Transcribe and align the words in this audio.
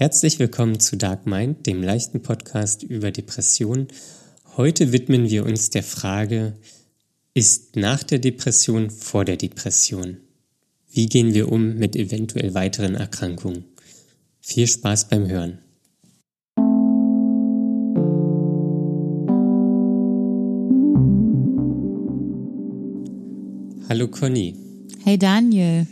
Herzlich 0.00 0.38
willkommen 0.38 0.78
zu 0.78 0.96
Dark 0.96 1.26
Mind, 1.26 1.66
dem 1.66 1.82
leichten 1.82 2.22
Podcast 2.22 2.84
über 2.84 3.10
Depressionen. 3.10 3.88
Heute 4.56 4.92
widmen 4.92 5.28
wir 5.28 5.44
uns 5.44 5.70
der 5.70 5.82
Frage, 5.82 6.56
ist 7.34 7.74
nach 7.74 8.04
der 8.04 8.20
Depression 8.20 8.90
vor 8.90 9.24
der 9.24 9.36
Depression? 9.36 10.18
Wie 10.88 11.06
gehen 11.06 11.34
wir 11.34 11.50
um 11.50 11.74
mit 11.74 11.96
eventuell 11.96 12.54
weiteren 12.54 12.94
Erkrankungen? 12.94 13.64
Viel 14.40 14.68
Spaß 14.68 15.08
beim 15.08 15.26
Hören. 15.26 15.58
Hallo 23.88 24.06
Conny. 24.06 24.54
Hey 25.02 25.18
Daniel. 25.18 25.88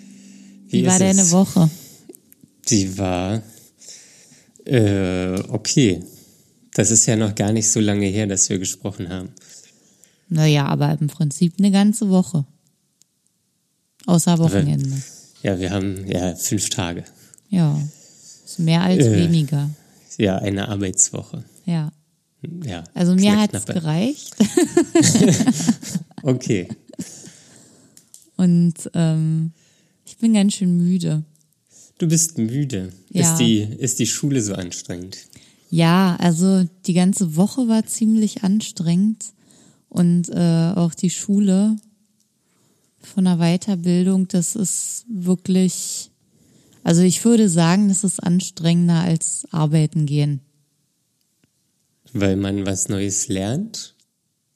Wie, 0.69 0.83
Wie 0.83 0.87
war 0.87 1.01
deine 1.01 1.23
es? 1.23 1.33
Woche? 1.33 1.69
Die 2.69 2.97
war 2.99 3.43
äh, 4.67 5.43
okay. 5.49 6.03
Das 6.75 6.91
ist 6.91 7.07
ja 7.07 7.17
noch 7.17 7.35
gar 7.35 7.53
nicht 7.53 7.71
so 7.71 7.81
lange 7.81 8.07
her, 8.07 8.27
dass 8.27 8.51
wir 8.51 8.59
gesprochen 8.59 9.09
haben. 9.09 9.31
Naja, 10.29 10.67
aber 10.67 10.97
im 11.01 11.07
Prinzip 11.07 11.55
eine 11.59 11.71
ganze 11.71 12.11
Woche. 12.11 12.45
Außer 14.07 14.39
Wochenende. 14.39 15.03
Ja, 15.43 15.59
wir 15.59 15.71
haben 15.71 16.07
ja 16.07 16.35
fünf 16.35 16.69
Tage. 16.69 17.05
Ja, 17.49 17.81
ist 18.45 18.59
mehr 18.59 18.83
als 18.83 19.05
äh, 19.05 19.17
weniger. 19.17 19.71
Ja, 20.19 20.37
eine 20.37 20.69
Arbeitswoche. 20.69 21.45
Ja. 21.65 21.93
Ja. 22.65 22.85
Also 22.95 23.15
mir 23.15 23.39
hat 23.39 23.55
es 23.55 23.65
gereicht. 23.67 24.37
okay. 26.23 26.69
Und 28.37 28.75
ähm, 28.95 29.53
ich 30.05 30.19
bin 30.19 30.35
ganz 30.35 30.55
schön 30.55 30.77
müde. 30.77 31.25
Du 31.99 32.07
bist 32.09 32.39
müde. 32.39 32.93
Ja. 33.11 33.23
Ist, 33.23 33.39
die, 33.39 33.61
ist 33.63 33.99
die 33.99 34.07
Schule 34.07 34.43
so 34.43 34.55
anstrengend? 34.55 35.19
Ja, 35.71 36.17
also 36.21 36.65
die 36.87 36.93
ganze 36.93 37.37
Woche 37.37 37.69
war 37.69 37.87
ziemlich 37.87 38.45
anstrengend 38.45 39.33
und 39.89 40.29
äh, 40.29 40.73
auch 40.75 40.95
die 40.95 41.11
Schule 41.11 41.77
von 43.01 43.25
der 43.25 43.39
Weiterbildung, 43.39 44.29
das 44.29 44.57
ist 44.57 45.05
wirklich, 45.09 46.11
also 46.83 47.03
ich 47.03 47.25
würde 47.25 47.49
sagen, 47.49 47.89
das 47.89 48.05
ist 48.05 48.23
anstrengender 48.23 49.01
als 49.01 49.47
arbeiten 49.51 50.07
gehen. 50.07 50.41
Weil 52.13 52.37
man 52.37 52.67
was 52.67 52.89
Neues 52.89 53.29
lernt? 53.29 53.95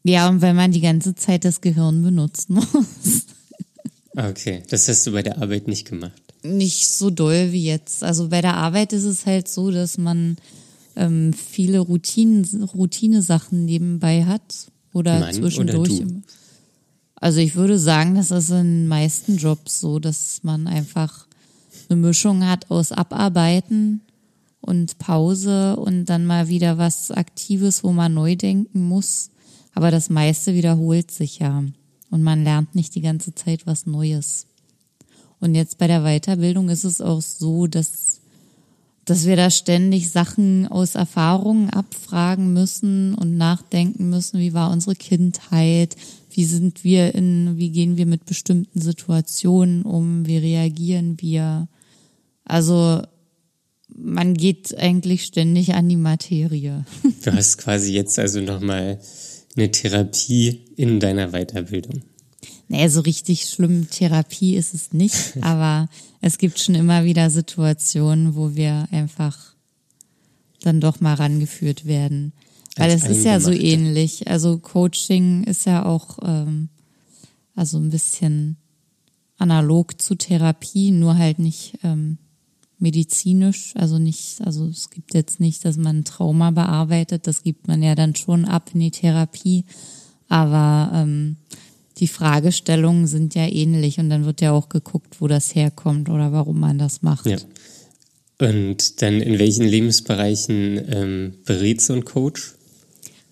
Ja, 0.02 0.28
und 0.28 0.40
weil 0.42 0.54
man 0.54 0.72
die 0.72 0.80
ganze 0.80 1.14
Zeit 1.14 1.44
das 1.44 1.60
Gehirn 1.60 2.02
benutzen 2.02 2.54
muss. 2.72 3.26
Okay, 4.16 4.62
das 4.68 4.88
hast 4.88 5.06
du 5.06 5.12
bei 5.12 5.22
der 5.22 5.38
Arbeit 5.38 5.68
nicht 5.68 5.88
gemacht. 5.88 6.29
Nicht 6.42 6.88
so 6.88 7.10
doll 7.10 7.52
wie 7.52 7.64
jetzt. 7.64 8.02
Also 8.02 8.28
bei 8.28 8.40
der 8.40 8.54
Arbeit 8.54 8.92
ist 8.92 9.04
es 9.04 9.26
halt 9.26 9.48
so, 9.48 9.70
dass 9.70 9.98
man 9.98 10.36
ähm, 10.96 11.32
viele 11.32 11.80
Routinen, 11.80 12.64
Routine-Sachen 12.64 13.64
nebenbei 13.64 14.24
hat 14.24 14.70
oder 14.92 15.20
Mann 15.20 15.34
zwischendurch. 15.34 16.00
Oder? 16.00 16.22
Also 17.16 17.40
ich 17.40 17.54
würde 17.54 17.78
sagen, 17.78 18.14
das 18.14 18.30
ist 18.30 18.50
in 18.50 18.56
den 18.56 18.88
meisten 18.88 19.36
Jobs 19.36 19.80
so, 19.80 19.98
dass 19.98 20.40
man 20.42 20.66
einfach 20.66 21.26
eine 21.88 22.00
Mischung 22.00 22.46
hat 22.46 22.70
aus 22.70 22.92
Abarbeiten 22.92 24.00
und 24.60 24.98
Pause 24.98 25.76
und 25.76 26.06
dann 26.06 26.24
mal 26.24 26.48
wieder 26.48 26.78
was 26.78 27.10
Aktives, 27.10 27.84
wo 27.84 27.92
man 27.92 28.14
neu 28.14 28.36
denken 28.36 28.88
muss. 28.88 29.30
Aber 29.74 29.90
das 29.90 30.10
meiste 30.10 30.54
wiederholt 30.54 31.10
sich 31.10 31.38
ja. 31.38 31.64
Und 32.10 32.22
man 32.22 32.42
lernt 32.42 32.74
nicht 32.74 32.94
die 32.94 33.00
ganze 33.02 33.34
Zeit 33.34 33.66
was 33.66 33.86
Neues. 33.86 34.46
Und 35.40 35.54
jetzt 35.54 35.78
bei 35.78 35.86
der 35.86 36.02
Weiterbildung 36.02 36.68
ist 36.68 36.84
es 36.84 37.00
auch 37.00 37.22
so, 37.22 37.66
dass, 37.66 38.20
dass 39.04 39.26
wir 39.26 39.36
da 39.36 39.50
ständig 39.50 40.10
Sachen 40.10 40.68
aus 40.68 40.94
Erfahrungen 40.94 41.70
abfragen 41.70 42.52
müssen 42.52 43.14
und 43.14 43.36
nachdenken 43.36 44.10
müssen, 44.10 44.38
wie 44.38 44.52
war 44.52 44.70
unsere 44.70 44.94
Kindheit, 44.94 45.96
wie 46.30 46.44
sind 46.44 46.84
wir 46.84 47.14
in, 47.14 47.56
wie 47.56 47.70
gehen 47.70 47.96
wir 47.96 48.06
mit 48.06 48.26
bestimmten 48.26 48.80
Situationen 48.80 49.82
um, 49.82 50.26
wie 50.26 50.36
reagieren 50.36 51.16
wir. 51.20 51.68
Also 52.44 53.02
man 53.96 54.34
geht 54.34 54.76
eigentlich 54.76 55.24
ständig 55.24 55.74
an 55.74 55.88
die 55.88 55.96
Materie. 55.96 56.84
Du 57.24 57.32
hast 57.32 57.58
quasi 57.58 57.92
jetzt 57.92 58.18
also 58.18 58.40
nochmal 58.40 59.00
eine 59.56 59.70
Therapie 59.70 60.60
in 60.76 61.00
deiner 61.00 61.32
Weiterbildung? 61.32 62.02
Nee, 62.72 62.86
so 62.86 63.00
richtig 63.00 63.46
schlimm 63.46 63.90
Therapie 63.90 64.54
ist 64.54 64.74
es 64.74 64.92
nicht, 64.92 65.34
aber 65.40 65.88
es 66.20 66.38
gibt 66.38 66.60
schon 66.60 66.76
immer 66.76 67.04
wieder 67.04 67.28
Situationen, 67.28 68.36
wo 68.36 68.54
wir 68.54 68.86
einfach 68.92 69.56
dann 70.62 70.80
doch 70.80 71.00
mal 71.00 71.14
rangeführt 71.14 71.84
werden. 71.84 72.32
Weil 72.76 72.92
es 72.92 73.04
ist 73.04 73.24
ja 73.24 73.40
so 73.40 73.50
ähnlich. 73.50 74.28
Also 74.28 74.58
Coaching 74.58 75.42
ist 75.44 75.66
ja 75.66 75.84
auch 75.84 76.20
ähm, 76.22 76.68
also 77.56 77.76
ein 77.76 77.90
bisschen 77.90 78.56
analog 79.36 80.00
zu 80.00 80.14
Therapie, 80.14 80.92
nur 80.92 81.18
halt 81.18 81.40
nicht 81.40 81.76
ähm, 81.82 82.18
medizinisch, 82.78 83.74
also 83.74 83.98
nicht, 83.98 84.42
also 84.42 84.66
es 84.68 84.90
gibt 84.90 85.12
jetzt 85.14 85.40
nicht, 85.40 85.64
dass 85.64 85.76
man 85.76 86.04
Trauma 86.04 86.52
bearbeitet, 86.52 87.26
das 87.26 87.42
gibt 87.42 87.66
man 87.66 87.82
ja 87.82 87.96
dann 87.96 88.14
schon 88.14 88.44
ab 88.44 88.70
in 88.74 88.80
die 88.80 88.92
Therapie, 88.92 89.64
aber 90.28 90.92
ähm, 90.94 91.36
die 92.00 92.08
Fragestellungen 92.08 93.06
sind 93.06 93.34
ja 93.34 93.46
ähnlich 93.46 93.98
und 93.98 94.10
dann 94.10 94.24
wird 94.24 94.40
ja 94.40 94.52
auch 94.52 94.68
geguckt, 94.68 95.20
wo 95.20 95.28
das 95.28 95.54
herkommt 95.54 96.08
oder 96.08 96.32
warum 96.32 96.58
man 96.58 96.78
das 96.78 97.02
macht. 97.02 97.26
Ja. 97.26 97.36
Und 98.38 99.02
dann 99.02 99.20
in 99.20 99.38
welchen 99.38 99.66
Lebensbereichen 99.66 100.80
ähm, 100.90 101.34
berät 101.44 101.82
so 101.82 101.92
ein 101.92 102.06
Coach? 102.06 102.54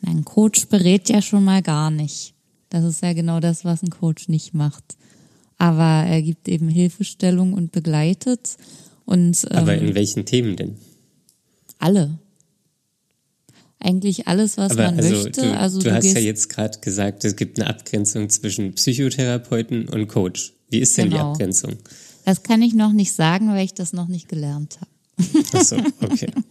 Ein 0.02 0.24
Coach 0.24 0.66
berät 0.66 1.08
ja 1.08 1.22
schon 1.22 1.44
mal 1.44 1.62
gar 1.62 1.90
nicht. 1.90 2.34
Das 2.68 2.84
ist 2.84 3.02
ja 3.02 3.14
genau 3.14 3.40
das, 3.40 3.64
was 3.64 3.82
ein 3.82 3.90
Coach 3.90 4.28
nicht 4.28 4.52
macht. 4.52 4.84
Aber 5.56 6.06
er 6.06 6.20
gibt 6.20 6.46
eben 6.46 6.68
Hilfestellung 6.68 7.54
und 7.54 7.72
begleitet 7.72 8.58
und, 9.06 9.46
ähm, 9.50 9.56
Aber 9.56 9.74
in 9.76 9.94
welchen 9.94 10.26
Themen 10.26 10.56
denn? 10.56 10.76
Alle. 11.78 12.18
Eigentlich 13.80 14.26
alles, 14.26 14.56
was 14.56 14.72
Aber 14.72 14.84
man 14.84 14.98
also 14.98 15.14
möchte. 15.14 15.42
Du, 15.42 15.56
also 15.56 15.78
du, 15.78 15.84
du 15.84 15.94
hast 15.94 16.04
ja 16.04 16.18
jetzt 16.18 16.48
gerade 16.48 16.78
gesagt, 16.80 17.24
es 17.24 17.36
gibt 17.36 17.60
eine 17.60 17.70
Abgrenzung 17.70 18.28
zwischen 18.28 18.74
Psychotherapeuten 18.74 19.88
und 19.88 20.08
Coach. 20.08 20.54
Wie 20.68 20.80
ist 20.80 20.98
denn 20.98 21.10
genau. 21.10 21.16
die 21.16 21.30
Abgrenzung? 21.30 21.76
Das 22.24 22.42
kann 22.42 22.60
ich 22.60 22.74
noch 22.74 22.92
nicht 22.92 23.12
sagen, 23.12 23.48
weil 23.50 23.64
ich 23.64 23.74
das 23.74 23.92
noch 23.92 24.08
nicht 24.08 24.28
gelernt 24.28 24.78
habe. 24.80 25.38
Ach 25.52 25.62
so, 25.62 25.76
okay. 26.00 26.30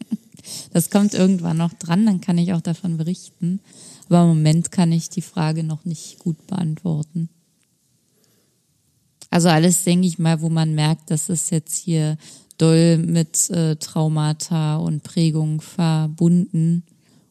Das 0.71 0.89
kommt 0.89 1.13
irgendwann 1.13 1.57
noch 1.57 1.73
dran, 1.73 2.05
dann 2.05 2.21
kann 2.21 2.37
ich 2.37 2.53
auch 2.53 2.61
davon 2.61 2.95
berichten. 2.95 3.59
Aber 4.05 4.21
im 4.21 4.29
Moment 4.29 4.71
kann 4.71 4.93
ich 4.93 5.09
die 5.09 5.21
Frage 5.21 5.61
noch 5.61 5.83
nicht 5.83 6.19
gut 6.19 6.47
beantworten. 6.47 7.27
Also 9.29 9.49
alles, 9.49 9.83
denke 9.83 10.07
ich 10.07 10.19
mal, 10.19 10.39
wo 10.39 10.47
man 10.47 10.73
merkt, 10.73 11.11
das 11.11 11.27
ist 11.27 11.51
jetzt 11.51 11.75
hier 11.75 12.17
doll 12.57 12.97
mit 12.97 13.49
äh, 13.49 13.75
Traumata 13.75 14.77
und 14.77 15.03
Prägung 15.03 15.59
verbunden 15.59 16.83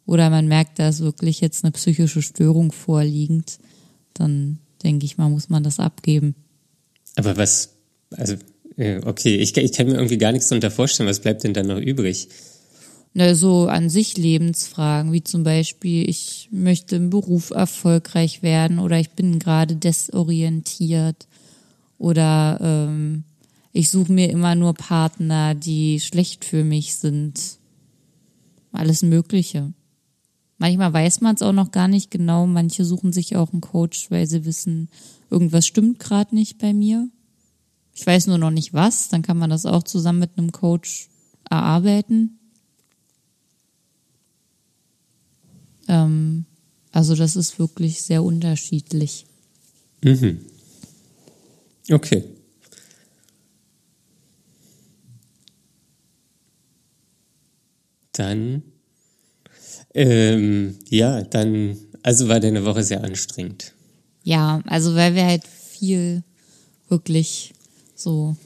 oder 0.07 0.31
man 0.31 0.47
merkt, 0.47 0.79
da 0.79 0.89
ist 0.89 1.01
wirklich 1.01 1.41
jetzt 1.41 1.65
eine 1.65 1.73
psychische 1.73 2.23
Störung 2.23 2.73
vorliegend, 2.73 3.59
dann 4.15 4.59
denke 4.83 5.05
ich 5.05 5.19
mal, 5.19 5.29
muss 5.29 5.49
man 5.49 5.63
das 5.63 5.81
abgeben. 5.81 6.35
Aber 7.17 7.37
was, 7.37 7.71
also, 8.11 8.37
okay, 9.05 9.37
ich, 9.37 9.57
ich 9.57 9.73
kann 9.73 9.87
mir 9.87 9.95
irgendwie 9.95 10.19
gar 10.19 10.33
nichts 10.33 10.49
darunter 10.49 10.71
vorstellen, 10.71 11.09
was 11.09 11.21
bleibt 11.21 11.45
denn 11.45 11.55
dann 11.55 11.67
noch 11.67 11.81
übrig? 11.81 12.29
Na, 13.15 13.35
so 13.35 13.67
an 13.67 13.89
sich 13.89 14.19
Lebensfragen, 14.19 15.13
wie 15.13 15.25
zum 15.25 15.43
Beispiel, 15.43 16.09
ich 16.09 16.49
möchte 16.53 16.97
im 16.97 17.09
Beruf 17.09 17.51
erfolgreich 17.51 18.43
werden 18.43 18.79
oder 18.79 19.01
ich 19.01 19.11
bin 19.11 19.39
gerade 19.39 19.75
desorientiert 19.75 21.27
oder 21.99 22.59
ähm, 22.61 23.25
ich 23.73 23.91
suche 23.91 24.13
mir 24.13 24.29
immer 24.31 24.55
nur 24.55 24.75
Partner, 24.75 25.55
die 25.55 25.99
schlecht 26.01 26.45
für 26.45 26.63
mich 26.63 26.97
sind. 26.97 27.41
Alles 28.73 29.03
Mögliche. 29.03 29.73
Manchmal 30.59 30.93
weiß 30.93 31.21
man 31.21 31.35
es 31.35 31.43
auch 31.43 31.53
noch 31.53 31.71
gar 31.71 31.89
nicht 31.89 32.11
genau. 32.11 32.47
Manche 32.47 32.85
suchen 32.85 33.13
sich 33.13 33.37
auch 33.37 33.53
einen 33.53 33.61
Coach, 33.61 34.11
weil 34.11 34.27
sie 34.27 34.45
wissen, 34.45 34.89
irgendwas 35.31 35.67
stimmt 35.67 35.99
gerade 35.99 36.35
nicht 36.35 36.59
bei 36.59 36.73
mir. 36.73 37.09
Ich 37.93 38.07
weiß 38.07 38.27
nur 38.27 38.39
noch 38.39 38.51
nicht 38.51 38.73
was. 38.73 39.09
Dann 39.09 39.23
kann 39.23 39.39
man 39.39 39.51
das 39.51 39.67
auch 39.67 39.83
zusammen 39.83 40.19
mit 40.21 40.37
einem 40.37 40.53
Coach 40.53 41.09
erarbeiten. 41.49 42.39
Ähm, 45.89 46.47
also 46.93 47.15
das 47.15 47.37
ist 47.37 47.59
wirklich 47.59 48.03
sehr 48.03 48.23
unterschiedlich. 48.23 49.27
Mhm. 50.03 50.41
Okay. 51.91 52.25
Dann, 58.13 58.63
ähm, 59.97 60.77
ja, 60.89 61.23
dann, 61.23 61.77
also 62.03 62.29
war 62.29 62.39
deine 62.39 62.65
Woche 62.65 62.83
sehr 62.83 63.03
anstrengend. 63.03 63.73
Ja, 64.23 64.61
also 64.67 64.95
weil 64.95 65.15
wir 65.15 65.25
halt 65.25 65.45
viel 65.45 66.23
wirklich 66.89 67.55
so 67.95 68.37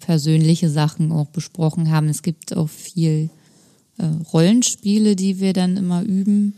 persönliche 0.00 0.70
Sachen 0.70 1.12
auch 1.12 1.26
besprochen 1.26 1.90
haben. 1.90 2.08
Es 2.08 2.22
gibt 2.22 2.56
auch 2.56 2.68
viel 2.68 3.30
äh, 3.98 4.06
Rollenspiele, 4.32 5.16
die 5.16 5.40
wir 5.40 5.52
dann 5.52 5.76
immer 5.76 6.02
üben. 6.02 6.54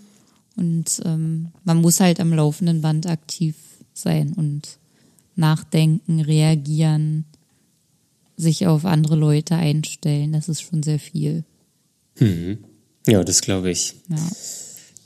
Und 0.56 1.00
ähm, 1.05 1.49
man 1.65 1.81
muss 1.81 2.00
halt 2.00 2.20
am 2.20 2.32
laufenden 2.32 2.81
Band 2.81 3.06
aktiv 3.06 3.55
sein 3.94 4.32
und 4.32 4.79
nachdenken, 5.37 6.20
reagieren, 6.20 7.25
sich 8.37 8.67
auf 8.67 8.85
andere 8.85 9.17
Leute 9.17 9.56
einstellen. 9.56 10.32
Das 10.32 10.49
ist 10.49 10.62
schon 10.62 10.82
sehr 10.82 10.99
viel. 10.99 11.44
Mhm. 12.19 12.59
Ja, 13.08 13.25
das 13.25 13.40
glaube 13.40 13.70
ich. 13.70 13.94
Ja. 14.08 14.16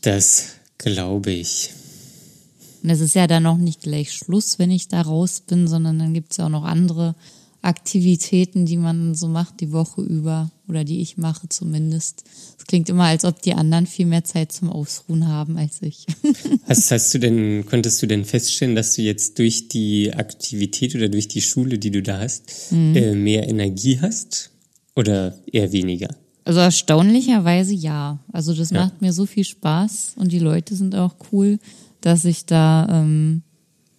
Das 0.02 0.46
glaube 0.76 1.31
ich. 1.31 1.70
Und 2.82 2.90
es 2.90 3.00
ist 3.00 3.14
ja 3.14 3.28
dann 3.28 3.44
noch 3.44 3.58
nicht 3.58 3.82
gleich 3.82 4.12
Schluss, 4.12 4.58
wenn 4.58 4.72
ich 4.72 4.88
da 4.88 5.02
raus 5.02 5.40
bin, 5.46 5.69
sondern 5.69 6.00
dann 6.00 6.12
gibt 6.12 6.32
es 6.32 6.38
ja 6.38 6.46
auch 6.46 6.50
noch 6.50 6.64
andere 6.64 7.14
Aktivitäten, 7.62 8.66
die 8.66 8.76
man 8.76 9.14
so 9.14 9.28
macht 9.28 9.60
die 9.60 9.70
Woche 9.70 10.02
über 10.02 10.50
oder 10.66 10.82
die 10.82 11.00
ich 11.00 11.16
mache 11.16 11.49
zumindest. 11.49 12.25
Es 12.58 12.66
klingt 12.66 12.88
immer, 12.88 13.04
als 13.04 13.25
ob 13.25 13.40
die 13.40 13.54
anderen 13.54 13.87
viel 13.87 14.06
mehr 14.06 14.25
Zeit 14.25 14.50
zum 14.50 14.69
Ausruhen 14.69 15.28
haben 15.28 15.56
als 15.56 15.81
ich. 15.81 16.06
Hast, 16.66 16.90
hast 16.90 17.14
du 17.14 17.19
denn, 17.19 17.64
konntest 17.66 18.02
du 18.02 18.06
denn 18.06 18.25
feststellen, 18.25 18.75
dass 18.75 18.94
du 18.94 19.02
jetzt 19.02 19.38
durch 19.38 19.69
die 19.69 20.12
Aktivität 20.12 20.96
oder 20.96 21.08
durch 21.08 21.28
die 21.28 21.40
Schule, 21.40 21.78
die 21.78 21.93
du 21.93 22.02
da 22.02 22.19
hast, 22.19 22.72
mhm. 22.72 22.96
äh, 22.96 23.14
mehr 23.14 23.49
Energie 23.49 24.00
hast 24.00 24.50
oder 24.96 25.38
eher 25.46 25.70
weniger? 25.70 26.08
Also 26.44 26.61
erstaunlicherweise 26.61 27.73
ja. 27.75 28.19
Also 28.33 28.55
das 28.55 28.71
ja. 28.71 28.85
macht 28.85 29.00
mir 29.00 29.12
so 29.12 29.27
viel 29.27 29.44
Spaß 29.44 30.15
und 30.17 30.33
die 30.33 30.39
Leute 30.39 30.75
sind 30.75 30.94
auch 30.94 31.15
cool, 31.33 31.59
dass 32.00 32.25
ich 32.25 32.47
da 32.47 32.87
ähm, 32.91 33.43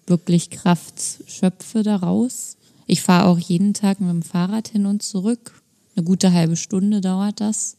wirklich 0.07 0.50
Kraft 0.50 1.01
schöpfe 1.28 1.84
daraus. 1.84 2.57
Ich 2.86 3.01
fahre 3.01 3.28
auch 3.28 3.40
jeden 3.40 3.74
Tag 3.74 4.01
mit 4.01 4.10
dem 4.10 4.24
Fahrrad 4.24 4.68
hin 4.68 4.86
und 4.86 5.04
zurück. 5.04 5.62
Eine 5.95 6.04
gute 6.04 6.34
halbe 6.34 6.57
Stunde 6.57 7.01
dauert 7.01 7.40
das. 7.40 7.78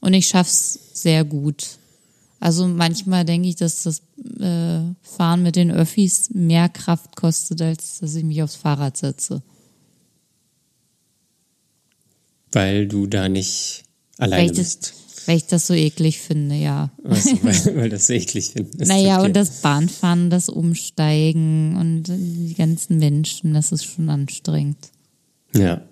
Und 0.00 0.14
ich 0.14 0.26
schaff's 0.26 0.78
sehr 0.92 1.24
gut. 1.24 1.78
Also 2.40 2.66
manchmal 2.66 3.24
denke 3.24 3.48
ich, 3.48 3.56
dass 3.56 3.84
das 3.84 4.02
äh, 4.40 4.80
Fahren 5.02 5.42
mit 5.42 5.56
den 5.56 5.70
Öffis 5.70 6.30
mehr 6.34 6.68
Kraft 6.68 7.16
kostet, 7.16 7.62
als 7.62 8.00
dass 8.00 8.14
ich 8.14 8.24
mich 8.24 8.42
aufs 8.42 8.56
Fahrrad 8.56 8.96
setze. 8.96 9.42
Weil 12.52 12.86
du 12.86 13.06
da 13.06 13.28
nicht 13.28 13.84
alleine 14.18 14.48
weil 14.48 14.54
bist. 14.54 14.94
Weil 15.26 15.38
ich 15.38 15.46
das 15.46 15.66
so 15.66 15.74
eklig 15.74 16.20
finde, 16.20 16.54
ja. 16.54 16.90
Also, 17.02 17.30
weil, 17.42 17.76
weil 17.76 17.88
das 17.88 18.06
so 18.06 18.12
eklig 18.12 18.52
finde. 18.52 18.86
Naja, 18.86 19.20
und 19.22 19.34
das 19.34 19.60
Bahnfahren, 19.60 20.30
das 20.30 20.48
Umsteigen 20.48 21.76
und 21.76 22.04
die 22.04 22.54
ganzen 22.54 22.98
Menschen, 22.98 23.52
das 23.52 23.72
ist 23.72 23.84
schon 23.84 24.08
anstrengend. 24.08 24.90
Ja. 25.54 25.82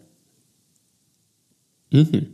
Mhm. 1.91 2.27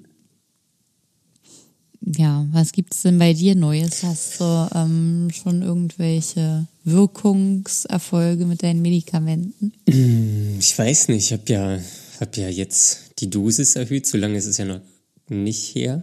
Ja, 2.16 2.46
was 2.50 2.72
gibt 2.72 2.94
es 2.94 3.02
denn 3.02 3.18
bei 3.18 3.34
dir 3.34 3.54
Neues? 3.54 4.02
Hast 4.02 4.40
du 4.40 4.68
ähm, 4.74 5.28
schon 5.32 5.62
irgendwelche 5.62 6.66
Wirkungserfolge 6.84 8.46
mit 8.46 8.62
deinen 8.62 8.80
Medikamenten? 8.80 9.72
Ich 9.84 10.78
weiß 10.78 11.08
nicht, 11.08 11.26
ich 11.26 11.32
habe 11.32 11.52
ja, 11.52 11.78
hab 12.20 12.36
ja 12.36 12.48
jetzt 12.48 13.09
die 13.20 13.30
Dosis 13.30 13.76
erhöht, 13.76 14.06
so 14.06 14.18
lange 14.18 14.38
ist 14.38 14.46
es 14.46 14.58
ja 14.58 14.64
noch 14.64 14.80
nicht 15.28 15.74
her. 15.74 16.02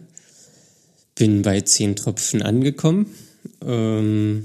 Bin 1.15 1.41
bei 1.41 1.61
zehn 1.61 1.95
Tropfen 1.95 2.41
angekommen. 2.41 3.07
Ähm, 3.65 4.43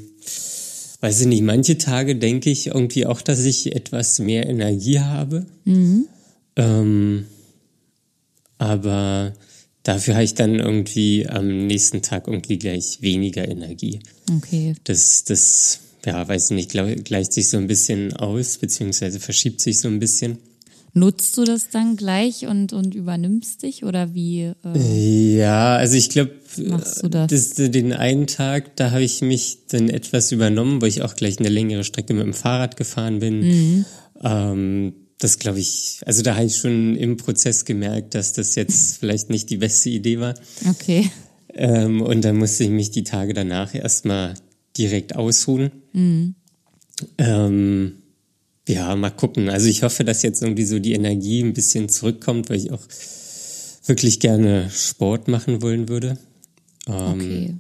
weiß 1.01 1.23
ich 1.23 1.27
nicht, 1.27 1.43
manche 1.43 1.79
Tage 1.79 2.17
denke 2.17 2.51
ich 2.51 2.69
irgendwie 2.69 3.07
auch, 3.07 3.21
dass 3.21 3.41
ich 3.41 3.75
etwas 3.75 4.19
mehr 4.19 4.49
Energie 4.49 5.01
habe. 5.01 5.47
Mhm. 5.65 6.07
Ähm, 6.57 7.27
aber 8.59 9.35
dafür 9.83 10.15
habe 10.15 10.25
ich 10.25 10.35
dann 10.35 10.61
irgendwie 10.61 11.29
am 11.29 11.67
nächsten 11.67 12.03
Tag 12.03 12.29
irgendwie 12.29 12.59
gleich 12.59 13.03
weniger 13.03 13.47
Energie. 13.49 14.01
Okay. 14.37 14.75
Das, 14.85 15.25
das, 15.25 15.81
ja, 16.07 16.27
weiß 16.27 16.53
ich 16.53 16.57
nicht, 16.57 17.05
gleicht 17.05 17.33
sich 17.33 17.49
so 17.49 17.57
ein 17.57 17.67
bisschen 17.67 18.13
aus, 18.13 18.59
beziehungsweise 18.59 19.19
verschiebt 19.19 19.61
sich 19.61 19.81
so 19.81 19.89
ein 19.89 19.99
bisschen. 19.99 20.39
Nutzt 20.95 21.39
du 21.39 21.45
das 21.45 21.71
dann 21.71 21.97
gleich 21.97 22.47
und, 22.47 22.75
und 22.75 22.95
übernimmst 22.95 23.63
dich 23.63 23.83
oder 23.85 24.13
wie? 24.13 24.53
Äh, 24.63 25.37
ja, 25.39 25.77
also 25.77 25.97
ich 25.97 26.11
glaube, 26.11 26.33
das? 27.09 27.55
den 27.55 27.95
einen 27.95 28.27
Tag, 28.27 28.77
da 28.77 28.91
habe 28.91 29.03
ich 29.03 29.23
mich 29.23 29.67
dann 29.69 29.89
etwas 29.89 30.33
übernommen, 30.33 30.83
wo 30.83 30.87
ich 30.87 31.01
auch 31.01 31.15
gleich 31.15 31.39
eine 31.39 31.49
längere 31.49 31.85
Strecke 31.85 32.13
mit 32.13 32.25
dem 32.25 32.35
Fahrrad 32.35 32.77
gefahren 32.77 33.21
bin. 33.21 33.41
Mhm. 33.41 33.85
Ähm, 34.23 34.93
das 35.19 35.39
glaube 35.39 35.61
ich, 35.61 36.01
also 36.05 36.23
da 36.23 36.35
habe 36.35 36.47
ich 36.47 36.57
schon 36.57 36.97
im 36.97 37.17
Prozess 37.17 37.65
gemerkt, 37.65 38.15
dass 38.15 38.35
das 38.35 38.55
jetzt 38.55 38.97
vielleicht 39.01 39.31
nicht 39.31 39.49
die 39.49 39.57
beste 39.57 39.89
Idee 39.89 40.21
war. 40.21 40.35
Okay. 40.69 41.11
Ähm, 41.55 42.03
und 42.03 42.23
dann 42.23 42.37
musste 42.37 42.65
ich 42.65 42.71
mich 42.71 42.91
die 42.91 43.05
Tage 43.05 43.33
danach 43.33 43.75
erstmal 43.75 44.35
direkt 44.77 45.17
ausruhen. 45.17 45.71
Mhm. 45.93 46.35
Ähm, 47.17 47.93
ja, 48.69 48.95
mal 48.97 49.11
gucken. 49.11 49.49
Also 49.49 49.67
ich 49.67 49.83
hoffe, 49.83 50.05
dass 50.05 50.23
jetzt 50.23 50.43
irgendwie 50.43 50.65
so 50.65 50.79
die 50.79 50.93
Energie 50.93 51.43
ein 51.43 51.53
bisschen 51.53 51.89
zurückkommt, 51.89 52.49
weil 52.49 52.59
ich 52.59 52.73
auch 52.73 52.83
wirklich 53.87 54.21
gerne 54.21 54.71
Sport 54.71 55.29
machen 55.29 55.63
wollen 55.63 55.89
würde. 55.89 56.19
Ähm, 56.87 57.13
okay. 57.13 57.55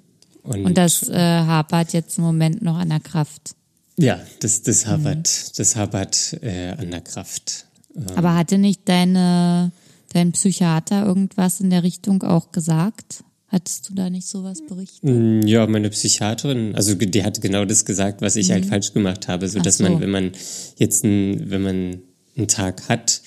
Und, 0.45 0.65
und 0.67 0.79
das 0.79 1.09
äh, 1.09 1.15
hapert 1.17 1.93
jetzt 1.93 2.19
im 2.19 2.25
Moment 2.25 2.63
noch 2.63 2.77
an 2.77 2.89
der 2.89 3.01
Kraft. 3.01 3.55
Ja, 3.97 4.21
das, 4.41 4.63
das 4.63 4.87
hapert, 4.87 5.29
mhm. 5.29 5.53
das 5.57 5.77
hapert 5.77 6.39
äh, 6.43 6.71
an 6.71 6.91
der 6.91 7.01
Kraft. 7.01 7.67
Ähm, 7.95 8.07
Aber 8.17 8.35
hatte 8.35 8.59
nicht 8.59 8.89
deine, 8.89 9.73
dein 10.13 10.33
Psychiater 10.33 11.05
irgendwas 11.05 11.61
in 11.61 11.71
der 11.71 11.83
Richtung 11.83 12.23
auch 12.23 12.53
gesagt? 12.53 13.25
Hattest 13.53 13.91
du 13.91 13.95
da 13.95 14.09
nicht 14.09 14.27
sowas 14.27 14.63
berichtet? 14.67 15.05
Mm, 15.05 15.43
ja, 15.47 15.67
meine 15.67 15.91
Psychiaterin, 15.91 16.75
also 16.75 16.95
die 16.95 17.23
hat 17.23 17.43
genau 17.43 17.67
das 17.67 17.85
gesagt, 17.85 18.23
was 18.23 18.37
ich 18.37 18.51
halt 18.51 18.65
mhm. 18.65 18.71
halt 18.71 18.85
falsch 18.85 18.95
gemacht 18.95 19.29
habe, 19.29 19.47
so 19.47 19.61
dass 19.61 19.77
so. 19.77 19.85
man, 19.85 20.01
wenn 20.01 20.09
man 20.09 20.33
jetzt 20.79 21.05
ein, 21.05 21.51
wenn 21.51 21.61
man 21.61 21.99
einen 22.35 22.49
Tag 22.49 22.89
hat, 22.89 23.21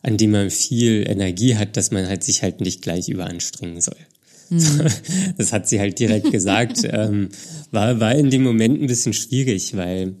an 0.00 0.16
dem 0.16 0.30
man 0.30 0.48
viel 0.48 1.04
Energie 1.06 1.54
hat, 1.56 1.76
dass 1.76 1.90
man 1.90 2.06
halt 2.06 2.24
sich 2.24 2.42
halt 2.42 2.62
nicht 2.62 2.80
gleich 2.80 3.10
überanstrengen 3.10 3.82
soll. 3.82 3.98
Mhm. 4.48 4.86
Das 5.36 5.52
hat 5.52 5.68
sie 5.68 5.78
halt 5.78 5.98
direkt 5.98 6.30
gesagt. 6.32 6.78
ähm, 6.84 7.28
war, 7.70 8.00
war 8.00 8.14
in 8.14 8.30
dem 8.30 8.44
Moment 8.44 8.80
ein 8.80 8.86
bisschen 8.86 9.12
schwierig, 9.12 9.76
weil 9.76 10.14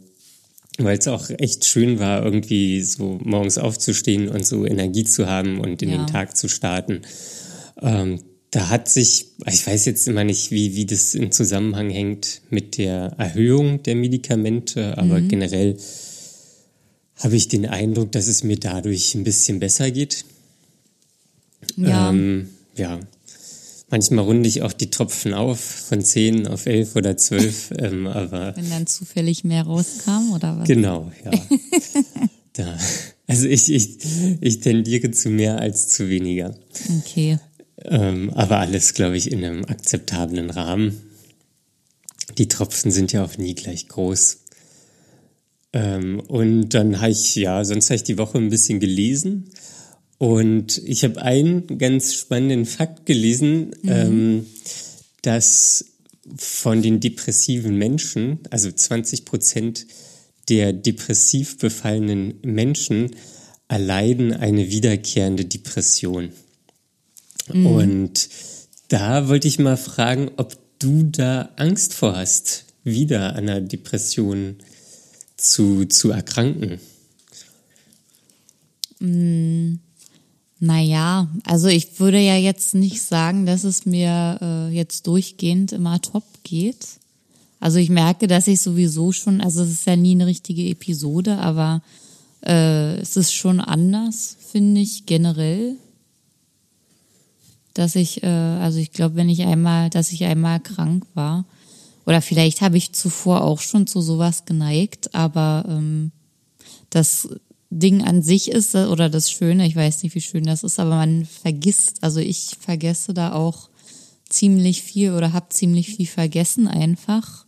weil 0.80 0.98
es 0.98 1.08
auch 1.08 1.28
echt 1.30 1.64
schön 1.64 1.98
war, 1.98 2.22
irgendwie 2.22 2.82
so 2.82 3.18
morgens 3.24 3.58
aufzustehen 3.58 4.28
und 4.28 4.46
so 4.46 4.64
Energie 4.64 5.04
zu 5.04 5.26
haben 5.26 5.58
und 5.58 5.82
in 5.82 5.88
ja. 5.88 5.96
den 5.96 6.06
Tag 6.06 6.36
zu 6.36 6.48
starten. 6.48 7.00
Ähm, 7.80 8.20
da 8.50 8.70
hat 8.70 8.88
sich, 8.88 9.26
ich 9.46 9.66
weiß 9.66 9.84
jetzt 9.84 10.08
immer 10.08 10.24
nicht, 10.24 10.50
wie, 10.50 10.74
wie 10.74 10.86
das 10.86 11.14
in 11.14 11.32
Zusammenhang 11.32 11.90
hängt 11.90 12.40
mit 12.50 12.78
der 12.78 13.14
Erhöhung 13.18 13.82
der 13.82 13.94
Medikamente, 13.94 14.96
aber 14.96 15.20
mhm. 15.20 15.28
generell 15.28 15.76
habe 17.16 17.36
ich 17.36 17.48
den 17.48 17.66
Eindruck, 17.66 18.12
dass 18.12 18.26
es 18.26 18.44
mir 18.44 18.58
dadurch 18.58 19.14
ein 19.14 19.24
bisschen 19.24 19.58
besser 19.60 19.90
geht. 19.90 20.24
Ja. 21.76 22.10
Ähm, 22.10 22.48
ja. 22.76 23.00
Manchmal 23.90 24.24
runde 24.24 24.48
ich 24.48 24.62
auch 24.62 24.72
die 24.72 24.90
Tropfen 24.90 25.34
auf 25.34 25.60
von 25.60 26.02
10 26.02 26.46
auf 26.46 26.66
11 26.66 26.96
oder 26.96 27.16
12, 27.16 27.70
ähm, 27.78 28.06
aber. 28.06 28.54
Wenn 28.56 28.70
dann 28.70 28.86
zufällig 28.86 29.44
mehr 29.44 29.64
rauskam, 29.64 30.32
oder 30.34 30.58
was? 30.58 30.68
Genau, 30.68 31.10
ja. 31.24 31.30
da. 32.52 32.78
Also 33.26 33.46
ich, 33.46 33.70
ich, 33.70 33.98
ich 34.40 34.60
tendiere 34.60 35.10
zu 35.10 35.28
mehr 35.28 35.58
als 35.58 35.88
zu 35.88 36.08
weniger. 36.08 36.54
Okay. 37.00 37.38
Ähm, 37.84 38.30
aber 38.30 38.58
alles, 38.58 38.94
glaube 38.94 39.16
ich, 39.16 39.30
in 39.30 39.44
einem 39.44 39.64
akzeptablen 39.64 40.50
Rahmen. 40.50 41.00
Die 42.36 42.48
Tropfen 42.48 42.90
sind 42.90 43.12
ja 43.12 43.24
auch 43.24 43.38
nie 43.38 43.54
gleich 43.54 43.88
groß. 43.88 44.38
Ähm, 45.72 46.20
und 46.20 46.70
dann 46.70 47.00
habe 47.00 47.10
ich, 47.10 47.34
ja, 47.36 47.64
sonst 47.64 47.86
habe 47.86 47.96
ich 47.96 48.04
die 48.04 48.18
Woche 48.18 48.38
ein 48.38 48.50
bisschen 48.50 48.80
gelesen. 48.80 49.50
Und 50.18 50.78
ich 50.84 51.04
habe 51.04 51.22
einen 51.22 51.78
ganz 51.78 52.14
spannenden 52.14 52.66
Fakt 52.66 53.06
gelesen, 53.06 53.70
mhm. 53.82 53.90
ähm, 53.90 54.46
dass 55.22 55.84
von 56.36 56.82
den 56.82 57.00
depressiven 57.00 57.76
Menschen, 57.76 58.40
also 58.50 58.70
20 58.70 59.24
Prozent 59.24 59.86
der 60.48 60.72
depressiv 60.72 61.58
befallenen 61.58 62.34
Menschen 62.42 63.14
erleiden 63.68 64.32
eine 64.32 64.70
wiederkehrende 64.70 65.44
Depression. 65.44 66.30
Mhm. 67.52 67.66
Und 67.66 68.28
da 68.88 69.28
wollte 69.28 69.48
ich 69.48 69.58
mal 69.58 69.76
fragen, 69.76 70.30
ob 70.36 70.56
du 70.78 71.02
da 71.04 71.50
Angst 71.56 71.94
vor 71.94 72.16
hast, 72.16 72.64
wieder 72.84 73.34
an 73.36 73.48
einer 73.48 73.60
Depression 73.60 74.56
zu, 75.36 75.84
zu 75.86 76.10
erkranken. 76.10 76.80
Mhm. 79.00 79.80
Naja, 80.60 81.28
also 81.44 81.68
ich 81.68 82.00
würde 82.00 82.18
ja 82.18 82.36
jetzt 82.36 82.74
nicht 82.74 83.00
sagen, 83.02 83.46
dass 83.46 83.62
es 83.62 83.86
mir 83.86 84.38
äh, 84.42 84.74
jetzt 84.74 85.06
durchgehend 85.06 85.72
immer 85.72 86.00
top 86.00 86.24
geht. 86.42 86.84
Also 87.60 87.78
ich 87.78 87.90
merke, 87.90 88.26
dass 88.26 88.48
ich 88.48 88.60
sowieso 88.60 89.12
schon, 89.12 89.40
also 89.40 89.62
es 89.62 89.70
ist 89.70 89.86
ja 89.86 89.94
nie 89.94 90.12
eine 90.12 90.26
richtige 90.26 90.68
Episode, 90.68 91.38
aber 91.38 91.82
äh, 92.44 92.96
es 92.96 93.16
ist 93.16 93.32
schon 93.32 93.60
anders, 93.60 94.36
finde 94.50 94.80
ich, 94.80 95.06
generell. 95.06 95.76
Dass 97.78 97.94
ich, 97.94 98.24
äh, 98.24 98.26
also 98.26 98.80
ich 98.80 98.90
glaube, 98.90 99.14
wenn 99.14 99.28
ich 99.28 99.44
einmal, 99.44 99.88
dass 99.88 100.10
ich 100.10 100.24
einmal 100.24 100.58
krank 100.58 101.06
war, 101.14 101.44
oder 102.06 102.20
vielleicht 102.20 102.60
habe 102.60 102.76
ich 102.76 102.92
zuvor 102.92 103.44
auch 103.44 103.60
schon 103.60 103.86
zu 103.86 104.00
sowas 104.00 104.46
geneigt, 104.46 105.14
aber 105.14 105.64
ähm, 105.68 106.10
das 106.90 107.28
Ding 107.70 108.02
an 108.02 108.20
sich 108.20 108.50
ist, 108.50 108.74
oder 108.74 109.08
das 109.08 109.30
Schöne, 109.30 109.64
ich 109.64 109.76
weiß 109.76 110.02
nicht, 110.02 110.16
wie 110.16 110.20
schön 110.20 110.42
das 110.42 110.64
ist, 110.64 110.80
aber 110.80 110.96
man 110.96 111.24
vergisst, 111.24 112.02
also 112.02 112.18
ich 112.18 112.56
vergesse 112.58 113.14
da 113.14 113.32
auch 113.32 113.68
ziemlich 114.28 114.82
viel 114.82 115.12
oder 115.12 115.32
habe 115.32 115.50
ziemlich 115.50 115.94
viel 115.94 116.06
vergessen 116.06 116.66
einfach 116.66 117.44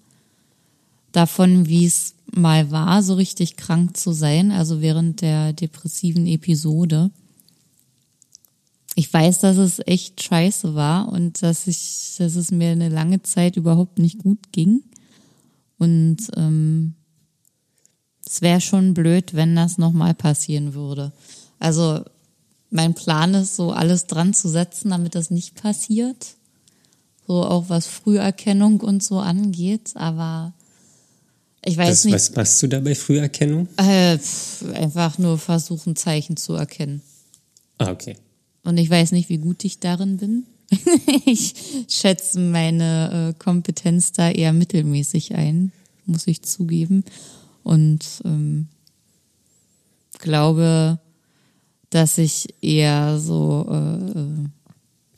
davon, 1.10 1.66
wie 1.66 1.86
es 1.86 2.14
mal 2.30 2.70
war, 2.70 3.02
so 3.02 3.14
richtig 3.14 3.56
krank 3.56 3.96
zu 3.96 4.12
sein, 4.12 4.52
also 4.52 4.80
während 4.80 5.22
der 5.22 5.54
depressiven 5.54 6.28
Episode. 6.28 7.10
Ich 8.96 9.12
weiß, 9.12 9.38
dass 9.38 9.56
es 9.56 9.80
echt 9.86 10.22
scheiße 10.22 10.74
war 10.74 11.08
und 11.08 11.42
dass 11.42 11.66
ich, 11.66 12.14
dass 12.18 12.34
es 12.34 12.50
mir 12.50 12.70
eine 12.70 12.88
lange 12.88 13.22
Zeit 13.22 13.56
überhaupt 13.56 13.98
nicht 13.98 14.18
gut 14.18 14.52
ging. 14.52 14.82
Und 15.78 16.18
ähm, 16.36 16.94
es 18.26 18.42
wäre 18.42 18.60
schon 18.60 18.94
blöd, 18.94 19.34
wenn 19.34 19.56
das 19.56 19.78
nochmal 19.78 20.14
passieren 20.14 20.74
würde. 20.74 21.12
Also 21.58 22.04
mein 22.70 22.94
Plan 22.94 23.34
ist 23.34 23.56
so, 23.56 23.72
alles 23.72 24.06
dran 24.06 24.34
zu 24.34 24.48
setzen, 24.48 24.90
damit 24.90 25.14
das 25.14 25.30
nicht 25.30 25.60
passiert. 25.60 26.34
So 27.26 27.44
auch 27.44 27.68
was 27.68 27.86
Früherkennung 27.86 28.80
und 28.80 29.02
so 29.02 29.18
angeht. 29.18 29.92
Aber 29.94 30.52
ich 31.64 31.76
weiß 31.76 31.88
das, 31.88 32.04
nicht. 32.04 32.14
Was 32.14 32.36
machst 32.36 32.62
du 32.62 32.66
da 32.68 32.80
bei 32.80 32.94
Früherkennung? 32.94 33.68
Äh, 33.76 34.18
einfach 34.74 35.18
nur 35.18 35.38
versuchen, 35.38 35.96
Zeichen 35.96 36.36
zu 36.36 36.54
erkennen. 36.54 37.02
Ah, 37.78 37.90
okay. 37.90 38.16
Und 38.62 38.78
ich 38.78 38.90
weiß 38.90 39.12
nicht, 39.12 39.28
wie 39.28 39.38
gut 39.38 39.64
ich 39.64 39.80
darin 39.80 40.16
bin. 40.18 40.44
ich 41.24 41.54
schätze 41.88 42.38
meine 42.38 43.30
äh, 43.30 43.38
Kompetenz 43.38 44.12
da 44.12 44.30
eher 44.30 44.52
mittelmäßig 44.52 45.34
ein, 45.34 45.72
muss 46.06 46.26
ich 46.26 46.42
zugeben. 46.42 47.04
Und 47.62 48.04
ähm, 48.24 48.68
glaube, 50.18 50.98
dass 51.90 52.18
ich 52.18 52.54
eher 52.62 53.18
so 53.18 53.66
äh, 53.68 54.18
äh 54.18 54.48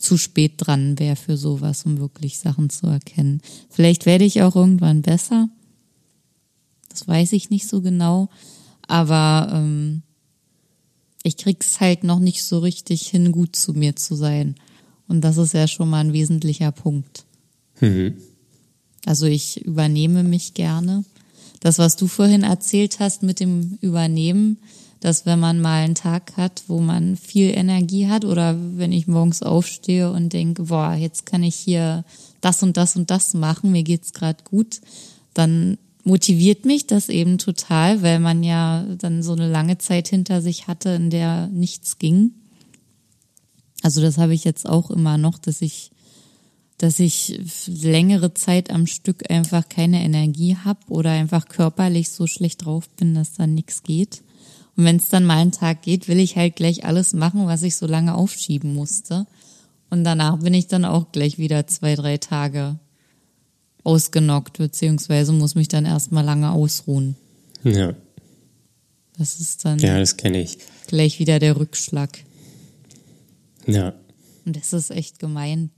zu 0.03 0.17
spät 0.17 0.55
dran 0.57 0.99
wäre 0.99 1.15
für 1.15 1.37
sowas, 1.37 1.85
um 1.85 1.97
wirklich 1.97 2.37
Sachen 2.37 2.69
zu 2.69 2.87
erkennen. 2.87 3.41
Vielleicht 3.69 4.05
werde 4.05 4.25
ich 4.25 4.41
auch 4.41 4.53
irgendwann 4.53 5.01
besser. 5.01 5.47
Das 6.89 7.07
weiß 7.07 7.31
ich 7.31 7.49
nicht 7.49 7.69
so 7.69 7.81
genau. 7.81 8.27
Aber 8.85 9.49
ähm, 9.53 10.01
ich 11.23 11.37
krieg's 11.37 11.79
halt 11.79 12.03
noch 12.03 12.19
nicht 12.19 12.43
so 12.43 12.59
richtig 12.59 13.07
hin, 13.07 13.31
gut 13.31 13.55
zu 13.55 13.73
mir 13.73 13.95
zu 13.95 14.15
sein. 14.15 14.55
Und 15.07 15.21
das 15.21 15.37
ist 15.37 15.53
ja 15.53 15.67
schon 15.67 15.89
mal 15.89 16.01
ein 16.01 16.13
wesentlicher 16.13 16.71
Punkt. 16.71 17.25
Mhm. 17.79 18.17
Also 19.05 19.25
ich 19.25 19.65
übernehme 19.65 20.23
mich 20.23 20.53
gerne. 20.53 21.03
Das, 21.59 21.79
was 21.79 21.95
du 21.95 22.07
vorhin 22.07 22.43
erzählt 22.43 22.99
hast 22.99 23.23
mit 23.23 23.39
dem 23.39 23.77
Übernehmen, 23.81 24.57
dass 24.99 25.25
wenn 25.25 25.39
man 25.39 25.59
mal 25.59 25.83
einen 25.83 25.95
Tag 25.95 26.37
hat, 26.37 26.63
wo 26.67 26.79
man 26.79 27.17
viel 27.17 27.49
Energie 27.49 28.07
hat 28.07 28.23
oder 28.23 28.57
wenn 28.77 28.91
ich 28.91 29.07
morgens 29.07 29.43
aufstehe 29.43 30.11
und 30.11 30.31
denke, 30.31 30.63
boah, 30.63 30.93
jetzt 30.93 31.25
kann 31.25 31.43
ich 31.43 31.55
hier 31.55 32.05
das 32.39 32.63
und 32.63 32.77
das 32.77 32.95
und 32.95 33.11
das 33.11 33.33
machen, 33.33 33.71
mir 33.71 33.83
geht's 33.83 34.13
gerade 34.13 34.43
gut, 34.43 34.79
dann 35.33 35.77
motiviert 36.03 36.65
mich 36.65 36.87
das 36.87 37.09
eben 37.09 37.37
total, 37.37 38.01
weil 38.01 38.19
man 38.19 38.43
ja 38.43 38.85
dann 38.97 39.23
so 39.23 39.33
eine 39.33 39.49
lange 39.49 39.77
Zeit 39.77 40.07
hinter 40.07 40.41
sich 40.41 40.67
hatte, 40.67 40.89
in 40.89 41.09
der 41.09 41.47
nichts 41.47 41.97
ging. 41.97 42.31
Also 43.81 44.01
das 44.01 44.17
habe 44.17 44.33
ich 44.33 44.43
jetzt 44.43 44.67
auch 44.67 44.91
immer 44.91 45.17
noch, 45.17 45.37
dass 45.37 45.61
ich, 45.61 45.91
dass 46.77 46.99
ich 46.99 47.39
längere 47.67 48.33
Zeit 48.33 48.69
am 48.69 48.87
Stück 48.87 49.29
einfach 49.29 49.67
keine 49.69 50.03
Energie 50.03 50.57
habe 50.57 50.79
oder 50.87 51.11
einfach 51.11 51.47
körperlich 51.47 52.09
so 52.09 52.27
schlecht 52.27 52.65
drauf 52.65 52.89
bin, 52.89 53.13
dass 53.13 53.33
dann 53.33 53.53
nichts 53.53 53.83
geht. 53.83 54.23
Und 54.75 54.85
wenn 54.85 54.95
es 54.97 55.09
dann 55.09 55.25
mal 55.25 55.37
einen 55.37 55.51
Tag 55.51 55.83
geht, 55.83 56.07
will 56.07 56.19
ich 56.19 56.35
halt 56.35 56.55
gleich 56.55 56.85
alles 56.85 57.13
machen, 57.13 57.45
was 57.45 57.63
ich 57.63 57.75
so 57.75 57.85
lange 57.85 58.15
aufschieben 58.15 58.73
musste. 58.73 59.27
Und 59.89 60.03
danach 60.03 60.39
bin 60.39 60.53
ich 60.53 60.67
dann 60.67 60.85
auch 60.85 61.11
gleich 61.11 61.37
wieder 61.37 61.67
zwei, 61.67 61.95
drei 61.95 62.17
Tage 62.17 62.79
ausgenockt, 63.83 64.57
beziehungsweise 64.57 65.31
muss 65.31 65.55
mich 65.55 65.67
dann 65.67 65.85
erstmal 65.85 66.23
lange 66.23 66.51
ausruhen. 66.51 67.15
Ja. 67.63 67.95
Das 69.17 69.39
ist 69.39 69.65
dann. 69.65 69.79
Ja, 69.79 69.99
das 69.99 70.17
kenne 70.17 70.41
ich. 70.41 70.57
Gleich 70.87 71.19
wieder 71.19 71.39
der 71.39 71.57
Rückschlag. 71.57 72.19
Ja. 73.67 73.93
Und 74.45 74.55
das 74.57 74.73
ist 74.73 74.91
echt 74.91 75.19
gemein. 75.19 75.69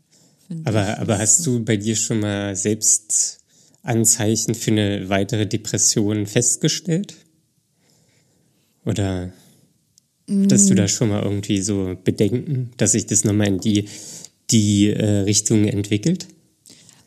Aber, 0.63 0.93
ich. 0.93 0.99
aber 0.99 1.17
hast 1.17 1.45
du 1.45 1.63
bei 1.63 1.77
dir 1.77 1.95
schon 1.95 2.19
mal 2.19 2.55
selbst 2.55 3.39
Anzeichen 3.83 4.55
für 4.55 4.71
eine 4.71 5.09
weitere 5.09 5.45
Depression 5.45 6.25
festgestellt? 6.25 7.15
Oder 8.85 9.31
hattest 10.29 10.69
du 10.69 10.73
mm. 10.73 10.77
da 10.77 10.87
schon 10.87 11.09
mal 11.09 11.23
irgendwie 11.23 11.61
so 11.61 11.95
Bedenken, 12.03 12.71
dass 12.77 12.93
sich 12.93 13.05
das 13.05 13.23
nochmal 13.23 13.47
in 13.47 13.59
die, 13.59 13.89
die 14.51 14.89
äh, 14.89 15.21
Richtung 15.21 15.67
entwickelt? 15.67 16.27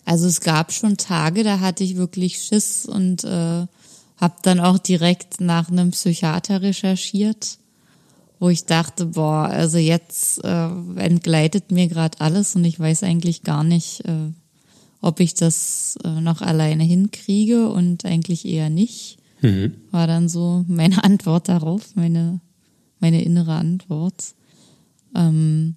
Also 0.08 0.26
es 0.26 0.40
gab 0.40 0.72
schon 0.72 0.96
Tage, 0.96 1.44
da 1.44 1.60
hatte 1.60 1.84
ich 1.84 1.98
wirklich 1.98 2.38
Schiss 2.38 2.86
und 2.86 3.24
äh, 3.24 3.66
habe 4.16 4.34
dann 4.40 4.58
auch 4.58 4.78
direkt 4.78 5.38
nach 5.38 5.70
einem 5.70 5.90
Psychiater 5.90 6.62
recherchiert, 6.62 7.58
wo 8.40 8.48
ich 8.48 8.64
dachte, 8.64 9.04
boah, 9.04 9.50
also 9.50 9.76
jetzt 9.76 10.42
äh, 10.44 10.68
entgleitet 10.96 11.72
mir 11.72 11.88
gerade 11.88 12.22
alles 12.22 12.56
und 12.56 12.64
ich 12.64 12.80
weiß 12.80 13.02
eigentlich 13.02 13.42
gar 13.42 13.64
nicht, 13.64 14.02
äh, 14.06 14.32
ob 15.02 15.20
ich 15.20 15.34
das 15.34 15.98
äh, 16.02 16.22
noch 16.22 16.40
alleine 16.40 16.84
hinkriege 16.84 17.68
und 17.68 18.06
eigentlich 18.06 18.46
eher 18.46 18.70
nicht. 18.70 19.18
Mhm. 19.42 19.74
War 19.90 20.06
dann 20.06 20.30
so 20.30 20.64
meine 20.68 21.04
Antwort 21.04 21.50
darauf, 21.50 21.94
meine, 21.96 22.40
meine 22.98 23.22
innere 23.22 23.56
Antwort. 23.56 24.32
Ähm, 25.14 25.76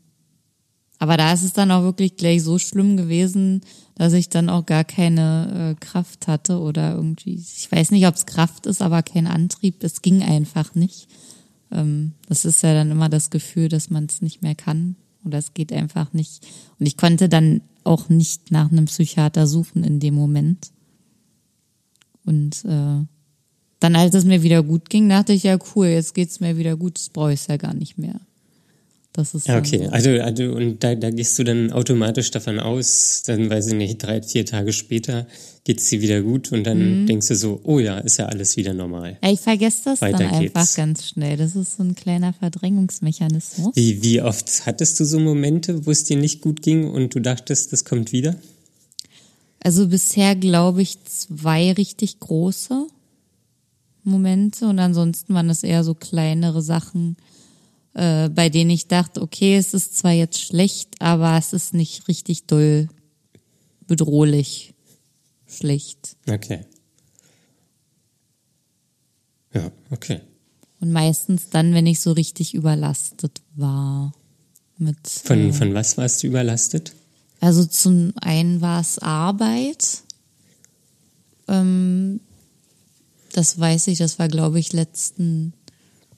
aber 1.02 1.18
da 1.18 1.34
ist 1.34 1.42
es 1.42 1.54
dann 1.54 1.72
auch 1.72 1.82
wirklich 1.82 2.16
gleich 2.16 2.44
so 2.44 2.60
schlimm 2.60 2.96
gewesen, 2.96 3.62
dass 3.96 4.14
ich 4.14 4.30
dann 4.30 4.50
auch 4.50 4.68
gar 4.68 4.84
keine 4.84 5.72
äh, 5.72 5.84
Kraft 5.84 6.28
hatte 6.28 6.60
oder 6.60 6.94
irgendwie, 6.94 7.34
ich 7.34 7.72
weiß 7.72 7.90
nicht, 7.90 8.06
ob 8.06 8.14
es 8.14 8.28
Kraft 8.28 8.68
ist, 8.68 8.84
aber 8.84 9.02
kein 9.02 9.26
Antrieb. 9.26 9.84
Es 9.84 10.04
ging 10.04 10.22
einfach 10.22 10.76
nicht. 10.76 11.08
Ähm, 11.72 12.12
das 12.28 12.46
ist 12.46 12.62
ja 12.62 12.76
dann 12.76 12.92
immer 12.92 13.10
das 13.10 13.32
Gefühl, 13.32 13.68
dass 13.68 13.90
man 13.90 14.06
es 14.06 14.22
nicht 14.22 14.44
mehr 14.44 14.54
kann 14.54 14.96
oder 15.26 15.40
es 15.40 15.56
geht 15.56 15.74
einfach 15.74 16.14
nicht. 16.14 16.46
Und 16.80 16.86
ich 16.86 16.98
konnte 16.98 17.30
dann 17.30 17.62
auch 17.84 18.10
nicht 18.10 18.52
nach 18.52 18.72
einem 18.72 18.86
Psychiater 18.86 19.48
suchen 19.48 19.84
in 19.84 20.00
dem 20.00 20.14
Moment. 20.14 20.70
Und 22.26 22.64
äh, 22.64 23.04
dann, 23.80 23.96
als 23.96 24.14
es 24.14 24.26
mir 24.26 24.44
wieder 24.44 24.62
gut 24.62 24.92
ging, 24.92 25.10
dachte 25.10 25.34
ich, 25.34 25.42
ja 25.42 25.58
cool, 25.76 25.88
jetzt 25.88 26.14
geht's 26.14 26.42
mir 26.42 26.58
wieder 26.58 26.78
gut, 26.78 27.00
das 27.00 27.10
brauche 27.10 27.34
ich 27.34 27.48
ja 27.48 27.58
gar 27.58 27.74
nicht 27.74 27.98
mehr. 27.98 28.22
Das 29.14 29.34
ist 29.34 29.50
okay, 29.50 29.86
so. 29.86 29.92
also, 29.92 30.10
also 30.22 30.44
und 30.54 30.82
da, 30.84 30.96
da 30.96 31.10
gehst 31.10 31.38
du 31.38 31.44
dann 31.44 31.74
automatisch 31.74 32.32
davon 32.32 32.60
aus, 32.60 33.24
dann 33.26 33.50
weiß 33.50 33.68
ich 33.68 33.74
nicht, 33.74 33.98
drei, 33.98 34.22
vier 34.22 34.46
Tage 34.46 34.72
später 34.72 35.28
geht's 35.66 35.90
dir 35.90 36.02
wieder 36.02 36.22
gut 36.22 36.52
und 36.54 36.64
dann 36.64 37.02
mhm. 37.02 37.08
denkst 37.08 37.28
du 37.28 37.36
so, 37.36 37.60
oh 37.64 37.80
ja, 37.80 37.98
ist 38.00 38.18
ja 38.18 38.28
alles 38.28 38.56
wieder 38.56 38.74
normal. 38.74 39.18
Ja, 39.22 39.32
ich 39.32 39.42
vergesse 39.42 39.82
das 39.86 40.02
Weiter 40.02 40.20
dann 40.20 40.40
geht's. 40.40 40.56
einfach 40.56 40.76
ganz 40.76 41.08
schnell. 41.08 41.36
Das 41.36 41.56
ist 41.56 41.76
so 41.76 41.84
ein 41.84 41.94
kleiner 41.94 42.34
Verdrängungsmechanismus. 42.34 43.76
Wie, 43.76 44.02
wie 44.02 44.22
oft 44.22 44.66
hattest 44.66 45.00
du 45.00 45.06
so 45.06 45.20
Momente, 45.20 45.86
wo 45.86 45.92
es 45.92 46.06
dir 46.06 46.18
nicht 46.18 46.42
gut 46.42 46.62
ging 46.62 46.90
und 46.90 47.14
du 47.14 47.20
dachtest, 47.20 47.74
das 47.74 47.84
kommt 47.84 48.12
wieder? 48.12 48.36
Also 49.60 49.88
bisher 49.88 50.36
glaube 50.36 50.82
ich 50.82 51.04
zwei 51.04 51.74
richtig 51.74 52.20
große 52.20 52.88
Momente 54.04 54.66
und 54.68 54.80
ansonsten 54.80 55.34
waren 55.34 55.50
es 55.50 55.64
eher 55.64 55.84
so 55.84 55.94
kleinere 55.94 56.62
Sachen 56.62 57.18
äh, 57.94 58.30
bei 58.30 58.50
denen 58.50 58.70
ich 58.70 58.88
dachte, 58.88 59.22
okay, 59.22 59.58
es 59.58 59.74
ist 59.74 59.98
zwar 59.98 60.12
jetzt 60.12 60.40
schlecht, 60.40 61.02
aber 61.02 61.38
es 61.38 61.54
ist 61.54 61.74
nicht 61.74 62.08
richtig 62.08 62.46
doll 62.46 62.88
bedrohlich 63.88 64.74
schlecht. 65.48 66.16
Okay. 66.30 66.66
Ja, 69.54 69.72
okay. 69.90 70.22
Und 70.80 70.92
meistens 70.92 71.50
dann, 71.50 71.74
wenn 71.74 71.86
ich 71.86 72.00
so 72.00 72.14
richtig 72.14 72.54
überlastet 72.54 73.42
war. 73.56 74.14
Mit, 74.78 75.08
von, 75.08 75.50
äh, 75.50 75.54
von 75.54 75.74
was 75.74 75.98
warst 75.98 76.24
du 76.24 76.28
überlastet? 76.28 76.94
Also 77.40 77.66
zum 77.66 78.14
einen 78.22 78.62
war 78.62 78.82
es 78.82 78.98
Arbeit. 78.98 80.04
Ähm, 81.48 82.20
das 83.34 83.60
weiß 83.60 83.88
ich, 83.88 83.98
das 83.98 84.20
war, 84.20 84.28
glaube 84.28 84.60
ich, 84.60 84.74
letzten 84.74 85.54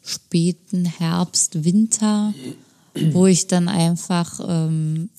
späten 0.04 0.86
Herbst, 0.86 1.64
Winter, 1.64 2.34
wo 3.12 3.26
ich 3.26 3.48
dann 3.48 3.68
einfach 3.70 4.40
ähm, 4.46 5.10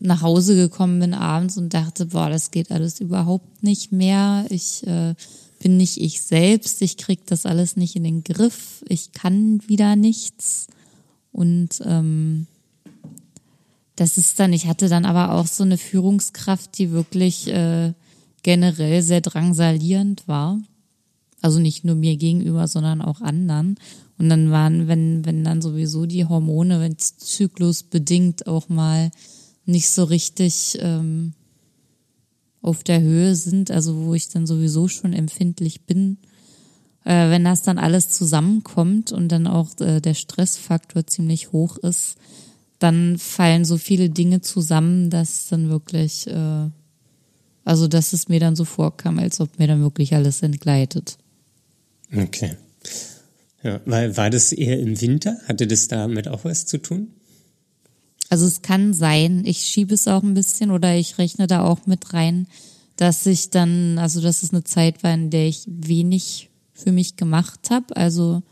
nach 0.00 0.22
Hause 0.22 0.54
gekommen 0.54 1.00
bin 1.00 1.14
abends 1.14 1.58
und 1.58 1.74
dachte, 1.74 2.06
boah, 2.06 2.30
das 2.30 2.50
geht 2.50 2.70
alles 2.70 3.00
überhaupt 3.00 3.62
nicht 3.62 3.92
mehr. 3.92 4.46
Ich 4.48 4.86
äh, 4.86 5.14
bin 5.58 5.76
nicht 5.76 5.98
ich 5.98 6.22
selbst, 6.22 6.82
ich 6.82 6.96
krieg 6.96 7.26
das 7.26 7.46
alles 7.46 7.76
nicht 7.76 7.96
in 7.96 8.04
den 8.04 8.24
Griff, 8.24 8.84
ich 8.88 9.12
kann 9.12 9.60
wieder 9.66 9.96
nichts. 9.96 10.68
Und 11.32 11.80
ähm, 11.84 12.46
das 13.96 14.16
ist 14.16 14.38
dann, 14.38 14.52
ich 14.52 14.66
hatte 14.66 14.88
dann 14.88 15.04
aber 15.04 15.32
auch 15.32 15.46
so 15.46 15.64
eine 15.64 15.78
Führungskraft, 15.78 16.78
die 16.78 16.92
wirklich 16.92 17.48
äh, 17.48 17.92
generell 18.42 19.02
sehr 19.02 19.20
drangsalierend 19.20 20.28
war. 20.28 20.60
Also 21.40 21.60
nicht 21.60 21.84
nur 21.84 21.94
mir 21.94 22.16
gegenüber, 22.16 22.66
sondern 22.66 23.00
auch 23.00 23.20
anderen. 23.20 23.76
Und 24.18 24.28
dann 24.28 24.50
waren, 24.50 24.88
wenn, 24.88 25.24
wenn 25.24 25.44
dann 25.44 25.62
sowieso 25.62 26.06
die 26.06 26.24
Hormone, 26.24 26.80
wenn 26.80 26.96
es 26.98 27.16
zyklusbedingt 27.16 28.46
auch 28.46 28.68
mal 28.68 29.10
nicht 29.64 29.90
so 29.90 30.04
richtig 30.04 30.78
ähm, 30.80 31.34
auf 32.62 32.82
der 32.82 33.00
Höhe 33.00 33.36
sind, 33.36 33.70
also 33.70 34.04
wo 34.04 34.14
ich 34.14 34.28
dann 34.28 34.46
sowieso 34.46 34.88
schon 34.88 35.12
empfindlich 35.12 35.82
bin, 35.82 36.18
äh, 37.04 37.30
wenn 37.30 37.44
das 37.44 37.62
dann 37.62 37.78
alles 37.78 38.08
zusammenkommt 38.08 39.12
und 39.12 39.28
dann 39.30 39.46
auch 39.46 39.78
äh, 39.80 40.00
der 40.00 40.14
Stressfaktor 40.14 41.06
ziemlich 41.06 41.52
hoch 41.52 41.76
ist, 41.78 42.16
dann 42.78 43.18
fallen 43.18 43.64
so 43.64 43.78
viele 43.78 44.10
Dinge 44.10 44.40
zusammen, 44.40 45.10
dass 45.10 45.48
dann 45.48 45.68
wirklich, 45.68 46.26
äh, 46.26 46.70
also 47.64 47.88
dass 47.88 48.12
es 48.12 48.28
mir 48.28 48.40
dann 48.40 48.56
so 48.56 48.64
vorkam, 48.64 49.18
als 49.18 49.40
ob 49.40 49.58
mir 49.58 49.68
dann 49.68 49.80
wirklich 49.80 50.14
alles 50.14 50.42
entgleitet. 50.42 51.18
Okay. 52.14 52.56
Ja, 53.62 53.80
war, 53.84 54.16
war 54.16 54.30
das 54.30 54.52
eher 54.52 54.78
im 54.78 55.00
Winter? 55.00 55.36
Hatte 55.46 55.66
das 55.66 55.88
damit 55.88 56.28
auch 56.28 56.44
was 56.44 56.66
zu 56.66 56.78
tun? 56.78 57.08
Also 58.30 58.46
es 58.46 58.62
kann 58.62 58.92
sein, 58.92 59.42
ich 59.44 59.60
schiebe 59.60 59.94
es 59.94 60.06
auch 60.06 60.22
ein 60.22 60.34
bisschen 60.34 60.70
oder 60.70 60.94
ich 60.94 61.18
rechne 61.18 61.46
da 61.46 61.64
auch 61.64 61.86
mit 61.86 62.12
rein, 62.12 62.46
dass 62.96 63.24
ich 63.26 63.50
dann, 63.50 63.98
also 63.98 64.20
dass 64.20 64.42
es 64.42 64.52
eine 64.52 64.64
Zeit 64.64 65.02
war, 65.02 65.14
in 65.14 65.30
der 65.30 65.48
ich 65.48 65.64
wenig 65.66 66.50
für 66.72 66.92
mich 66.92 67.16
gemacht 67.16 67.70
habe, 67.70 67.96
also 67.96 68.42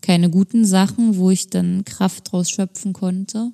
keine 0.00 0.28
guten 0.28 0.64
Sachen, 0.64 1.16
wo 1.16 1.30
ich 1.30 1.48
dann 1.48 1.84
Kraft 1.84 2.32
draus 2.32 2.50
schöpfen 2.50 2.92
konnte, 2.92 3.52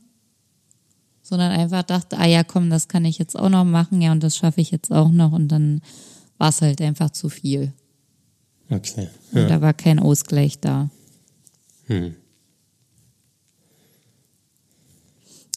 sondern 1.23 1.53
einfach 1.53 1.83
dachte, 1.83 2.19
ah 2.19 2.27
ja, 2.27 2.43
komm, 2.43 2.71
das 2.71 2.89
kann 2.89 3.05
ich 3.05 3.19
jetzt 3.19 3.39
auch 3.39 3.51
noch 3.51 3.65
machen, 3.65 4.01
ja, 4.01 4.13
und 4.13 4.23
das 4.23 4.37
schaffe 4.37 4.63
ich 4.63 4.71
jetzt 4.71 4.91
auch 4.91 5.11
noch 5.11 5.33
und 5.33 5.49
dann 5.49 5.83
war 6.39 6.49
es 6.49 6.63
halt 6.63 6.81
einfach 6.81 7.11
zu 7.11 7.29
viel. 7.29 7.75
Okay. 8.71 9.09
Ja. 9.33 9.43
Und 9.43 9.49
da 9.49 9.61
war 9.61 9.73
kein 9.73 9.99
Ausgleich 9.99 10.59
da. 10.59 10.91
Hm. 11.87 12.15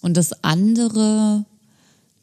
Und 0.01 0.17
das 0.17 0.43
andere, 0.43 1.45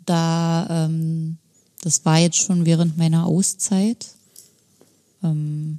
da, 0.05 0.87
ähm, 0.87 1.39
das 1.83 2.05
war 2.05 2.19
jetzt 2.19 2.39
schon 2.39 2.67
während 2.67 2.97
meiner 2.97 3.27
Auszeit. 3.27 4.09
Ähm, 5.23 5.79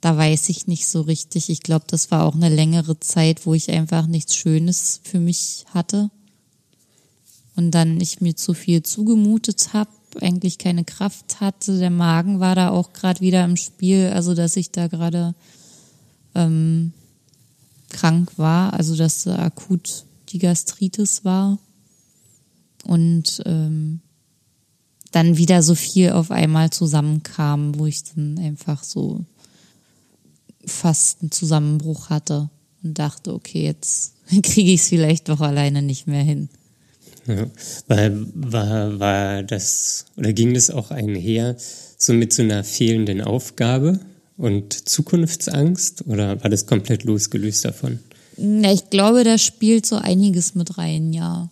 da 0.00 0.16
weiß 0.16 0.48
ich 0.48 0.66
nicht 0.66 0.88
so 0.88 1.00
richtig. 1.00 1.48
Ich 1.48 1.62
glaube, 1.62 1.84
das 1.88 2.10
war 2.10 2.24
auch 2.24 2.34
eine 2.34 2.48
längere 2.48 3.00
Zeit, 3.00 3.46
wo 3.46 3.54
ich 3.54 3.70
einfach 3.70 4.06
nichts 4.06 4.36
Schönes 4.36 5.00
für 5.02 5.20
mich 5.20 5.64
hatte. 5.72 6.10
Und 7.56 7.70
dann 7.72 8.00
ich 8.00 8.20
mir 8.20 8.36
zu 8.36 8.54
viel 8.54 8.82
zugemutet 8.82 9.72
habe 9.72 9.90
eigentlich 10.20 10.58
keine 10.58 10.84
Kraft 10.84 11.40
hatte. 11.40 11.78
Der 11.78 11.90
Magen 11.90 12.40
war 12.40 12.54
da 12.54 12.70
auch 12.70 12.92
gerade 12.92 13.20
wieder 13.20 13.44
im 13.44 13.56
Spiel, 13.56 14.10
also 14.14 14.34
dass 14.34 14.56
ich 14.56 14.70
da 14.70 14.88
gerade 14.88 15.34
ähm, 16.34 16.92
krank 17.88 18.32
war, 18.36 18.72
also 18.72 18.96
dass 18.96 19.26
akut 19.26 20.04
die 20.30 20.38
Gastritis 20.38 21.24
war. 21.24 21.58
Und 22.84 23.42
ähm, 23.46 24.00
dann 25.12 25.36
wieder 25.36 25.62
so 25.62 25.74
viel 25.74 26.12
auf 26.12 26.30
einmal 26.30 26.70
zusammenkam, 26.70 27.78
wo 27.78 27.86
ich 27.86 28.02
dann 28.14 28.38
einfach 28.38 28.82
so 28.82 29.24
fast 30.64 31.20
einen 31.20 31.30
Zusammenbruch 31.30 32.10
hatte 32.10 32.50
und 32.82 32.98
dachte, 32.98 33.34
okay, 33.34 33.64
jetzt 33.64 34.14
kriege 34.42 34.72
ich 34.72 34.80
es 34.80 34.88
vielleicht 34.88 35.28
doch 35.28 35.40
alleine 35.40 35.82
nicht 35.82 36.06
mehr 36.06 36.22
hin. 36.22 36.48
Ja, 37.26 37.46
war, 37.86 38.10
war, 38.34 38.98
war 38.98 39.42
das 39.42 40.06
oder 40.16 40.32
ging 40.32 40.54
das 40.54 40.70
auch 40.70 40.90
einher 40.90 41.56
so 41.96 42.12
mit 42.12 42.32
so 42.32 42.42
einer 42.42 42.64
fehlenden 42.64 43.20
Aufgabe 43.20 44.00
und 44.36 44.88
Zukunftsangst 44.88 46.06
oder 46.06 46.42
war 46.42 46.50
das 46.50 46.66
komplett 46.66 47.04
losgelöst 47.04 47.64
davon? 47.64 48.00
Ich 48.36 48.90
glaube, 48.90 49.24
da 49.24 49.38
spielt 49.38 49.86
so 49.86 49.96
einiges 49.96 50.54
mit 50.54 50.78
rein, 50.78 51.12
ja. 51.12 51.48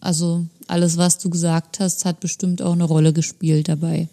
Also 0.00 0.46
alles, 0.66 0.96
was 0.96 1.18
du 1.18 1.30
gesagt 1.30 1.80
hast, 1.80 2.04
hat 2.04 2.20
bestimmt 2.20 2.62
auch 2.62 2.72
eine 2.72 2.84
Rolle 2.84 3.12
gespielt 3.12 3.68
dabei. 3.68 4.08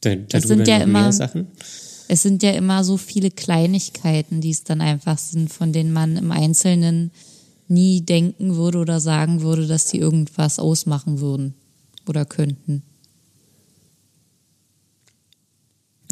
Da, 0.00 0.14
es 0.32 0.44
sind 0.44 0.68
ja 0.68 0.78
immer 0.78 1.12
Sachen? 1.12 1.48
Es 2.08 2.22
sind 2.22 2.42
ja 2.42 2.52
immer 2.52 2.84
so 2.84 2.96
viele 2.96 3.30
Kleinigkeiten, 3.30 4.40
die 4.40 4.50
es 4.50 4.64
dann 4.64 4.80
einfach 4.80 5.18
sind, 5.18 5.52
von 5.52 5.72
denen 5.72 5.92
man 5.92 6.16
im 6.16 6.30
Einzelnen 6.32 7.10
nie 7.68 8.00
denken 8.02 8.56
würde 8.56 8.78
oder 8.78 9.00
sagen 9.00 9.42
würde, 9.42 9.66
dass 9.66 9.86
die 9.86 9.98
irgendwas 9.98 10.58
ausmachen 10.58 11.20
würden 11.20 11.54
oder 12.06 12.24
könnten. 12.24 12.82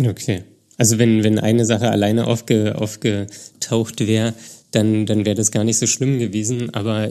Okay. 0.00 0.44
Also 0.78 0.98
wenn, 0.98 1.22
wenn 1.22 1.38
eine 1.38 1.64
Sache 1.64 1.90
alleine 1.90 2.26
aufge, 2.26 2.76
aufgetaucht 2.78 4.00
wäre, 4.00 4.34
dann, 4.70 5.06
dann 5.06 5.24
wäre 5.24 5.36
das 5.36 5.50
gar 5.50 5.64
nicht 5.64 5.78
so 5.78 5.86
schlimm 5.86 6.18
gewesen, 6.18 6.74
aber 6.74 7.10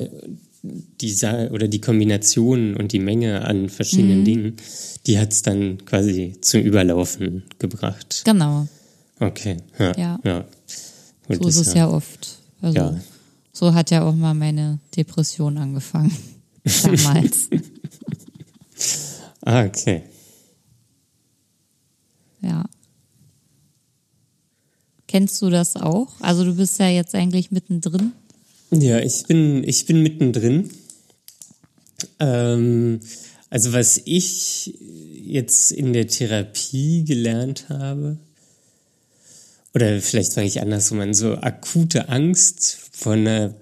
die 0.64 1.16
oder 1.52 1.68
die 1.68 1.82
Kombination 1.82 2.76
und 2.76 2.92
die 2.92 3.00
Menge 3.00 3.46
an 3.46 3.70
verschiedenen 3.70 4.20
mhm. 4.20 4.26
Dingen, 4.26 4.56
die 5.08 5.20
hat 5.20 5.32
es 5.32 5.42
dann 5.42 5.84
quasi 5.86 6.36
zum 6.42 6.62
Überlaufen 6.62 7.44
gebracht. 7.60 8.22
Genau. 8.26 8.68
Okay. 9.20 9.58
Ja. 9.80 9.98
ja. 9.98 10.20
ja. 10.24 10.46
so 11.30 11.48
ist 11.48 11.58
es 11.58 11.74
ja 11.74 11.90
oft. 11.90 12.40
Also 12.62 12.78
ja. 12.78 13.02
So 13.54 13.74
hat 13.74 13.92
ja 13.92 14.04
auch 14.04 14.16
mal 14.16 14.34
meine 14.34 14.80
Depression 14.96 15.58
angefangen. 15.58 16.16
Damals. 16.84 17.50
ah, 19.42 19.66
okay. 19.66 20.04
Ja. 22.42 22.66
Kennst 25.08 25.42
du 25.42 25.50
das 25.50 25.76
auch? 25.76 26.08
Also 26.22 26.46
du 26.46 26.56
bist 26.56 26.80
ja 26.80 26.88
jetzt 26.88 27.14
eigentlich 27.16 27.52
mittendrin. 27.52 28.14
Ja, 28.72 29.00
ich 29.00 29.24
bin, 29.24 29.64
ich 29.68 29.86
bin 29.86 30.02
mittendrin. 30.02 30.70
Ähm, 32.20 33.02
also 33.50 33.74
was 33.74 34.02
ich 34.06 34.74
jetzt 35.26 35.72
in 35.72 35.92
der 35.92 36.08
Therapie 36.08 37.04
gelernt 37.04 37.68
habe, 37.68 38.18
oder 39.74 40.02
vielleicht 40.02 40.34
fange 40.34 40.48
ich 40.48 40.62
andersrum 40.62 41.00
an, 41.00 41.14
so 41.14 41.36
akute 41.36 42.10
Angst 42.10 42.78
vor 42.92 43.14
einer 43.14 43.56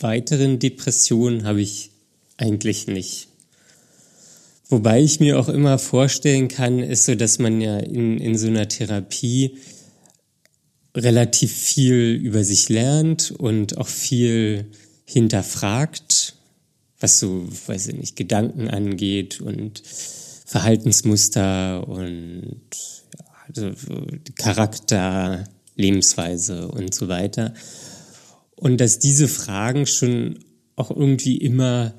weiteren 0.00 0.58
Depression 0.58 1.44
habe 1.44 1.60
ich 1.60 1.90
eigentlich 2.36 2.86
nicht. 2.86 3.28
Wobei 4.68 5.02
ich 5.02 5.20
mir 5.20 5.38
auch 5.38 5.48
immer 5.48 5.78
vorstellen 5.78 6.48
kann, 6.48 6.78
ist 6.78 7.04
so, 7.04 7.14
dass 7.14 7.38
man 7.38 7.60
ja 7.60 7.78
in, 7.78 8.18
in 8.18 8.38
so 8.38 8.46
einer 8.46 8.68
Therapie 8.68 9.58
relativ 10.96 11.52
viel 11.52 12.14
über 12.22 12.44
sich 12.44 12.68
lernt 12.68 13.30
und 13.32 13.76
auch 13.76 13.88
viel 13.88 14.66
hinterfragt, 15.04 16.36
was 17.00 17.18
so, 17.18 17.46
weiß 17.66 17.88
ich 17.88 17.96
nicht, 17.96 18.16
Gedanken 18.16 18.68
angeht 18.68 19.40
und 19.40 19.82
Verhaltensmuster 20.46 21.86
und 21.88 22.60
also 23.56 23.72
Charakter, 24.36 25.44
Lebensweise 25.76 26.68
und 26.68 26.94
so 26.94 27.08
weiter. 27.08 27.54
Und 28.56 28.80
dass 28.80 28.98
diese 28.98 29.28
Fragen 29.28 29.86
schon 29.86 30.38
auch 30.76 30.90
irgendwie 30.90 31.36
immer 31.36 31.94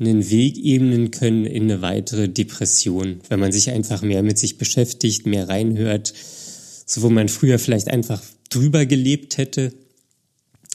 einen 0.00 0.28
Weg 0.30 0.58
ebnen 0.58 1.10
können 1.10 1.46
in 1.46 1.64
eine 1.64 1.80
weitere 1.80 2.28
Depression, 2.28 3.20
wenn 3.28 3.40
man 3.40 3.52
sich 3.52 3.70
einfach 3.70 4.02
mehr 4.02 4.22
mit 4.22 4.38
sich 4.38 4.58
beschäftigt, 4.58 5.26
mehr 5.26 5.48
reinhört. 5.48 6.12
So 6.86 7.02
wo 7.02 7.10
man 7.10 7.28
früher 7.28 7.58
vielleicht 7.58 7.88
einfach 7.88 8.22
drüber 8.50 8.84
gelebt 8.84 9.38
hätte, 9.38 9.72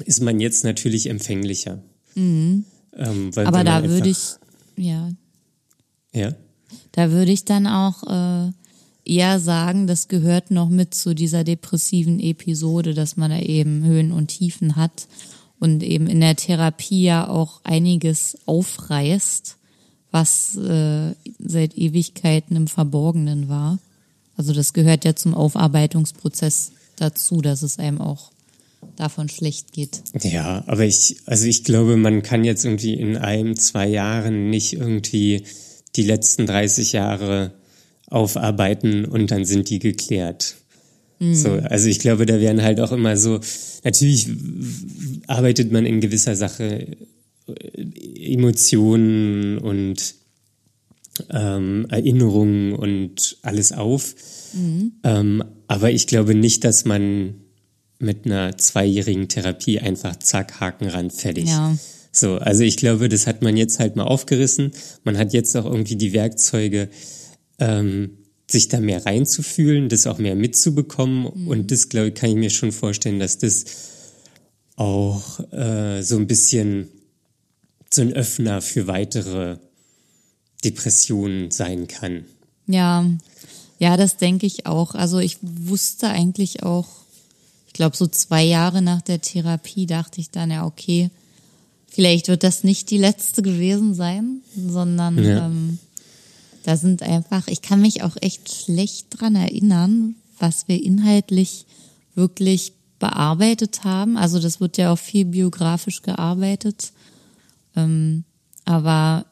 ist 0.05 0.21
man 0.21 0.39
jetzt 0.39 0.63
natürlich 0.63 1.09
empfänglicher. 1.09 1.83
Mhm. 2.15 2.65
Ähm, 2.95 3.31
Aber 3.35 3.63
da 3.63 3.83
würde 3.83 4.09
ich, 4.09 4.35
ja. 4.75 5.11
Ja. 6.13 6.33
Da 6.93 7.11
würde 7.11 7.31
ich 7.31 7.45
dann 7.45 7.67
auch 7.67 8.03
äh, 8.03 8.51
eher 9.09 9.39
sagen, 9.39 9.87
das 9.87 10.07
gehört 10.07 10.51
noch 10.51 10.69
mit 10.69 10.93
zu 10.93 11.13
dieser 11.13 11.43
depressiven 11.43 12.19
Episode, 12.19 12.93
dass 12.93 13.17
man 13.17 13.31
da 13.31 13.39
eben 13.39 13.83
Höhen 13.83 14.11
und 14.11 14.27
Tiefen 14.27 14.75
hat 14.75 15.07
und 15.59 15.83
eben 15.83 16.07
in 16.07 16.21
der 16.21 16.35
Therapie 16.35 17.03
ja 17.03 17.27
auch 17.27 17.61
einiges 17.63 18.37
aufreißt, 18.45 19.57
was 20.11 20.55
äh, 20.55 21.13
seit 21.39 21.77
Ewigkeiten 21.77 22.55
im 22.55 22.67
Verborgenen 22.67 23.49
war. 23.49 23.79
Also 24.35 24.53
das 24.53 24.73
gehört 24.73 25.03
ja 25.03 25.15
zum 25.15 25.33
Aufarbeitungsprozess 25.33 26.71
dazu, 26.95 27.41
dass 27.41 27.63
es 27.63 27.79
einem 27.79 28.01
auch 28.01 28.31
davon 28.95 29.29
schlecht 29.29 29.73
geht. 29.73 30.01
Ja, 30.21 30.63
aber 30.67 30.85
ich, 30.85 31.17
also 31.25 31.45
ich 31.45 31.63
glaube, 31.63 31.97
man 31.97 32.21
kann 32.21 32.43
jetzt 32.43 32.63
irgendwie 32.63 32.93
in 32.93 33.17
einem, 33.17 33.55
zwei 33.55 33.87
Jahren 33.87 34.49
nicht 34.49 34.73
irgendwie 34.73 35.43
die 35.95 36.03
letzten 36.03 36.45
30 36.45 36.93
Jahre 36.93 37.53
aufarbeiten 38.09 39.05
und 39.05 39.31
dann 39.31 39.45
sind 39.45 39.69
die 39.69 39.79
geklärt. 39.79 40.55
Mhm. 41.19 41.35
So, 41.35 41.51
also 41.51 41.87
ich 41.87 41.99
glaube, 41.99 42.25
da 42.25 42.39
werden 42.39 42.61
halt 42.61 42.79
auch 42.79 42.91
immer 42.91 43.17
so, 43.17 43.39
natürlich 43.83 44.29
arbeitet 45.27 45.71
man 45.71 45.85
in 45.85 46.01
gewisser 46.01 46.35
Sache 46.35 46.97
äh, 47.47 48.33
Emotionen 48.33 49.57
und 49.57 50.15
ähm, 51.31 51.87
Erinnerungen 51.89 52.73
und 52.73 53.37
alles 53.41 53.71
auf. 53.71 54.15
Mhm. 54.53 54.93
Ähm, 55.03 55.43
aber 55.67 55.91
ich 55.91 56.07
glaube 56.07 56.35
nicht, 56.35 56.63
dass 56.63 56.85
man 56.85 57.35
mit 57.99 58.25
einer 58.25 58.57
zweijährigen 58.57 59.27
Therapie 59.27 59.79
einfach 59.79 60.15
zack, 60.17 60.59
Haken 60.59 60.87
ran, 60.87 61.09
fertig. 61.09 61.47
Ja. 61.47 61.75
So, 62.11 62.35
also 62.35 62.63
ich 62.63 62.77
glaube, 62.77 63.09
das 63.09 63.27
hat 63.27 63.41
man 63.41 63.57
jetzt 63.57 63.79
halt 63.79 63.95
mal 63.95 64.03
aufgerissen. 64.03 64.71
Man 65.03 65.17
hat 65.17 65.33
jetzt 65.33 65.55
auch 65.55 65.65
irgendwie 65.65 65.95
die 65.95 66.13
Werkzeuge, 66.13 66.89
ähm, 67.59 68.17
sich 68.49 68.69
da 68.69 68.79
mehr 68.79 69.05
reinzufühlen, 69.05 69.89
das 69.89 70.07
auch 70.07 70.19
mehr 70.19 70.35
mitzubekommen. 70.35 71.31
Mhm. 71.33 71.47
Und 71.47 71.71
das, 71.71 71.89
glaube 71.89 72.09
ich, 72.09 72.15
kann 72.15 72.29
ich 72.29 72.35
mir 72.35 72.49
schon 72.49 72.71
vorstellen, 72.71 73.19
dass 73.19 73.37
das 73.37 73.65
auch 74.75 75.39
äh, 75.51 76.01
so 76.01 76.17
ein 76.17 76.27
bisschen 76.27 76.89
so 77.91 78.01
ein 78.01 78.13
Öffner 78.13 78.61
für 78.61 78.87
weitere 78.87 79.57
Depressionen 80.63 81.51
sein 81.51 81.87
kann. 81.87 82.25
Ja, 82.67 83.05
ja, 83.79 83.97
das 83.97 84.17
denke 84.17 84.45
ich 84.45 84.65
auch. 84.65 84.95
Also 84.95 85.19
ich 85.19 85.37
wusste 85.41 86.07
eigentlich 86.09 86.63
auch, 86.63 86.87
ich 87.67 87.73
glaube, 87.73 87.95
so 87.95 88.07
zwei 88.07 88.43
Jahre 88.43 88.81
nach 88.81 89.01
der 89.01 89.21
Therapie 89.21 89.85
dachte 89.85 90.19
ich 90.19 90.31
dann, 90.31 90.51
ja, 90.51 90.65
okay, 90.65 91.09
vielleicht 91.87 92.27
wird 92.27 92.43
das 92.43 92.63
nicht 92.63 92.89
die 92.89 92.97
letzte 92.97 93.41
gewesen 93.41 93.93
sein, 93.93 94.41
sondern 94.55 95.23
ja. 95.23 95.45
ähm, 95.45 95.79
da 96.67 96.75
sind 96.75 97.01
einfach, 97.01 97.47
ich 97.47 97.61
kann 97.61 97.79
mich 97.79 98.03
auch 98.03 98.17
echt 98.19 98.53
schlecht 98.53 99.07
dran 99.11 99.37
erinnern, 99.37 100.15
was 100.37 100.67
wir 100.67 100.83
inhaltlich 100.83 101.65
wirklich 102.13 102.73
bearbeitet 102.99 103.85
haben. 103.85 104.17
Also 104.17 104.37
das 104.37 104.59
wird 104.59 104.77
ja 104.77 104.91
auch 104.91 104.99
viel 104.99 105.23
biografisch 105.23 106.01
gearbeitet. 106.01 106.91
Ähm, 107.77 108.25
aber 108.65 109.25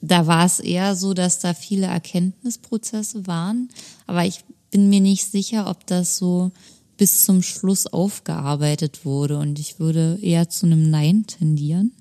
da 0.00 0.26
war 0.26 0.44
es 0.44 0.58
eher 0.58 0.96
so, 0.96 1.14
dass 1.14 1.38
da 1.38 1.54
viele 1.54 1.86
Erkenntnisprozesse 1.86 3.28
waren. 3.28 3.68
Aber 4.08 4.24
ich 4.24 4.40
bin 4.72 4.88
mir 4.88 5.00
nicht 5.00 5.30
sicher, 5.30 5.70
ob 5.70 5.86
das 5.86 6.18
so 6.18 6.50
bis 6.96 7.22
zum 7.22 7.42
Schluss 7.42 7.86
aufgearbeitet 7.86 9.04
wurde. 9.04 9.38
Und 9.38 9.60
ich 9.60 9.78
würde 9.78 10.18
eher 10.20 10.48
zu 10.48 10.66
einem 10.66 10.90
Nein 10.90 11.28
tendieren. 11.28 11.92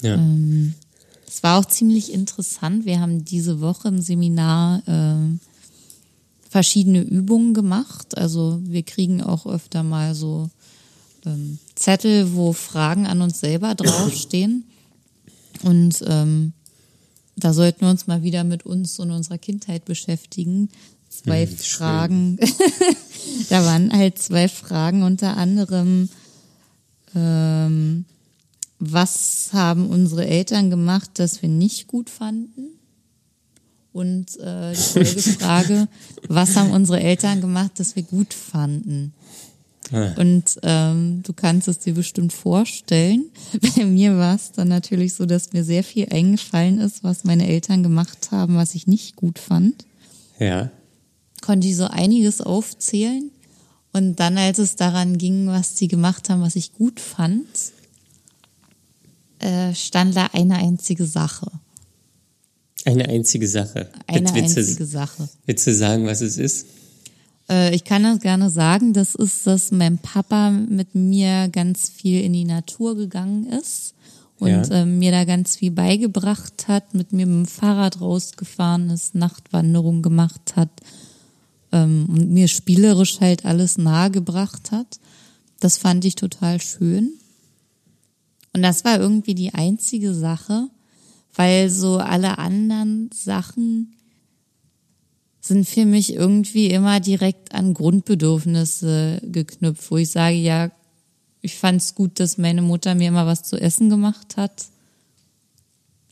Ja. 0.00 0.14
Ähm, 0.14 0.74
es 1.34 1.42
war 1.42 1.58
auch 1.58 1.64
ziemlich 1.64 2.12
interessant. 2.12 2.86
Wir 2.86 3.00
haben 3.00 3.24
diese 3.24 3.60
Woche 3.60 3.88
im 3.88 4.00
Seminar 4.00 4.82
äh, 4.86 5.36
verschiedene 6.48 7.00
Übungen 7.00 7.54
gemacht. 7.54 8.16
Also 8.16 8.60
wir 8.62 8.84
kriegen 8.84 9.20
auch 9.20 9.44
öfter 9.44 9.82
mal 9.82 10.14
so 10.14 10.48
ähm, 11.26 11.58
Zettel, 11.74 12.34
wo 12.34 12.52
Fragen 12.52 13.08
an 13.08 13.20
uns 13.20 13.40
selber 13.40 13.74
draufstehen. 13.74 14.62
Und 15.64 16.04
ähm, 16.06 16.52
da 17.34 17.52
sollten 17.52 17.80
wir 17.80 17.90
uns 17.90 18.06
mal 18.06 18.22
wieder 18.22 18.44
mit 18.44 18.64
uns 18.64 19.00
und 19.00 19.10
unserer 19.10 19.38
Kindheit 19.38 19.86
beschäftigen. 19.86 20.68
Zwei 21.08 21.46
hm, 21.46 21.56
Fragen. 21.56 22.38
da 23.48 23.64
waren 23.64 23.92
halt 23.92 24.20
zwei 24.20 24.46
Fragen, 24.46 25.02
unter 25.02 25.36
anderem, 25.36 26.08
ähm, 27.16 28.04
was 28.92 29.50
haben 29.52 29.88
unsere 29.88 30.26
Eltern 30.26 30.70
gemacht, 30.70 31.10
das 31.14 31.42
wir 31.42 31.48
nicht 31.48 31.86
gut 31.86 32.10
fanden? 32.10 32.78
Und 33.92 34.38
äh, 34.40 34.72
die 34.72 34.76
Folgefrage, 34.76 35.88
was 36.28 36.56
haben 36.56 36.72
unsere 36.72 37.00
Eltern 37.00 37.40
gemacht, 37.40 37.72
das 37.76 37.94
wir 37.94 38.02
gut 38.02 38.34
fanden? 38.34 39.12
Ah. 39.92 40.12
Und 40.16 40.58
ähm, 40.62 41.22
du 41.22 41.32
kannst 41.32 41.68
es 41.68 41.78
dir 41.78 41.94
bestimmt 41.94 42.32
vorstellen. 42.32 43.26
Bei 43.76 43.84
mir 43.84 44.16
war 44.16 44.34
es 44.34 44.52
dann 44.52 44.68
natürlich 44.68 45.14
so, 45.14 45.26
dass 45.26 45.52
mir 45.52 45.64
sehr 45.64 45.84
viel 45.84 46.08
eingefallen 46.10 46.80
ist, 46.80 47.04
was 47.04 47.24
meine 47.24 47.46
Eltern 47.46 47.82
gemacht 47.82 48.30
haben, 48.30 48.56
was 48.56 48.74
ich 48.74 48.86
nicht 48.86 49.16
gut 49.16 49.38
fand. 49.38 49.84
Ja. 50.38 50.70
Konnte 51.40 51.68
ich 51.68 51.76
so 51.76 51.84
einiges 51.84 52.40
aufzählen. 52.40 53.30
Und 53.92 54.18
dann, 54.18 54.38
als 54.38 54.58
es 54.58 54.74
daran 54.74 55.18
ging, 55.18 55.46
was 55.46 55.78
sie 55.78 55.86
gemacht 55.86 56.28
haben, 56.28 56.42
was 56.42 56.56
ich 56.56 56.72
gut 56.72 56.98
fand, 56.98 57.46
äh, 59.44 59.74
stand 59.74 60.16
da 60.16 60.28
eine 60.32 60.56
einzige 60.56 61.06
Sache. 61.06 61.50
Eine 62.84 63.08
einzige 63.08 63.46
Sache. 63.46 63.90
Eine 64.06 64.34
willst, 64.34 64.58
einzige 64.58 64.84
du, 64.84 64.86
Sache. 64.86 65.28
Willst 65.46 65.66
du 65.66 65.74
sagen, 65.74 66.06
was 66.06 66.20
es 66.20 66.38
ist? 66.38 66.66
Äh, 67.48 67.74
ich 67.74 67.84
kann 67.84 68.02
das 68.02 68.20
gerne 68.20 68.50
sagen. 68.50 68.92
Das 68.92 69.14
ist, 69.14 69.46
dass 69.46 69.70
mein 69.70 69.98
Papa 69.98 70.50
mit 70.50 70.94
mir 70.94 71.48
ganz 71.48 71.88
viel 71.88 72.22
in 72.22 72.32
die 72.32 72.44
Natur 72.44 72.96
gegangen 72.96 73.46
ist 73.46 73.94
und 74.38 74.48
ja. 74.48 74.62
äh, 74.62 74.86
mir 74.86 75.12
da 75.12 75.24
ganz 75.24 75.56
viel 75.56 75.70
beigebracht 75.70 76.68
hat, 76.68 76.94
mit 76.94 77.12
mir 77.12 77.26
mit 77.26 77.46
dem 77.46 77.46
Fahrrad 77.46 78.00
rausgefahren 78.00 78.90
ist, 78.90 79.14
Nachtwanderung 79.14 80.02
gemacht 80.02 80.56
hat 80.56 80.70
ähm, 81.72 82.06
und 82.08 82.30
mir 82.30 82.48
spielerisch 82.48 83.20
halt 83.20 83.44
alles 83.44 83.78
nahegebracht 83.78 84.70
hat. 84.70 84.98
Das 85.60 85.78
fand 85.78 86.04
ich 86.04 86.14
total 86.14 86.60
schön. 86.60 87.12
Und 88.54 88.62
das 88.62 88.84
war 88.84 89.00
irgendwie 89.00 89.34
die 89.34 89.52
einzige 89.52 90.14
Sache, 90.14 90.68
weil 91.34 91.68
so 91.68 91.98
alle 91.98 92.38
anderen 92.38 93.10
Sachen 93.12 93.94
sind 95.40 95.68
für 95.68 95.84
mich 95.84 96.14
irgendwie 96.14 96.68
immer 96.68 97.00
direkt 97.00 97.52
an 97.52 97.74
Grundbedürfnisse 97.74 99.20
geknüpft, 99.24 99.90
wo 99.90 99.98
ich 99.98 100.10
sage, 100.10 100.36
ja, 100.36 100.70
ich 101.42 101.56
fand 101.56 101.82
es 101.82 101.94
gut, 101.94 102.20
dass 102.20 102.38
meine 102.38 102.62
Mutter 102.62 102.94
mir 102.94 103.08
immer 103.08 103.26
was 103.26 103.42
zu 103.42 103.60
essen 103.60 103.90
gemacht 103.90 104.36
hat. 104.38 104.66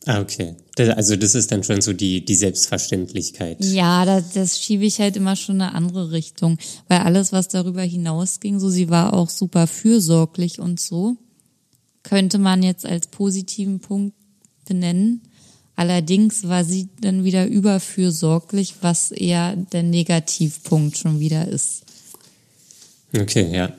Ah, 0.05 0.21
okay. 0.21 0.57
Also 0.77 1.15
das 1.15 1.37
ist 1.37 1.53
dann 1.53 1.63
schon 1.63 1.81
so 1.81 1.93
die, 1.93 2.25
die 2.25 2.35
Selbstverständlichkeit. 2.35 3.65
Ja, 3.65 4.05
das, 4.05 4.33
das 4.33 4.61
schiebe 4.61 4.85
ich 4.85 4.99
halt 4.99 5.17
immer 5.17 5.37
schon 5.37 5.57
in 5.57 5.63
eine 5.63 5.75
andere 5.75 6.11
Richtung. 6.11 6.59
Weil 6.89 6.99
alles, 6.99 7.33
was 7.33 7.47
darüber 7.47 7.83
hinausging, 7.83 8.59
so 8.59 8.69
sie 8.69 8.91
war 8.91 9.15
auch 9.15 9.31
super 9.31 9.69
fürsorglich 9.69 10.59
und 10.59 10.81
so 10.81 11.17
könnte 12.03 12.39
man 12.39 12.63
jetzt 12.63 12.87
als 12.87 13.07
positiven 13.07 13.81
Punkt 13.81 14.15
benennen. 14.67 15.23
Allerdings 15.77 16.47
war 16.49 16.65
sie 16.65 16.89
dann 17.01 17.25
wieder 17.25 17.47
überfürsorglich, 17.47 18.77
was 18.83 19.11
eher 19.11 19.57
der 19.57 19.83
Negativpunkt 19.83 20.99
schon 20.99 21.19
wieder 21.19 21.49
ist. 21.49 21.83
Okay, 23.17 23.55
ja. 23.55 23.73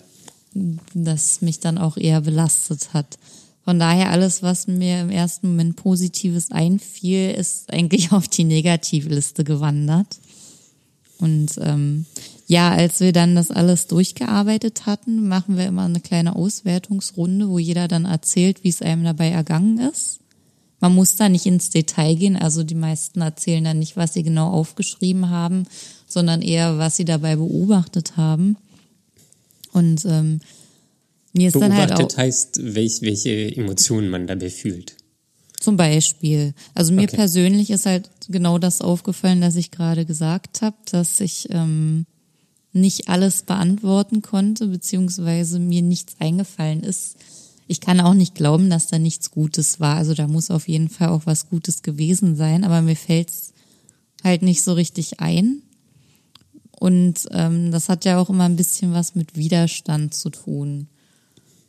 Das 0.94 1.42
mich 1.42 1.60
dann 1.60 1.78
auch 1.78 1.98
eher 1.98 2.22
belastet 2.22 2.94
hat. 2.94 3.18
Von 3.64 3.80
daher 3.80 4.10
alles, 4.10 4.44
was 4.44 4.68
mir 4.68 5.02
im 5.02 5.10
ersten 5.10 5.50
Moment 5.50 5.78
Positives 5.78 6.52
einfiel, 6.52 7.32
ist 7.32 7.72
eigentlich 7.72 8.12
auf 8.12 8.28
die 8.28 8.44
Negativliste 8.44 9.44
gewandert. 9.44 10.20
Und 11.20 11.52
ähm, 11.62 12.06
ja, 12.46 12.72
als 12.72 13.00
wir 13.00 13.14
dann 13.14 13.36
das 13.36 13.52
alles 13.52 13.88
durchgearbeitet 13.88 14.86
hatten, 14.86 15.28
machen 15.28 15.58
wir 15.58 15.66
immer 15.66 15.86
eine 15.86 16.02
kleine 16.02 16.36
Auswertungsrunde, 16.36 17.50
wo 17.50 17.58
jeder 17.58 17.88
dann 17.88 18.06
erzählt, 18.06 18.64
wie 18.64 18.70
es 18.70 18.82
einem 18.82 19.04
dabei 19.04 19.30
ergangen 19.30 19.80
ist. 19.80 20.20
Man 20.80 20.94
muss 20.94 21.16
da 21.16 21.30
nicht 21.30 21.46
ins 21.46 21.70
Detail 21.70 22.16
gehen, 22.16 22.36
also 22.36 22.64
die 22.64 22.76
meisten 22.76 23.22
erzählen 23.22 23.64
dann 23.64 23.80
nicht, 23.80 23.96
was 23.96 24.14
sie 24.14 24.24
genau 24.24 24.52
aufgeschrieben 24.52 25.30
haben, 25.30 25.64
sondern 26.08 26.42
eher, 26.42 26.78
was 26.78 26.98
sie 26.98 27.06
dabei 27.06 27.38
beobachtet 27.38 28.18
haben. 28.18 28.58
Und 29.72 30.04
ähm, 30.06 30.42
mir 31.32 31.48
ist 31.48 31.54
beobachtet 31.54 31.80
dann 31.90 31.98
halt 31.98 32.14
auch 32.14 32.18
heißt, 32.18 32.76
welch, 32.76 33.02
welche 33.02 33.56
Emotionen 33.56 34.10
man 34.10 34.28
dabei 34.28 34.50
fühlt. 34.50 34.98
Zum 35.62 35.78
Beispiel. 35.78 36.54
Also 36.76 36.92
mir 36.92 37.04
okay. 37.04 37.16
persönlich 37.16 37.70
ist 37.70 37.86
halt 37.86 38.10
genau 38.28 38.58
das 38.58 38.82
aufgefallen, 38.82 39.40
dass 39.40 39.56
ich 39.56 39.72
gerade 39.72 40.06
gesagt 40.06 40.62
habe, 40.62 40.76
dass 40.92 41.22
ich 41.22 41.48
ähm, 41.52 42.06
nicht 42.74 43.08
alles 43.08 43.44
beantworten 43.44 44.22
konnte, 44.22 44.68
beziehungsweise 44.68 45.60
mir 45.60 45.82
nichts 45.82 46.16
eingefallen 46.20 46.82
ist. 46.82 47.18
Ich 47.68 47.80
kann 47.80 48.02
auch 48.02 48.14
nicht 48.14 48.36
glauben, 48.36 48.70
dass 48.70 48.88
da 48.88 49.00
nichts 49.00 49.32
Gutes 49.32 49.80
war. 49.80 49.96
Also 49.96 50.14
da 50.14 50.28
muss 50.28 50.52
auf 50.52 50.68
jeden 50.68 50.90
Fall 50.90 51.10
auch 51.10 51.26
was 51.26 51.50
Gutes 51.50 51.84
gewesen 51.84 52.36
sein, 52.36 52.64
aber 52.64 52.82
mir 52.82 52.96
fällt's 52.96 53.54
halt 54.24 54.42
nicht 54.42 54.64
so 54.64 54.74
richtig 54.74 55.20
ein. 55.20 55.62
Und 56.80 57.28
ähm, 57.32 57.72
das 57.72 57.88
hat 57.88 58.04
ja 58.06 58.20
auch 58.20 58.30
immer 58.30 58.46
ein 58.46 58.58
bisschen 58.58 58.92
was 58.92 59.16
mit 59.16 59.38
Widerstand 59.38 60.14
zu 60.14 60.30
tun. 60.30 60.88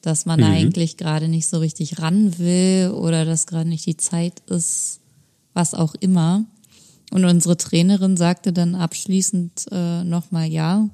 Dass 0.02 0.26
man 0.26 0.40
mhm. 0.40 0.46
eigentlich 0.46 0.96
gerade 0.96 1.28
nicht 1.28 1.46
so 1.46 1.58
richtig 1.58 2.00
ran 2.00 2.38
will 2.38 2.90
oder 2.90 3.24
dass 3.24 3.46
gerade 3.46 3.68
nicht 3.68 3.86
die 3.86 3.96
Zeit 3.96 4.40
ist, 4.48 5.00
was 5.52 5.74
auch 5.74 5.94
immer. 5.94 6.44
Und 7.10 7.24
unsere 7.24 7.56
Trainerin 7.56 8.16
sagte 8.16 8.52
dann 8.52 8.74
abschließend 8.74 9.66
äh, 9.70 10.04
nochmal, 10.04 10.48
ja, 10.48 10.88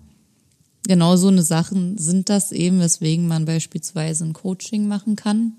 genau 0.87 1.17
so 1.17 1.29
eine 1.29 1.43
Sachen 1.43 1.99
sind 1.99 2.29
das 2.29 2.53
eben, 2.53 2.81
weswegen 2.81 3.27
man 3.27 3.45
beispielsweise 3.45 4.25
ein 4.25 4.33
Coaching 4.33 4.89
machen 4.89 5.17
kann, 5.17 5.53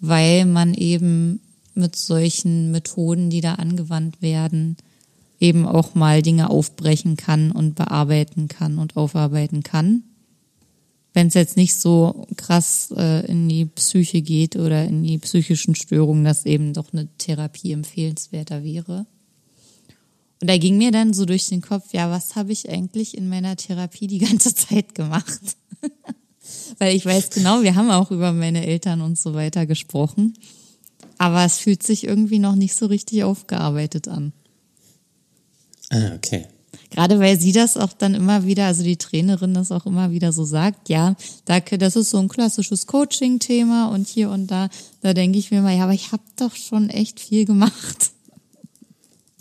weil 0.00 0.46
man 0.46 0.74
eben 0.74 1.40
mit 1.74 1.96
solchen 1.96 2.70
Methoden, 2.70 3.30
die 3.30 3.40
da 3.40 3.54
angewandt 3.54 4.20
werden, 4.20 4.76
eben 5.40 5.66
auch 5.66 5.94
mal 5.94 6.22
Dinge 6.22 6.50
aufbrechen 6.50 7.16
kann 7.16 7.52
und 7.52 7.76
bearbeiten 7.76 8.48
kann 8.48 8.78
und 8.78 8.96
aufarbeiten 8.96 9.62
kann. 9.62 10.02
Wenn 11.14 11.28
es 11.28 11.34
jetzt 11.34 11.56
nicht 11.56 11.74
so 11.74 12.26
krass 12.36 12.92
äh, 12.96 13.26
in 13.26 13.48
die 13.48 13.64
Psyche 13.64 14.20
geht 14.22 14.56
oder 14.56 14.84
in 14.84 15.02
die 15.02 15.18
psychischen 15.18 15.74
Störungen, 15.74 16.24
dass 16.24 16.46
eben 16.46 16.74
doch 16.74 16.92
eine 16.92 17.08
Therapie 17.18 17.72
empfehlenswerter 17.72 18.62
wäre. 18.62 19.06
Und 20.40 20.48
da 20.48 20.56
ging 20.56 20.78
mir 20.78 20.92
dann 20.92 21.12
so 21.12 21.24
durch 21.24 21.46
den 21.48 21.62
Kopf, 21.62 21.92
ja, 21.92 22.10
was 22.10 22.36
habe 22.36 22.52
ich 22.52 22.68
eigentlich 22.70 23.16
in 23.16 23.28
meiner 23.28 23.56
Therapie 23.56 24.06
die 24.06 24.18
ganze 24.18 24.54
Zeit 24.54 24.94
gemacht? 24.94 25.56
Weil 26.78 26.94
ich 26.94 27.04
weiß 27.04 27.30
genau, 27.30 27.62
wir 27.62 27.74
haben 27.74 27.90
auch 27.90 28.10
über 28.10 28.32
meine 28.32 28.64
Eltern 28.66 29.00
und 29.00 29.18
so 29.18 29.34
weiter 29.34 29.66
gesprochen. 29.66 30.34
Aber 31.18 31.44
es 31.44 31.58
fühlt 31.58 31.82
sich 31.82 32.04
irgendwie 32.04 32.38
noch 32.38 32.54
nicht 32.54 32.76
so 32.76 32.86
richtig 32.86 33.24
aufgearbeitet 33.24 34.06
an. 34.06 34.32
Ah, 35.90 36.12
okay. 36.14 36.46
Gerade 36.90 37.18
weil 37.18 37.38
sie 37.38 37.52
das 37.52 37.76
auch 37.76 37.92
dann 37.92 38.14
immer 38.14 38.46
wieder, 38.46 38.66
also 38.66 38.82
die 38.82 38.96
Trainerin 38.96 39.52
das 39.52 39.72
auch 39.72 39.84
immer 39.84 40.10
wieder 40.10 40.32
so 40.32 40.44
sagt, 40.44 40.88
ja, 40.88 41.16
das 41.44 41.96
ist 41.96 42.10
so 42.10 42.18
ein 42.18 42.28
klassisches 42.28 42.86
Coaching-Thema 42.86 43.88
und 43.88 44.08
hier 44.08 44.30
und 44.30 44.46
da, 44.46 44.68
da 45.02 45.12
denke 45.12 45.38
ich 45.38 45.50
mir 45.50 45.60
mal, 45.60 45.76
ja, 45.76 45.84
aber 45.84 45.92
ich 45.92 46.12
habe 46.12 46.22
doch 46.36 46.54
schon 46.54 46.88
echt 46.88 47.20
viel 47.20 47.44
gemacht. 47.44 48.12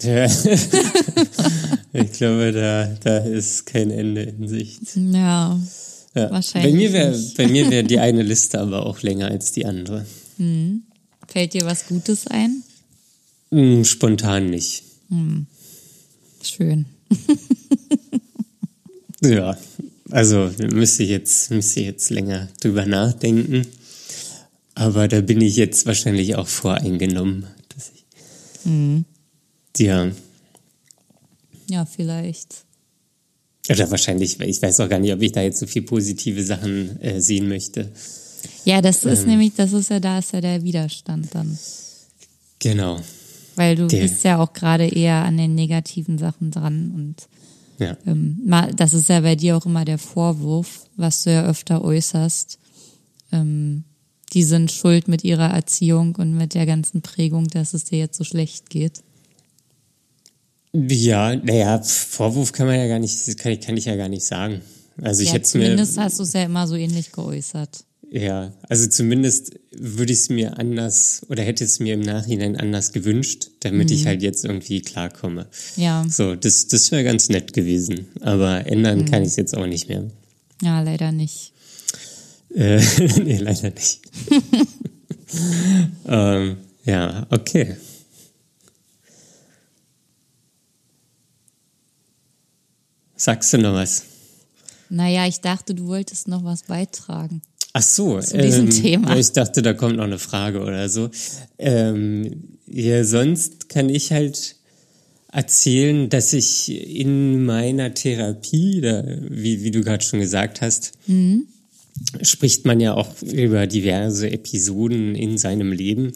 Ja. 0.01 0.25
ich 1.93 2.12
glaube, 2.12 2.51
da, 2.51 2.86
da 3.03 3.17
ist 3.17 3.65
kein 3.65 3.89
Ende 3.89 4.23
in 4.23 4.47
Sicht. 4.47 4.81
Ja, 4.95 5.60
ja. 6.13 6.31
wahrscheinlich. 6.31 6.71
Bei 6.71 6.77
mir 6.77 6.93
wäre 6.93 7.23
bei 7.36 7.47
mir 7.47 7.71
wäre 7.71 7.83
die 7.83 7.99
eine 7.99 8.21
Liste 8.21 8.60
aber 8.60 8.86
auch 8.86 9.01
länger 9.01 9.29
als 9.29 9.51
die 9.51 9.65
andere. 9.65 10.05
Hm. 10.38 10.83
Fällt 11.27 11.53
dir 11.53 11.65
was 11.65 11.88
Gutes 11.88 12.27
ein? 12.27 12.63
Hm, 13.51 13.86
spontan 13.86 14.49
nicht. 14.49 14.83
Hm. 15.10 15.47
Schön. 16.43 16.86
ja, 19.23 19.57
also 20.12 20.51
müsste 20.60 21.03
ich 21.03 21.10
jetzt 21.10 21.49
müsste 21.49 21.79
ich 21.79 21.86
jetzt 21.88 22.10
länger 22.12 22.49
drüber 22.62 22.86
nachdenken. 22.86 23.65
Aber 24.75 25.07
da 25.07 25.21
bin 25.21 25.41
ich 25.41 25.55
jetzt 25.55 25.88
wahrscheinlich 25.88 26.36
auch 26.36 26.47
voreingenommen, 26.47 27.47
dass 27.69 27.91
ich 27.95 28.05
hm. 28.63 29.05
Ja. 29.80 30.12
Ja, 31.70 31.86
vielleicht. 31.86 32.66
Oder 33.70 33.92
wahrscheinlich, 33.92 34.40
ich 34.40 34.62
weiß 34.62 34.80
auch 34.80 34.90
gar 34.90 35.00
nicht, 35.00 35.13
ob 35.13 35.22
ich 35.22 35.32
da 35.32 35.42
jetzt 35.42 35.60
so 35.60 35.68
viel 35.68 35.82
positive 35.82 36.42
Sachen 36.44 37.02
äh, 37.02 37.20
sehen 37.20 37.50
möchte. 37.50 37.92
Ja, 38.63 38.82
das 38.82 39.04
ist 39.04 39.24
ähm, 39.24 39.30
nämlich, 39.30 39.56
das 39.56 39.74
ist 39.74 39.90
ja, 39.90 40.00
da 40.00 40.20
ist 40.20 40.34
ja 40.34 40.42
der 40.42 40.63
Widerstand 40.63 41.34
dann. 41.34 41.58
Genau. 42.60 43.02
Weil 43.56 43.76
du 43.76 43.88
der. 43.88 44.02
bist 44.02 44.24
ja 44.24 44.40
auch 44.40 44.54
gerade 44.54 44.88
eher 44.88 45.26
an 45.26 45.38
den 45.38 45.56
negativen 45.56 46.18
Sachen 46.18 46.52
dran 46.52 46.92
und 46.96 47.28
ja. 47.80 47.98
ähm, 48.06 48.42
das 48.76 48.94
ist 48.94 49.10
ja 49.10 49.22
bei 49.22 49.36
dir 49.36 49.58
auch 49.58 49.66
immer 49.66 49.86
der 49.86 49.98
Vorwurf, 49.98 50.86
was 50.96 51.24
du 51.24 51.32
ja 51.32 51.46
öfter 51.46 51.84
äußerst. 51.84 52.60
Ähm, 53.32 53.84
die 54.34 54.44
sind 54.44 54.72
schuld 54.72 55.08
mit 55.08 55.24
ihrer 55.24 55.50
Erziehung 55.50 56.16
und 56.16 56.36
mit 56.36 56.54
der 56.54 56.66
ganzen 56.66 57.02
Prägung, 57.02 57.48
dass 57.48 57.74
es 57.74 57.86
dir 57.86 58.00
jetzt 58.00 58.18
so 58.18 58.24
schlecht 58.24 58.70
geht. 58.70 59.04
Ja, 60.73 61.36
naja, 61.36 61.82
Vorwurf 61.82 62.51
kann 62.51 62.67
man 62.67 62.77
ja 62.77 62.88
gar 62.88 62.99
nicht, 62.99 63.38
kann 63.38 63.51
ich, 63.51 63.62
kann 63.62 63.77
ich 63.77 63.86
ja 63.86 63.95
gar 63.95 64.10
nicht 64.10 64.25
sagen. 64.25 64.62
Also 65.01 65.21
ich 65.21 65.30
ja, 65.30 65.36
hätte 65.36 65.45
zumindest 65.45 65.95
mir, 65.95 66.03
hast 66.03 66.19
du 66.19 66.23
es 66.23 66.34
ja 66.34 66.43
immer 66.43 66.67
so 66.67 66.75
ähnlich 66.75 67.12
geäußert. 67.12 67.84
Ja, 68.10 68.53
also 68.69 68.88
zumindest 68.88 69.60
würde 69.71 70.13
ich 70.13 70.19
es 70.19 70.30
mir 70.30 70.58
anders 70.58 71.25
oder 71.30 71.43
hätte 71.43 71.65
es 71.65 71.80
mir 71.80 71.93
im 71.93 72.01
Nachhinein 72.01 72.56
anders 72.56 72.93
gewünscht, 72.93 73.49
damit 73.60 73.89
mhm. 73.89 73.95
ich 73.95 74.06
halt 74.06 74.21
jetzt 74.21 74.45
irgendwie 74.45 74.82
klarkomme. 74.82 75.47
Ja. 75.75 76.06
So, 76.10 76.36
das, 76.36 76.67
das 76.67 76.91
wäre 76.91 77.03
ganz 77.03 77.30
nett 77.30 77.53
gewesen. 77.53 78.08
Aber 78.21 78.65
ändern 78.65 78.99
mhm. 78.99 79.06
kann 79.06 79.23
ich 79.23 79.30
es 79.30 79.36
jetzt 79.36 79.56
auch 79.58 79.67
nicht 79.67 79.89
mehr. 79.89 80.06
Ja, 80.62 80.82
leider 80.82 81.12
nicht. 81.12 81.51
Äh, 82.56 82.82
nee, 83.23 83.38
leider 83.38 83.71
nicht. 83.71 83.99
ähm, 86.08 86.58
ja, 86.86 87.27
okay. 87.30 87.75
Sagst 93.17 93.51
du 93.51 93.58
noch 93.58 93.73
was? 93.73 94.03
Naja, 94.89 95.27
ich 95.27 95.41
dachte, 95.41 95.75
du 95.75 95.88
wolltest 95.88 96.27
noch 96.27 96.43
was 96.43 96.63
beitragen. 96.63 97.41
Ach 97.73 97.82
so, 97.82 98.19
zu 98.19 98.38
diesem 98.38 98.65
ähm, 98.65 98.69
Thema. 98.69 99.17
Ich 99.17 99.32
dachte, 99.32 99.62
da 99.62 99.73
kommt 99.73 99.97
noch 99.97 100.06
eine 100.06 100.19
Frage 100.19 100.62
oder 100.62 100.88
so. 100.88 101.10
Ähm, 101.58 102.58
ja, 102.67 103.03
sonst 103.03 103.69
kann 103.69 103.89
ich 103.89 104.12
halt 104.12 104.56
erzählen, 105.32 106.10
dass 106.10 106.34
ich 106.34 106.69
in 106.69 107.43
meiner 107.45 107.93
Therapie, 107.93 108.82
da, 108.82 109.03
wie, 109.30 109.63
wie 109.63 109.71
du 109.71 109.82
gerade 109.82 110.03
schon 110.03 110.19
gesagt 110.19 110.62
hast, 110.62 110.93
mhm. 111.08 111.47
spricht 112.21 112.65
man 112.65 112.80
ja 112.80 112.93
auch 112.93 113.21
über 113.21 113.67
diverse 113.67 114.32
Episoden 114.32 115.15
in 115.15 115.38
seinem 115.38 115.71
Leben. 115.71 116.13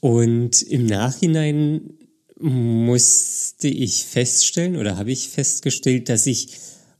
Und 0.00 0.60
im 0.62 0.84
Nachhinein 0.84 1.93
musste 2.40 3.68
ich 3.68 4.04
feststellen 4.04 4.76
oder 4.76 4.96
habe 4.96 5.12
ich 5.12 5.28
festgestellt, 5.28 6.08
dass 6.08 6.26
ich 6.26 6.48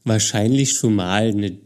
wahrscheinlich 0.04 0.72
schon 0.72 0.94
mal 0.94 1.28
eine 1.28 1.56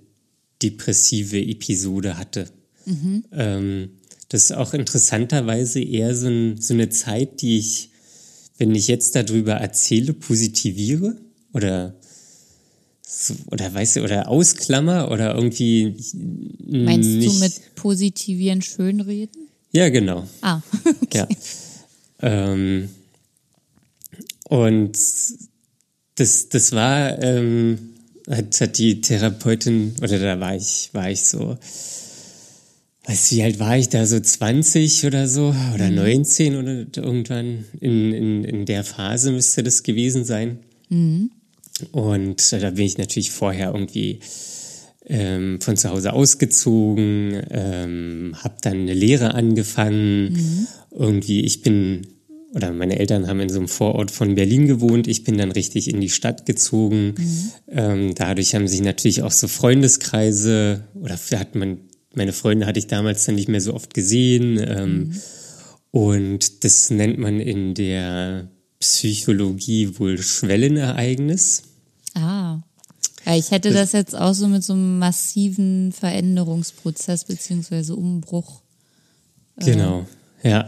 depressive 0.62 1.40
Episode 1.40 2.16
hatte. 2.16 2.48
Mhm. 2.86 3.24
Ähm, 3.32 3.90
das 4.28 4.44
ist 4.44 4.52
auch 4.52 4.74
interessanterweise 4.74 5.80
eher 5.80 6.14
so, 6.14 6.28
ein, 6.28 6.60
so, 6.60 6.74
eine 6.74 6.88
Zeit, 6.88 7.40
die 7.40 7.58
ich, 7.58 7.90
wenn 8.58 8.74
ich 8.74 8.88
jetzt 8.88 9.14
darüber 9.14 9.54
erzähle, 9.54 10.12
positiviere 10.12 11.16
oder 11.52 11.94
oder 13.50 13.72
weißt 13.72 13.96
du, 13.96 14.04
oder 14.04 14.28
ausklammer 14.28 15.10
oder 15.10 15.34
irgendwie. 15.34 15.94
Meinst 16.66 17.08
nicht, 17.08 17.26
du 17.26 17.38
mit 17.38 17.74
positivieren 17.74 18.60
schönreden? 18.60 19.48
Ja, 19.72 19.88
genau. 19.88 20.26
Ah, 20.42 20.60
okay. 21.02 21.18
Ja. 21.18 21.28
Ähm, 22.20 22.90
und 24.48 24.98
das, 26.16 26.48
das 26.48 26.72
war, 26.72 27.22
ähm, 27.22 27.78
hat, 28.28 28.60
hat 28.60 28.78
die 28.78 29.00
Therapeutin, 29.00 29.94
oder 30.02 30.18
da 30.18 30.40
war 30.40 30.56
ich, 30.56 30.90
war 30.92 31.10
ich 31.10 31.22
so, 31.22 31.56
weiß 33.06 33.32
wie 33.32 33.42
alt 33.42 33.58
war 33.58 33.78
ich 33.78 33.88
da, 33.88 34.04
so 34.04 34.20
20 34.20 35.06
oder 35.06 35.28
so, 35.28 35.54
oder 35.74 35.88
mhm. 35.90 35.96
19 35.96 36.56
oder 36.56 36.86
irgendwann 36.96 37.64
in, 37.80 38.12
in, 38.12 38.44
in 38.44 38.66
der 38.66 38.84
Phase 38.84 39.32
müsste 39.32 39.62
das 39.62 39.82
gewesen 39.82 40.24
sein. 40.24 40.58
Mhm. 40.88 41.30
Und 41.92 42.52
da 42.52 42.70
bin 42.70 42.84
ich 42.84 42.98
natürlich 42.98 43.30
vorher 43.30 43.72
irgendwie 43.72 44.20
ähm, 45.06 45.60
von 45.60 45.76
zu 45.76 45.90
Hause 45.90 46.12
ausgezogen, 46.12 47.42
ähm, 47.50 48.34
habe 48.42 48.56
dann 48.60 48.80
eine 48.80 48.94
Lehre 48.94 49.34
angefangen. 49.34 50.32
Mhm. 50.32 50.66
Irgendwie, 50.90 51.44
ich 51.44 51.62
bin 51.62 52.06
oder 52.54 52.72
meine 52.72 52.98
Eltern 52.98 53.26
haben 53.26 53.40
in 53.40 53.50
so 53.50 53.58
einem 53.58 53.68
Vorort 53.68 54.10
von 54.10 54.34
Berlin 54.34 54.66
gewohnt. 54.66 55.06
Ich 55.06 55.24
bin 55.24 55.36
dann 55.36 55.52
richtig 55.52 55.88
in 55.90 56.00
die 56.00 56.08
Stadt 56.08 56.46
gezogen. 56.46 57.14
Mhm. 57.16 57.50
Ähm, 57.68 58.14
dadurch 58.14 58.54
haben 58.54 58.68
sich 58.68 58.80
natürlich 58.80 59.22
auch 59.22 59.32
so 59.32 59.48
Freundeskreise 59.48 60.84
oder 60.94 61.18
hat 61.32 61.54
man, 61.54 61.78
meine 62.14 62.32
Freunde 62.32 62.66
hatte 62.66 62.78
ich 62.78 62.86
damals 62.86 63.26
dann 63.26 63.34
nicht 63.34 63.48
mehr 63.48 63.60
so 63.60 63.74
oft 63.74 63.92
gesehen. 63.92 64.58
Ähm, 64.58 64.98
mhm. 64.98 65.20
Und 65.90 66.64
das 66.64 66.90
nennt 66.90 67.18
man 67.18 67.40
in 67.40 67.74
der 67.74 68.48
Psychologie 68.80 69.98
wohl 69.98 70.18
Schwellenereignis. 70.18 71.64
Ah. 72.14 72.60
Ja, 73.26 73.36
ich 73.36 73.50
hätte 73.50 73.72
das, 73.72 73.92
jetzt 73.92 74.14
auch 74.14 74.32
so 74.32 74.48
mit 74.48 74.64
so 74.64 74.72
einem 74.72 74.98
massiven 74.98 75.92
Veränderungsprozess 75.92 77.24
beziehungsweise 77.24 77.94
Umbruch 77.94 78.62
äh, 79.56 79.66
genau, 79.66 80.06
ja. 80.42 80.64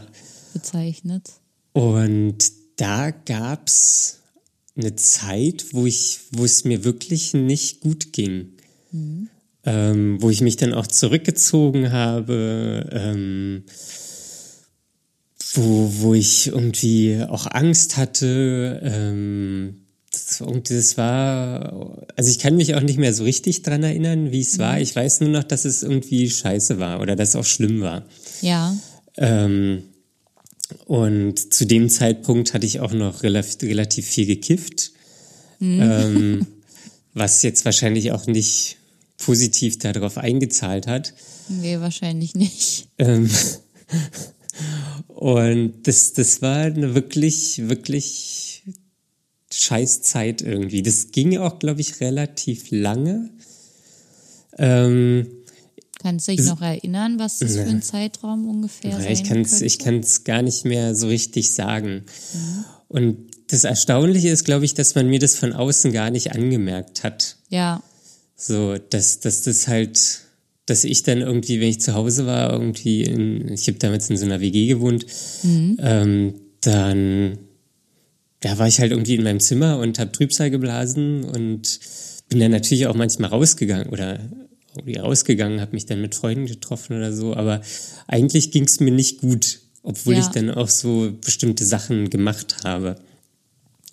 bezeichnet. 0.53 1.40
Und 1.73 2.39
da 2.77 3.11
gab's 3.11 4.21
eine 4.77 4.97
Zeit, 4.97 5.67
wo 5.73 5.87
ich, 5.87 6.21
wo 6.33 6.45
es 6.45 6.65
mir 6.65 6.85
wirklich 6.85 7.35
nicht 7.35 7.81
gut 7.81 8.13
ging. 8.13 8.53
Mhm. 8.93 9.29
Ähm, 9.65 10.23
wo 10.23 10.31
ich 10.31 10.41
mich 10.41 10.57
dann 10.57 10.73
auch 10.73 10.87
zurückgezogen 10.87 11.93
habe, 11.93 12.89
ähm, 12.93 13.65
wo, 15.53 15.93
wo 15.99 16.15
ich 16.15 16.47
irgendwie 16.47 17.23
auch 17.29 17.47
Angst 17.47 17.99
hatte. 17.99 18.81
Ähm, 18.83 19.83
das, 20.11 20.43
das 20.69 20.97
war, 20.97 22.07
also 22.17 22.31
ich 22.31 22.39
kann 22.39 22.57
mich 22.57 22.75
auch 22.75 22.81
nicht 22.81 22.99
mehr 22.99 23.13
so 23.13 23.25
richtig 23.25 23.63
dran 23.63 23.83
erinnern, 23.83 24.33
wie 24.33 24.41
es 24.41 24.57
mhm. 24.57 24.63
war. 24.63 24.81
Ich 24.81 24.97
weiß 24.97 25.21
nur 25.21 25.31
noch, 25.31 25.45
dass 25.45 25.67
es 25.67 25.83
irgendwie 25.83 26.31
scheiße 26.31 26.79
war 26.79 27.01
oder 27.01 27.15
dass 27.15 27.31
es 27.31 27.37
auch 27.37 27.45
schlimm 27.45 27.81
war. 27.83 28.07
Ja. 28.41 28.75
Ähm, 29.19 29.83
und 30.87 31.53
zu 31.53 31.67
dem 31.67 31.89
Zeitpunkt 31.89 32.55
hatte 32.55 32.67
ich 32.67 32.81
auch 32.81 32.93
noch 32.93 33.23
relativ, 33.23 33.63
relativ 33.63 34.07
viel 34.07 34.27
gekifft, 34.27 34.93
mhm. 35.59 35.81
ähm, 35.81 36.47
was 37.15 37.43
jetzt 37.43 37.65
wahrscheinlich 37.65 38.13
auch 38.13 38.27
nicht 38.27 38.77
positiv 39.19 39.79
darauf 39.79 40.19
eingezahlt 40.19 40.87
hat. 40.87 41.15
Nee, 41.49 41.81
wahrscheinlich 41.81 42.35
nicht. 42.35 42.89
Ähm, 42.99 43.29
und 45.09 45.75
das, 45.83 46.13
das 46.13 46.43
war 46.43 46.59
eine 46.59 46.95
wirklich, 46.95 47.69
wirklich 47.69 48.63
Scheißzeit 49.53 50.43
irgendwie. 50.43 50.83
Das 50.83 51.11
ging 51.11 51.37
auch, 51.39 51.59
glaube 51.59 51.81
ich, 51.81 52.01
relativ 52.01 52.71
lange. 52.71 53.31
Ähm, 54.59 55.27
Kannst 56.03 56.29
du 56.29 56.37
dich 56.37 56.47
noch 56.47 56.63
erinnern, 56.63 57.19
was 57.19 57.39
das 57.39 57.57
für 57.57 57.63
ein 57.63 57.83
Zeitraum 57.83 58.49
ungefähr 58.49 58.91
ja, 58.91 59.11
ich 59.11 59.25
kann's, 59.25 59.61
Ich 59.61 59.79
kann 59.79 60.01
es 60.01 60.25
gar 60.25 60.43
nicht 60.43 60.65
mehr 60.65 60.95
so 60.95 61.09
richtig 61.09 61.53
sagen. 61.53 62.05
Mhm. 62.33 62.65
Und 62.89 63.17
das 63.49 63.65
Erstaunliche 63.65 64.31
ist, 64.31 64.45
glaube 64.45 64.65
ich, 64.65 64.75
dass 64.75 64.95
man 64.95 65.09
mir 65.09 65.19
das 65.19 65.37
von 65.37 65.53
außen 65.53 65.93
gar 65.93 66.11
nicht 66.11 66.33
angemerkt 66.33 67.05
hat. 67.05 67.37
Ja. 67.51 67.83
So, 68.35 68.79
dass, 68.79 69.21
dass 69.21 69.43
das 69.43 69.69
halt, 69.69 70.21
dass 70.65 70.85
ich 70.85 71.03
dann 71.03 71.19
irgendwie, 71.19 71.61
wenn 71.61 71.69
ich 71.69 71.81
zu 71.81 71.95
Hause 71.95 72.27
war, 72.27 72.51
irgendwie 72.51 73.03
in, 73.03 73.53
ich 73.53 73.67
habe 73.69 73.79
damals 73.79 74.09
in 74.09 74.17
so 74.17 74.25
einer 74.25 74.41
WG 74.41 74.69
gewohnt, 74.69 75.05
mhm. 75.43 75.77
ähm, 75.81 76.35
dann 76.63 77.39
da 78.41 78.59
war 78.59 78.67
ich 78.67 78.81
halt 78.81 78.91
irgendwie 78.91 79.15
in 79.15 79.23
meinem 79.23 79.41
Zimmer 79.41 79.79
und 79.79 79.99
habe 79.99 80.13
Trübsal 80.13 80.51
geblasen 80.51 81.25
und 81.25 81.79
bin 82.29 82.41
dann 82.41 82.51
natürlich 82.51 82.87
auch 82.87 82.95
manchmal 82.95 83.31
rausgegangen 83.31 83.89
oder 83.89 84.19
irgendwie 84.77 84.99
rausgegangen, 84.99 85.61
habe 85.61 85.73
mich 85.73 85.87
dann 85.87 86.01
mit 86.01 86.15
Freunden 86.15 86.47
getroffen 86.47 86.97
oder 86.97 87.13
so, 87.13 87.35
aber 87.35 87.61
eigentlich 88.07 88.51
ging 88.51 88.65
es 88.65 88.81
mir 88.81 88.93
nicht 88.93 89.21
gut, 89.21 89.61
obwohl 89.83 90.15
ja. 90.15 90.21
ich 90.21 90.27
dann 90.29 90.51
auch 90.51 90.69
so 90.69 91.13
bestimmte 91.21 91.65
Sachen 91.65 92.11
gemacht 92.11 92.59
habe. 92.65 92.97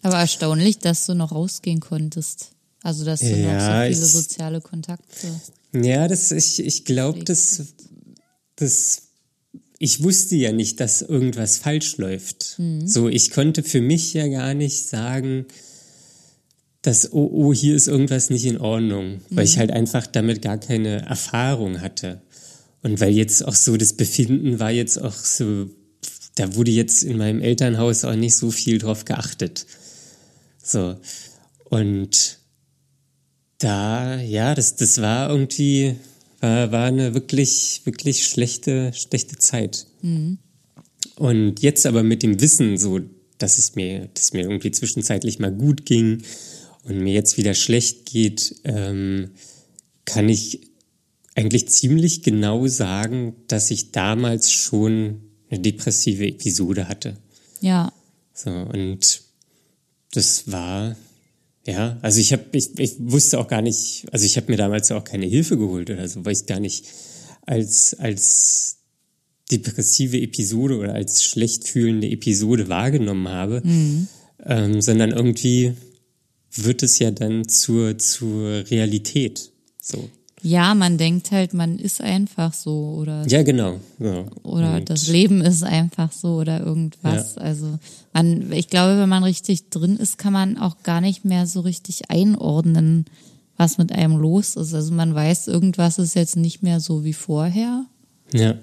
Aber 0.03 0.17
erstaunlich, 0.17 0.79
dass 0.79 1.05
du 1.05 1.15
noch 1.15 1.31
rausgehen 1.31 1.79
konntest. 1.79 2.51
Also 2.83 3.03
dass 3.03 3.19
du 3.19 3.35
ja, 3.35 3.53
noch 3.53 3.59
so 3.59 3.93
viele 3.93 4.05
ich, 4.05 4.13
soziale 4.13 4.61
Kontakte. 4.61 5.27
Ja, 5.73 6.07
das 6.07 6.31
ich 6.31 6.59
ich 6.63 6.85
glaube, 6.85 7.23
das 7.23 7.73
das 8.55 9.01
ich 9.79 10.03
wusste 10.03 10.35
ja 10.35 10.51
nicht, 10.51 10.79
dass 10.79 11.01
irgendwas 11.01 11.57
falsch 11.57 11.97
läuft. 11.97 12.55
Mhm. 12.57 12.87
So, 12.87 13.09
ich 13.09 13.31
konnte 13.31 13.63
für 13.63 13.81
mich 13.81 14.13
ja 14.13 14.27
gar 14.27 14.53
nicht 14.53 14.87
sagen, 14.87 15.45
dass, 16.87 17.11
oh, 17.11 17.29
oh, 17.33 17.53
hier 17.53 17.75
ist 17.75 17.89
irgendwas 17.89 18.29
nicht 18.29 18.45
in 18.45 18.59
Ordnung, 18.59 19.19
weil 19.29 19.43
ich 19.43 19.57
mhm. 19.57 19.59
halt 19.59 19.71
einfach 19.71 20.07
damit 20.07 20.41
gar 20.41 20.57
keine 20.57 21.05
Erfahrung 21.05 21.81
hatte. 21.81 22.21
Und 22.81 23.01
weil 23.01 23.11
jetzt 23.11 23.45
auch 23.45 23.55
so 23.55 23.75
das 23.75 23.91
Befinden 23.91 24.61
war 24.61 24.71
jetzt 24.71 24.97
auch 24.97 25.13
so, 25.13 25.69
da 26.35 26.55
wurde 26.55 26.71
jetzt 26.71 27.03
in 27.03 27.17
meinem 27.17 27.41
Elternhaus 27.41 28.05
auch 28.05 28.15
nicht 28.15 28.37
so 28.37 28.51
viel 28.51 28.77
drauf 28.77 29.03
geachtet. 29.03 29.65
So. 30.63 30.95
Und 31.65 32.39
da, 33.57 34.21
ja, 34.21 34.55
das, 34.55 34.77
das 34.77 35.01
war 35.01 35.29
irgendwie, 35.29 35.95
war, 36.39 36.71
war 36.71 36.85
eine 36.85 37.13
wirklich, 37.13 37.81
wirklich 37.83 38.25
schlechte, 38.25 38.93
schlechte 38.93 39.35
Zeit. 39.35 39.87
Mhm. 40.01 40.37
Und 41.17 41.61
jetzt 41.61 41.85
aber 41.85 42.03
mit 42.03 42.23
dem 42.23 42.39
Wissen, 42.39 42.77
so, 42.77 43.01
dass 43.39 43.57
es 43.57 43.75
mir, 43.75 44.07
dass 44.13 44.31
mir 44.31 44.43
irgendwie 44.43 44.71
zwischenzeitlich 44.71 45.39
mal 45.39 45.51
gut 45.51 45.85
ging 45.85 46.23
und 46.87 46.99
mir 46.99 47.13
jetzt 47.13 47.37
wieder 47.37 47.53
schlecht 47.53 48.05
geht, 48.05 48.55
ähm, 48.63 49.31
kann 50.05 50.29
ich 50.29 50.61
eigentlich 51.35 51.69
ziemlich 51.69 52.23
genau 52.23 52.67
sagen, 52.67 53.35
dass 53.47 53.71
ich 53.71 53.91
damals 53.91 54.51
schon 54.51 55.21
eine 55.49 55.59
depressive 55.59 56.25
Episode 56.25 56.87
hatte. 56.87 57.17
Ja. 57.61 57.91
So, 58.33 58.49
und 58.49 59.21
das 60.11 60.51
war 60.51 60.95
ja, 61.67 61.97
also 62.01 62.21
ich 62.21 62.31
habe, 62.31 62.45
ich, 62.53 62.79
ich 62.79 62.95
wusste 62.97 63.37
auch 63.39 63.49
gar 63.49 63.61
nicht, 63.61 64.05
also 64.13 64.25
ich 64.25 64.37
habe 64.37 64.49
mir 64.49 64.57
damals 64.57 64.89
auch 64.91 65.03
keine 65.03 65.25
Hilfe 65.25 65.57
geholt 65.57 65.89
oder 65.89 66.07
so, 66.07 66.23
weil 66.23 66.31
ich 66.31 66.45
gar 66.45 66.61
nicht 66.61 66.85
als, 67.45 67.93
als 67.99 68.77
depressive 69.51 70.17
Episode 70.17 70.77
oder 70.77 70.93
als 70.93 71.25
schlecht 71.25 71.67
fühlende 71.67 72.09
Episode 72.09 72.69
wahrgenommen 72.69 73.27
habe, 73.27 73.61
mhm. 73.65 74.07
ähm, 74.45 74.81
sondern 74.81 75.11
irgendwie 75.11 75.73
wird 76.53 76.83
es 76.83 76.99
ja 76.99 77.11
dann 77.11 77.47
zur, 77.47 77.97
zur 77.97 78.69
Realität. 78.69 79.51
So. 79.81 80.09
Ja, 80.43 80.75
man 80.75 80.97
denkt 80.97 81.31
halt, 81.31 81.53
man 81.53 81.79
ist 81.79 81.99
einfach 81.99 82.53
so 82.53 82.95
oder. 82.99 83.27
Ja, 83.27 83.41
genau. 83.41 83.79
Ja. 83.99 84.25
Oder 84.43 84.75
Und 84.75 84.89
das 84.89 85.07
Leben 85.07 85.41
ist 85.41 85.63
einfach 85.63 86.11
so 86.11 86.35
oder 86.35 86.59
irgendwas. 86.59 87.35
Ja. 87.35 87.41
Also 87.41 87.79
man, 88.13 88.51
ich 88.51 88.69
glaube, 88.69 88.99
wenn 88.99 89.09
man 89.09 89.23
richtig 89.23 89.69
drin 89.69 89.97
ist, 89.97 90.17
kann 90.17 90.33
man 90.33 90.57
auch 90.57 90.83
gar 90.83 91.01
nicht 91.01 91.25
mehr 91.25 91.47
so 91.47 91.61
richtig 91.61 92.11
einordnen, 92.11 93.05
was 93.57 93.79
mit 93.79 93.91
einem 93.91 94.17
los 94.17 94.55
ist. 94.55 94.73
Also 94.75 94.93
man 94.93 95.15
weiß, 95.15 95.47
irgendwas 95.47 95.97
ist 95.97 96.13
jetzt 96.13 96.35
nicht 96.35 96.61
mehr 96.61 96.79
so 96.79 97.03
wie 97.03 97.13
vorher. 97.13 97.85
Ja. 98.31 98.55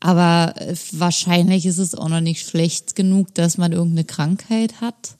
Aber 0.00 0.54
äh, 0.56 0.74
wahrscheinlich 0.92 1.66
ist 1.66 1.78
es 1.78 1.94
auch 1.94 2.08
noch 2.08 2.22
nicht 2.22 2.48
schlecht 2.48 2.96
genug, 2.96 3.34
dass 3.34 3.58
man 3.58 3.72
irgendeine 3.72 4.04
Krankheit 4.04 4.80
hat 4.80 5.16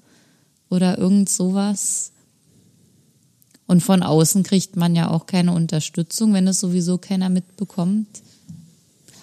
oder 0.73 0.99
irgend 0.99 1.29
sowas. 1.29 2.13
Und 3.67 3.83
von 3.83 4.03
außen 4.03 4.43
kriegt 4.43 4.75
man 4.77 4.97
ja 4.97 5.11
auch 5.11 5.27
keine 5.27 5.53
Unterstützung, 5.53 6.33
wenn 6.33 6.49
es 6.49 6.61
sowieso 6.61 6.99
keiner 6.99 7.29
mitbekommt. 7.29 8.09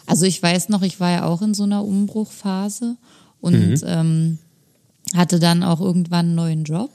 Also 0.06 0.26
ich 0.26 0.42
weiß 0.42 0.70
noch, 0.70 0.82
ich 0.84 1.00
war 1.00 1.12
ja 1.12 1.26
auch 1.26 1.42
in 1.42 1.54
so 1.54 1.64
einer 1.64 1.84
Umbruchphase 1.84 2.98
und 3.42 3.70
mhm. 3.70 3.84
ähm, 3.84 4.38
hatte 5.16 5.40
dann 5.40 5.64
auch 5.64 5.82
irgendwann 5.82 6.28
einen 6.28 6.36
neuen 6.36 6.64
Job. 6.64 6.92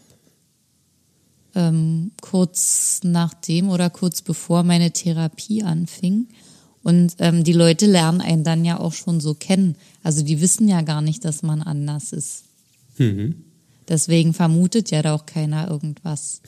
Ähm, 1.56 2.12
kurz 2.20 3.00
nachdem 3.04 3.70
oder 3.70 3.90
kurz 3.90 4.22
bevor 4.22 4.62
meine 4.62 4.92
Therapie 4.92 5.62
anfing. 5.62 6.28
Und 6.82 7.14
ähm, 7.18 7.44
die 7.44 7.52
Leute 7.52 7.86
lernen 7.86 8.20
einen 8.20 8.44
dann 8.44 8.64
ja 8.64 8.78
auch 8.78 8.92
schon 8.92 9.20
so 9.20 9.34
kennen. 9.34 9.76
Also 10.02 10.22
die 10.22 10.40
wissen 10.40 10.68
ja 10.68 10.82
gar 10.82 11.02
nicht, 11.02 11.24
dass 11.24 11.42
man 11.42 11.62
anders 11.62 12.12
ist. 12.12 12.44
Mhm. 12.98 13.44
Deswegen 13.88 14.34
vermutet 14.34 14.90
ja 14.90 15.02
da 15.02 15.14
auch 15.14 15.26
keiner 15.26 15.70
irgendwas. 15.70 16.40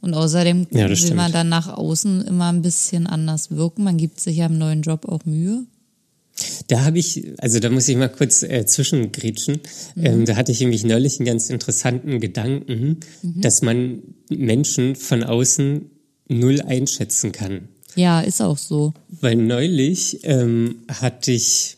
Und 0.00 0.12
außerdem 0.12 0.66
ja, 0.70 0.88
will 0.88 0.96
stimmt. 0.96 1.16
man 1.16 1.32
dann 1.32 1.48
nach 1.48 1.68
außen 1.68 2.26
immer 2.26 2.52
ein 2.52 2.60
bisschen 2.60 3.06
anders 3.06 3.50
wirken. 3.50 3.84
Man 3.84 3.96
gibt 3.96 4.20
sich 4.20 4.36
ja 4.36 4.46
im 4.46 4.58
neuen 4.58 4.82
Job 4.82 5.08
auch 5.08 5.24
Mühe. 5.24 5.64
Da 6.68 6.84
habe 6.84 6.98
ich, 6.98 7.32
also 7.38 7.60
da 7.60 7.70
muss 7.70 7.88
ich 7.88 7.96
mal 7.96 8.08
kurz 8.08 8.42
äh, 8.42 8.66
zwischengrätschen. 8.66 9.60
Mhm. 9.94 10.04
Ähm, 10.04 10.24
da 10.26 10.36
hatte 10.36 10.52
ich 10.52 10.60
nämlich 10.60 10.84
neulich 10.84 11.18
einen 11.20 11.26
ganz 11.26 11.48
interessanten 11.48 12.20
Gedanken, 12.20 13.00
mhm. 13.22 13.40
dass 13.40 13.62
man 13.62 14.02
Menschen 14.28 14.96
von 14.96 15.22
außen 15.22 15.90
null 16.28 16.60
einschätzen 16.60 17.32
kann. 17.32 17.68
Ja, 17.96 18.20
ist 18.20 18.42
auch 18.42 18.58
so. 18.58 18.92
Weil 19.08 19.36
neulich 19.36 20.20
ähm, 20.24 20.80
hatte 20.88 21.30
ich, 21.30 21.76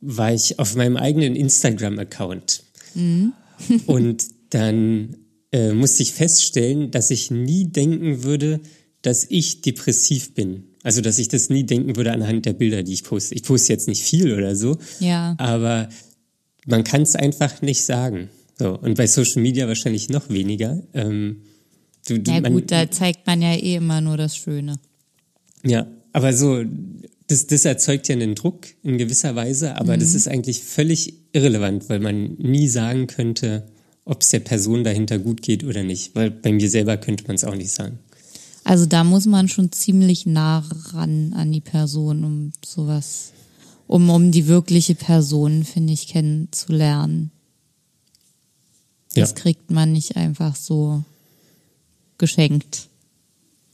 war 0.00 0.32
ich 0.32 0.58
auf 0.58 0.74
meinem 0.74 0.96
eigenen 0.96 1.36
Instagram-Account. 1.36 2.64
Mhm. 2.94 3.34
und 3.86 4.24
dann 4.50 5.16
äh, 5.52 5.72
musste 5.72 6.02
ich 6.02 6.12
feststellen, 6.12 6.90
dass 6.90 7.10
ich 7.10 7.30
nie 7.30 7.66
denken 7.66 8.22
würde, 8.22 8.60
dass 9.02 9.26
ich 9.28 9.62
depressiv 9.62 10.34
bin. 10.34 10.64
Also, 10.82 11.00
dass 11.00 11.18
ich 11.18 11.28
das 11.28 11.48
nie 11.48 11.64
denken 11.64 11.96
würde 11.96 12.12
anhand 12.12 12.46
der 12.46 12.54
Bilder, 12.54 12.82
die 12.82 12.94
ich 12.94 13.04
poste. 13.04 13.34
Ich 13.34 13.44
poste 13.44 13.72
jetzt 13.72 13.88
nicht 13.88 14.02
viel 14.02 14.32
oder 14.32 14.56
so. 14.56 14.78
Ja. 15.00 15.34
Aber 15.38 15.88
man 16.66 16.84
kann 16.84 17.02
es 17.02 17.14
einfach 17.14 17.62
nicht 17.62 17.84
sagen. 17.84 18.30
So. 18.58 18.78
Und 18.78 18.96
bei 18.96 19.06
Social 19.06 19.42
Media 19.42 19.68
wahrscheinlich 19.68 20.08
noch 20.08 20.28
weniger. 20.28 20.82
Ähm, 20.94 21.42
du, 22.06 22.18
du, 22.18 22.30
ja, 22.30 22.40
man, 22.40 22.52
gut, 22.52 22.70
da 22.70 22.90
zeigt 22.90 23.26
man 23.26 23.42
ja 23.42 23.54
eh 23.54 23.76
immer 23.76 24.00
nur 24.00 24.16
das 24.16 24.36
Schöne. 24.36 24.76
Ja, 25.64 25.86
aber 26.12 26.32
so, 26.32 26.64
das, 27.32 27.46
das 27.46 27.64
erzeugt 27.64 28.08
ja 28.08 28.14
einen 28.14 28.34
Druck 28.34 28.66
in 28.82 28.98
gewisser 28.98 29.34
Weise, 29.34 29.76
aber 29.76 29.96
mhm. 29.96 30.00
das 30.00 30.14
ist 30.14 30.28
eigentlich 30.28 30.62
völlig 30.62 31.14
irrelevant, 31.32 31.88
weil 31.88 31.98
man 31.98 32.34
nie 32.34 32.68
sagen 32.68 33.06
könnte, 33.06 33.66
ob 34.04 34.20
es 34.20 34.28
der 34.28 34.40
Person 34.40 34.84
dahinter 34.84 35.18
gut 35.18 35.40
geht 35.40 35.64
oder 35.64 35.82
nicht. 35.82 36.14
Weil 36.14 36.30
bei 36.30 36.52
mir 36.52 36.68
selber 36.68 36.96
könnte 36.98 37.24
man 37.26 37.36
es 37.36 37.44
auch 37.44 37.54
nicht 37.54 37.70
sagen. 37.70 37.98
Also 38.64 38.86
da 38.86 39.02
muss 39.02 39.26
man 39.26 39.48
schon 39.48 39.72
ziemlich 39.72 40.26
nah 40.26 40.58
ran 40.92 41.32
an 41.32 41.50
die 41.50 41.60
Person, 41.60 42.24
um 42.24 42.52
sowas, 42.64 43.32
um, 43.86 44.10
um 44.10 44.30
die 44.30 44.46
wirkliche 44.46 44.94
Person, 44.94 45.64
finde 45.64 45.94
ich, 45.94 46.08
kennenzulernen. 46.08 47.30
Das 49.14 49.30
ja. 49.30 49.36
kriegt 49.36 49.70
man 49.70 49.92
nicht 49.92 50.16
einfach 50.16 50.54
so 50.54 51.02
geschenkt, 52.18 52.88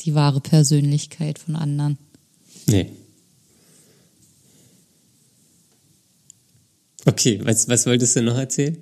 die 0.00 0.14
wahre 0.14 0.40
Persönlichkeit 0.40 1.38
von 1.38 1.56
anderen. 1.56 1.98
Nee. 2.66 2.92
Okay, 7.08 7.40
was, 7.42 7.68
was 7.68 7.86
wolltest 7.86 8.16
du 8.16 8.22
noch 8.22 8.36
erzählen? 8.36 8.76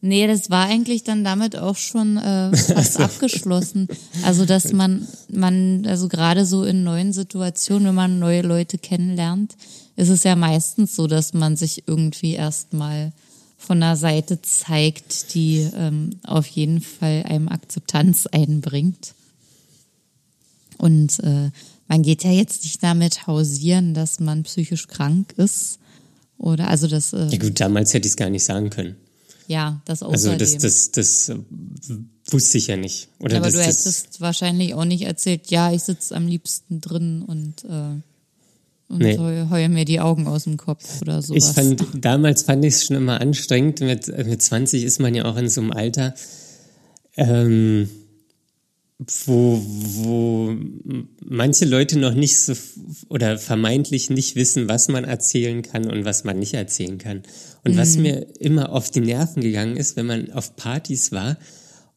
Nee, 0.00 0.26
das 0.26 0.50
war 0.50 0.66
eigentlich 0.66 1.04
dann 1.04 1.22
damit 1.22 1.54
auch 1.56 1.76
schon 1.76 2.16
äh, 2.16 2.56
fast 2.56 2.94
so. 2.94 3.02
abgeschlossen. 3.04 3.86
Also, 4.24 4.46
dass 4.46 4.72
man, 4.72 5.06
man, 5.28 5.86
also 5.86 6.08
gerade 6.08 6.44
so 6.44 6.64
in 6.64 6.82
neuen 6.82 7.12
Situationen, 7.12 7.88
wenn 7.88 7.94
man 7.94 8.18
neue 8.18 8.42
Leute 8.42 8.78
kennenlernt, 8.78 9.56
ist 9.94 10.08
es 10.08 10.24
ja 10.24 10.34
meistens 10.34 10.96
so, 10.96 11.06
dass 11.06 11.34
man 11.34 11.56
sich 11.56 11.86
irgendwie 11.86 12.32
erstmal 12.32 13.12
von 13.56 13.80
einer 13.80 13.96
Seite 13.96 14.42
zeigt, 14.42 15.34
die 15.34 15.68
ähm, 15.76 16.18
auf 16.24 16.48
jeden 16.48 16.80
Fall 16.80 17.22
einem 17.28 17.48
Akzeptanz 17.48 18.26
einbringt. 18.26 19.14
Und 20.78 21.20
äh, 21.20 21.50
man 21.86 22.02
geht 22.02 22.24
ja 22.24 22.32
jetzt 22.32 22.64
nicht 22.64 22.82
damit 22.82 23.28
hausieren, 23.28 23.94
dass 23.94 24.18
man 24.18 24.42
psychisch 24.42 24.88
krank 24.88 25.34
ist. 25.36 25.79
Oder 26.40 26.68
also 26.68 26.88
das. 26.88 27.12
Äh, 27.12 27.26
ja 27.26 27.38
gut, 27.38 27.60
damals 27.60 27.92
hätte 27.92 28.06
ich 28.06 28.12
es 28.12 28.16
gar 28.16 28.30
nicht 28.30 28.44
sagen 28.44 28.70
können. 28.70 28.96
Ja, 29.46 29.82
das 29.84 30.02
außerdem. 30.02 30.40
Also 30.40 30.58
das, 30.58 30.90
das, 30.90 31.26
das 31.26 31.38
wusste 32.30 32.56
ich 32.56 32.68
ja 32.68 32.76
nicht. 32.76 33.08
Oder 33.18 33.36
Aber 33.36 33.46
das, 33.46 33.54
du 33.54 33.60
hättest 33.60 34.20
wahrscheinlich 34.20 34.74
auch 34.74 34.86
nicht 34.86 35.02
erzählt, 35.02 35.50
ja, 35.50 35.70
ich 35.70 35.82
sitze 35.82 36.16
am 36.16 36.26
liebsten 36.26 36.80
drin 36.80 37.22
und, 37.22 37.64
äh, 37.64 38.00
und 38.88 38.98
nee. 38.98 39.18
heule 39.18 39.68
mir 39.68 39.84
die 39.84 40.00
Augen 40.00 40.26
aus 40.28 40.44
dem 40.44 40.56
Kopf 40.56 41.02
oder 41.02 41.20
sowas. 41.20 41.48
Ich 41.48 41.54
fand, 41.54 41.84
damals 41.94 42.42
fand 42.42 42.64
ich 42.64 42.74
es 42.74 42.86
schon 42.86 42.96
immer 42.96 43.20
anstrengend. 43.20 43.80
Mit, 43.80 44.06
mit 44.08 44.40
20 44.40 44.84
ist 44.84 44.98
man 44.98 45.14
ja 45.14 45.26
auch 45.26 45.36
in 45.36 45.48
so 45.48 45.60
einem 45.60 45.72
Alter, 45.72 46.14
ähm, 47.16 47.90
wo, 49.24 49.62
wo 49.64 50.56
manche 51.24 51.64
Leute 51.64 51.98
noch 51.98 52.12
nicht 52.12 52.36
so 52.36 52.52
oder 53.08 53.38
vermeintlich 53.38 54.10
nicht 54.10 54.36
wissen, 54.36 54.68
was 54.68 54.88
man 54.88 55.04
erzählen 55.04 55.62
kann 55.62 55.90
und 55.90 56.04
was 56.04 56.24
man 56.24 56.38
nicht 56.38 56.52
erzählen 56.52 56.98
kann. 56.98 57.22
Und 57.64 57.74
mhm. 57.74 57.78
was 57.78 57.96
mir 57.96 58.26
immer 58.38 58.72
auf 58.72 58.90
die 58.90 59.00
Nerven 59.00 59.42
gegangen 59.42 59.76
ist, 59.76 59.96
wenn 59.96 60.06
man 60.06 60.32
auf 60.32 60.54
Partys 60.56 61.12
war 61.12 61.38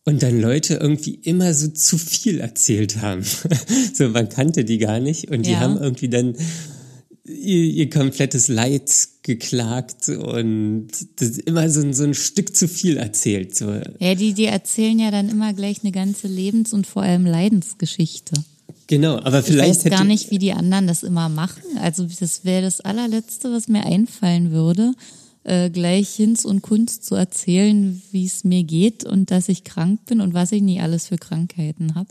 und 0.06 0.24
dann 0.24 0.40
Leute 0.40 0.76
irgendwie 0.76 1.16
immer 1.16 1.54
so 1.54 1.68
zu 1.70 1.98
viel 1.98 2.40
erzählt 2.40 3.02
haben. 3.02 3.24
so, 3.94 4.10
man 4.10 4.30
kannte 4.30 4.64
die 4.64 4.78
gar 4.78 5.00
nicht 5.00 5.30
und 5.30 5.46
die 5.46 5.52
ja. 5.52 5.60
haben 5.60 5.78
irgendwie 5.78 6.10
dann 6.10 6.36
ihr, 7.26 7.66
ihr 7.66 7.90
komplettes 7.90 8.48
Leid 8.48 8.92
geklagt 9.22 10.10
und 10.10 10.88
das 11.16 11.38
immer 11.38 11.70
so, 11.70 11.82
ein, 11.82 11.94
so 11.94 12.04
ein 12.04 12.14
Stück 12.14 12.56
zu 12.56 12.68
viel 12.68 12.98
erzählt. 12.98 13.56
So. 13.56 13.74
Ja, 14.00 14.16
die, 14.16 14.34
die 14.34 14.46
erzählen 14.46 15.00
ja 15.00 15.12
dann 15.12 15.30
immer 15.30 15.54
gleich 15.54 15.82
eine 15.84 15.92
ganze 15.92 16.28
Lebens- 16.28 16.74
und 16.74 16.86
vor 16.86 17.04
allem 17.04 17.26
Leidensgeschichte. 17.26 18.34
Genau, 18.88 19.18
aber 19.18 19.42
vielleicht. 19.44 19.86
Ich 19.86 19.86
weiß 19.86 19.92
gar 19.92 20.04
nicht, 20.04 20.30
wie 20.32 20.40
die 20.40 20.52
anderen 20.52 20.88
das 20.88 21.04
immer 21.04 21.30
machen. 21.30 21.64
Also 21.80 22.06
das 22.06 22.44
wäre 22.44 22.62
das 22.62 22.82
allerletzte, 22.82 23.52
was 23.52 23.70
mir 23.70 23.86
einfallen 23.86 24.52
würde, 24.52 24.94
äh, 25.46 25.70
gleich 25.70 26.10
Hinz 26.10 26.44
und 26.44 26.62
Kunst 26.62 27.06
zu 27.06 27.16
erzählen, 27.16 28.02
wie 28.12 28.26
es 28.26 28.44
mir 28.44 28.64
geht 28.64 29.06
und 29.06 29.32
dass 29.32 29.48
ich 29.48 29.64
krank 29.64 30.06
bin 30.06 30.20
und 30.20 30.34
was 30.34 30.52
ich 30.52 30.62
nie 30.62 30.82
alles 30.82 31.08
für 31.08 31.18
Krankheiten 31.18 31.96
habe. 31.96 32.10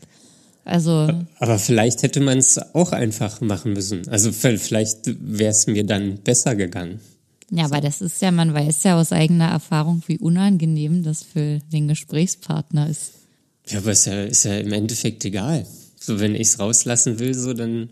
Also. 0.64 1.08
Aber 1.38 1.58
vielleicht 1.58 2.02
hätte 2.02 2.20
man 2.20 2.38
es 2.38 2.58
auch 2.74 2.92
einfach 2.92 3.40
machen 3.40 3.72
müssen. 3.72 4.08
Also 4.08 4.32
vielleicht 4.32 4.98
wäre 5.04 5.50
es 5.50 5.66
mir 5.66 5.84
dann 5.84 6.18
besser 6.18 6.54
gegangen. 6.54 7.00
Ja, 7.50 7.64
aber 7.66 7.80
das 7.82 8.00
ist 8.00 8.22
ja, 8.22 8.30
man 8.30 8.54
weiß 8.54 8.84
ja 8.84 8.98
aus 8.98 9.12
eigener 9.12 9.48
Erfahrung, 9.48 10.02
wie 10.06 10.18
unangenehm 10.18 11.02
das 11.02 11.22
für 11.22 11.58
den 11.70 11.86
Gesprächspartner 11.86 12.88
ist. 12.88 13.12
Ja, 13.68 13.78
aber 13.78 13.92
ist 13.92 14.06
ja, 14.06 14.24
ist 14.24 14.44
ja 14.44 14.56
im 14.56 14.72
Endeffekt 14.72 15.24
egal. 15.24 15.66
So, 16.00 16.18
wenn 16.18 16.34
ich 16.34 16.48
es 16.48 16.58
rauslassen 16.58 17.18
will, 17.18 17.34
so 17.34 17.52
dann. 17.52 17.90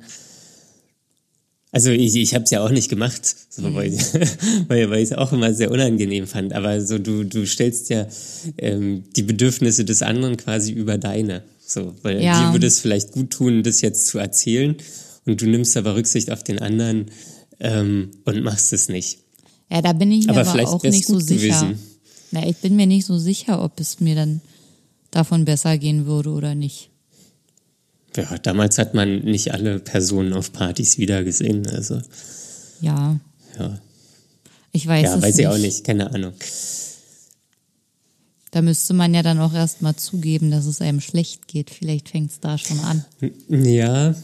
Also 1.73 1.91
ich, 1.91 2.16
ich 2.16 2.35
habe 2.35 2.45
es 2.45 2.51
ja 2.51 2.64
auch 2.64 2.71
nicht 2.71 2.89
gemacht, 2.89 3.37
so, 3.49 3.62
mhm. 3.62 3.75
weil, 3.75 3.93
weil, 4.68 4.91
weil 4.91 5.03
ich 5.03 5.11
es 5.11 5.16
auch 5.16 5.33
immer 5.33 5.53
sehr 5.53 5.71
unangenehm 5.71 6.27
fand. 6.27 6.55
Aber 6.55 6.81
so 6.81 6.99
du, 6.99 7.25
du 7.25 7.47
stellst 7.47 7.91
ja 7.91 8.07
ähm, 8.57 9.05
die 9.14 9.23
Bedürfnisse 9.23 9.85
des 9.85 10.03
anderen 10.03 10.39
quasi 10.39 10.73
über 10.73 10.97
deine. 10.97 11.45
So, 11.71 11.95
weil 12.03 12.21
ja. 12.21 12.49
dir 12.49 12.53
würde 12.53 12.66
es 12.66 12.81
vielleicht 12.81 13.12
gut 13.12 13.31
tun, 13.31 13.62
das 13.62 13.81
jetzt 13.81 14.09
zu 14.09 14.18
erzählen 14.18 14.77
und 15.25 15.41
du 15.41 15.47
nimmst 15.47 15.77
aber 15.77 15.95
Rücksicht 15.95 16.33
auf 16.33 16.43
den 16.43 16.59
anderen 16.59 17.07
ähm, 17.61 18.11
und 18.25 18.43
machst 18.43 18.73
es 18.73 18.89
nicht. 18.89 19.21
Ja, 19.71 19.81
da 19.81 19.93
bin 19.93 20.11
ich 20.11 20.27
mir 20.27 20.37
aber, 20.37 20.51
aber 20.51 20.68
auch 20.68 20.83
nicht 20.83 21.07
so 21.07 21.21
sicher. 21.21 21.61
Gewesen. 21.61 21.79
Na, 22.33 22.45
ich 22.45 22.57
bin 22.57 22.75
mir 22.75 22.89
nicht 22.89 23.07
so 23.07 23.18
sicher, 23.18 23.62
ob 23.62 23.79
es 23.79 24.01
mir 24.01 24.16
dann 24.16 24.41
davon 25.12 25.45
besser 25.45 25.79
gehen 25.79 26.07
würde 26.07 26.31
oder 26.31 26.57
nicht. 26.57 26.91
Ja, 28.16 28.37
damals 28.39 28.77
hat 28.79 28.95
man 28.95 29.21
nicht 29.21 29.55
alle 29.55 29.79
Personen 29.79 30.33
auf 30.33 30.53
Partys 30.53 30.99
wiedergesehen, 30.99 31.68
also. 31.68 32.01
Ja. 32.81 33.21
Ja. 33.61 33.79
Ich 34.73 34.89
weiß 34.89 35.05
ja, 35.05 35.16
es 35.16 35.23
weiß 35.23 35.37
nicht. 35.37 35.45
ich 35.45 35.47
auch 35.47 35.59
nicht, 35.59 35.85
keine 35.85 36.12
Ahnung. 36.12 36.33
Da 38.51 38.63
müsste 38.63 38.95
man 38.95 39.15
ja 39.15 39.23
dann 39.23 39.39
auch 39.39 39.55
erstmal 39.55 39.95
zugeben, 39.97 40.51
dass 40.51 40.67
es 40.67 40.81
einem 40.81 41.01
schlecht 41.01 41.47
geht. 41.47 41.71
Vielleicht 41.71 42.09
fängt 42.09 42.33
es 42.33 42.41
da 42.41 42.59
schon 42.59 42.81
an. 42.81 43.05
Ja. 43.49 44.15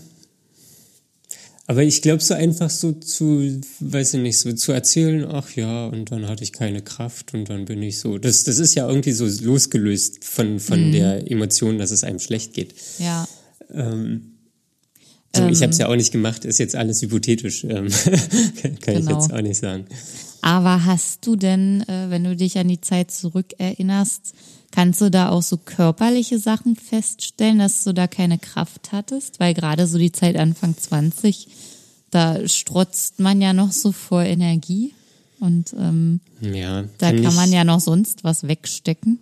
Aber 1.68 1.82
ich 1.82 2.00
glaube, 2.00 2.22
so 2.22 2.34
einfach 2.34 2.70
so 2.70 2.92
zu, 2.92 3.60
weiß 3.80 4.14
ich 4.14 4.20
nicht, 4.20 4.38
so 4.38 4.52
zu 4.52 4.72
erzählen, 4.72 5.26
ach 5.28 5.50
ja, 5.56 5.86
und 5.86 6.12
dann 6.12 6.28
hatte 6.28 6.44
ich 6.44 6.52
keine 6.52 6.80
Kraft 6.80 7.34
und 7.34 7.50
dann 7.50 7.64
bin 7.64 7.82
ich 7.82 7.98
so. 7.98 8.18
Das, 8.18 8.44
das 8.44 8.58
ist 8.58 8.74
ja 8.76 8.88
irgendwie 8.88 9.12
so 9.12 9.26
losgelöst 9.44 10.24
von, 10.24 10.60
von 10.60 10.88
mhm. 10.88 10.92
der 10.92 11.30
Emotion, 11.30 11.78
dass 11.78 11.90
es 11.90 12.04
einem 12.04 12.20
schlecht 12.20 12.52
geht. 12.52 12.74
Ja. 12.98 13.26
Ähm, 13.72 14.36
so, 15.34 15.42
ähm, 15.42 15.52
ich 15.52 15.60
habe 15.62 15.70
es 15.70 15.78
ja 15.78 15.88
auch 15.88 15.96
nicht 15.96 16.12
gemacht, 16.12 16.44
ist 16.44 16.58
jetzt 16.58 16.76
alles 16.76 17.02
hypothetisch. 17.02 17.64
Ähm, 17.64 17.88
kann 18.62 18.76
genau. 18.80 18.98
ich 19.00 19.08
jetzt 19.08 19.32
auch 19.32 19.42
nicht 19.42 19.58
sagen. 19.58 19.86
Aber 20.42 20.84
hast 20.84 21.26
du 21.26 21.36
denn, 21.36 21.82
äh, 21.88 22.10
wenn 22.10 22.24
du 22.24 22.36
dich 22.36 22.58
an 22.58 22.68
die 22.68 22.80
Zeit 22.80 23.10
zurückerinnerst, 23.10 24.34
kannst 24.70 25.00
du 25.00 25.10
da 25.10 25.30
auch 25.30 25.42
so 25.42 25.56
körperliche 25.56 26.38
Sachen 26.38 26.76
feststellen, 26.76 27.58
dass 27.58 27.84
du 27.84 27.92
da 27.92 28.06
keine 28.06 28.38
Kraft 28.38 28.92
hattest? 28.92 29.40
Weil 29.40 29.54
gerade 29.54 29.86
so 29.86 29.98
die 29.98 30.12
Zeit 30.12 30.36
Anfang 30.36 30.76
20, 30.76 31.48
da 32.10 32.46
strotzt 32.48 33.20
man 33.20 33.40
ja 33.40 33.52
noch 33.52 33.72
so 33.72 33.92
vor 33.92 34.22
Energie. 34.22 34.94
Und 35.40 35.74
ähm, 35.78 36.20
ja, 36.40 36.84
da 36.98 37.10
kann, 37.10 37.22
kann 37.22 37.34
man 37.34 37.52
ja 37.52 37.64
noch 37.64 37.80
sonst 37.80 38.24
was 38.24 38.48
wegstecken. 38.48 39.18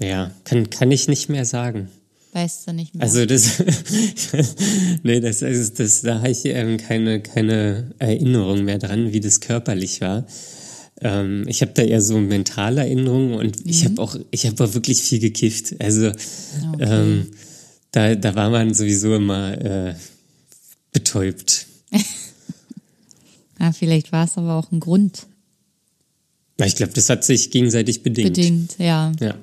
Ja, 0.00 0.32
kann, 0.44 0.70
kann 0.70 0.90
ich 0.90 1.08
nicht 1.08 1.28
mehr 1.28 1.44
sagen. 1.44 1.88
Weißt 2.32 2.66
du 2.66 2.72
nicht 2.72 2.94
mehr. 2.94 3.02
Also 3.02 3.26
das, 3.26 3.62
nee, 5.02 5.20
das, 5.20 5.42
ist, 5.42 5.78
das, 5.78 6.00
da 6.00 6.20
habe 6.20 6.30
ich 6.30 6.46
ähm, 6.46 6.78
keine, 6.78 7.20
keine 7.20 7.92
Erinnerung 7.98 8.64
mehr 8.64 8.78
dran, 8.78 9.12
wie 9.12 9.20
das 9.20 9.40
körperlich 9.40 10.00
war. 10.00 10.26
Ähm, 11.02 11.44
ich 11.46 11.60
habe 11.60 11.72
da 11.74 11.82
eher 11.82 12.00
so 12.00 12.18
mentale 12.18 12.80
Erinnerungen 12.80 13.34
und 13.34 13.62
mhm. 13.64 13.70
ich 13.70 13.84
habe 13.84 14.00
auch, 14.00 14.16
ich 14.30 14.46
habe 14.46 14.64
auch 14.64 14.72
wirklich 14.72 15.02
viel 15.02 15.18
gekifft. 15.18 15.74
Also 15.78 16.08
okay. 16.08 16.16
ähm, 16.80 17.30
da, 17.90 18.14
da 18.14 18.34
war 18.34 18.48
man 18.48 18.72
sowieso 18.72 19.14
immer 19.14 19.52
äh, 19.60 19.94
betäubt. 20.92 21.66
ja, 23.60 23.72
vielleicht 23.72 24.10
war 24.10 24.24
es 24.24 24.38
aber 24.38 24.54
auch 24.54 24.72
ein 24.72 24.80
Grund. 24.80 25.26
Ich 26.64 26.76
glaube, 26.76 26.94
das 26.94 27.10
hat 27.10 27.24
sich 27.24 27.50
gegenseitig 27.50 28.02
bedingt. 28.02 28.34
Bedingt, 28.34 28.78
ja. 28.78 29.12
Ja. 29.20 29.34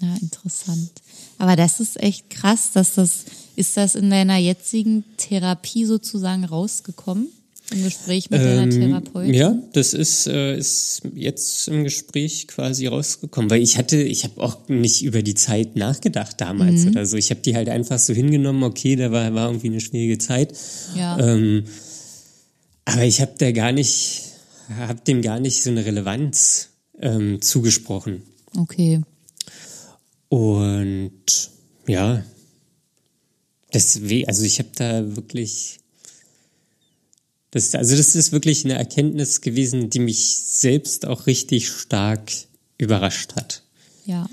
Ja, 0.00 0.14
interessant. 0.20 0.90
Aber 1.38 1.56
das 1.56 1.80
ist 1.80 2.00
echt 2.00 2.30
krass, 2.30 2.72
dass 2.72 2.94
das, 2.94 3.24
ist 3.56 3.76
das 3.76 3.94
in 3.94 4.10
deiner 4.10 4.38
jetzigen 4.38 5.04
Therapie 5.16 5.84
sozusagen 5.84 6.44
rausgekommen? 6.44 7.28
Im 7.72 7.82
Gespräch 7.82 8.30
mit 8.30 8.40
deiner 8.40 8.62
ähm, 8.62 8.70
Therapeutin? 8.70 9.34
Ja, 9.34 9.58
das 9.72 9.92
ist, 9.92 10.28
äh, 10.28 10.56
ist 10.56 11.02
jetzt 11.14 11.66
im 11.66 11.82
Gespräch 11.82 12.46
quasi 12.46 12.86
rausgekommen, 12.86 13.50
weil 13.50 13.60
ich 13.60 13.76
hatte, 13.76 13.96
ich 13.96 14.22
habe 14.22 14.40
auch 14.40 14.68
nicht 14.68 15.02
über 15.02 15.22
die 15.22 15.34
Zeit 15.34 15.74
nachgedacht 15.74 16.40
damals 16.40 16.84
mhm. 16.84 16.90
oder 16.90 17.06
so. 17.06 17.16
Ich 17.16 17.30
habe 17.30 17.40
die 17.40 17.56
halt 17.56 17.68
einfach 17.68 17.98
so 17.98 18.12
hingenommen, 18.12 18.62
okay, 18.62 18.94
da 18.94 19.10
war, 19.10 19.34
war 19.34 19.48
irgendwie 19.48 19.66
eine 19.66 19.80
schwierige 19.80 20.18
Zeit. 20.18 20.56
Ja. 20.94 21.18
Ähm, 21.18 21.64
aber 22.84 23.02
ich 23.02 23.20
habe 23.20 23.32
da 23.36 23.50
gar 23.50 23.72
nicht, 23.72 24.22
habe 24.78 25.00
dem 25.00 25.20
gar 25.20 25.40
nicht 25.40 25.64
so 25.64 25.70
eine 25.70 25.84
Relevanz 25.84 26.68
ähm, 27.00 27.42
zugesprochen. 27.42 28.22
Okay. 28.56 29.02
Und 30.28 31.50
ja, 31.86 32.24
deswegen, 33.72 34.28
also 34.28 34.42
ich 34.42 34.58
habe 34.58 34.70
da 34.74 35.16
wirklich, 35.16 35.78
das, 37.50 37.74
also 37.74 37.96
das 37.96 38.14
ist 38.14 38.32
wirklich 38.32 38.64
eine 38.64 38.74
Erkenntnis 38.74 39.40
gewesen, 39.40 39.90
die 39.90 40.00
mich 40.00 40.38
selbst 40.38 41.06
auch 41.06 41.26
richtig 41.26 41.68
stark 41.68 42.32
überrascht 42.78 43.36
hat. 43.36 43.62
Ja. 44.04 44.28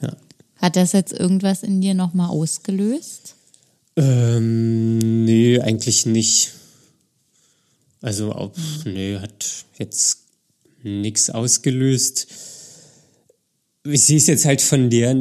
ja. 0.00 0.16
Hat 0.56 0.76
das 0.76 0.92
jetzt 0.92 1.12
irgendwas 1.12 1.62
in 1.62 1.80
dir 1.80 1.94
nochmal 1.94 2.30
ausgelöst? 2.30 3.34
Ähm, 3.96 5.24
nee, 5.24 5.58
eigentlich 5.58 6.06
nicht. 6.06 6.52
Also, 8.02 8.32
auch, 8.32 8.52
nee, 8.84 9.18
hat 9.18 9.64
jetzt 9.78 10.18
nichts 10.82 11.30
ausgelöst 11.30 12.28
ich 13.90 14.04
sehe 14.04 14.16
es 14.16 14.26
jetzt 14.26 14.44
halt 14.44 14.62
von 14.62 14.90
der, 14.90 15.16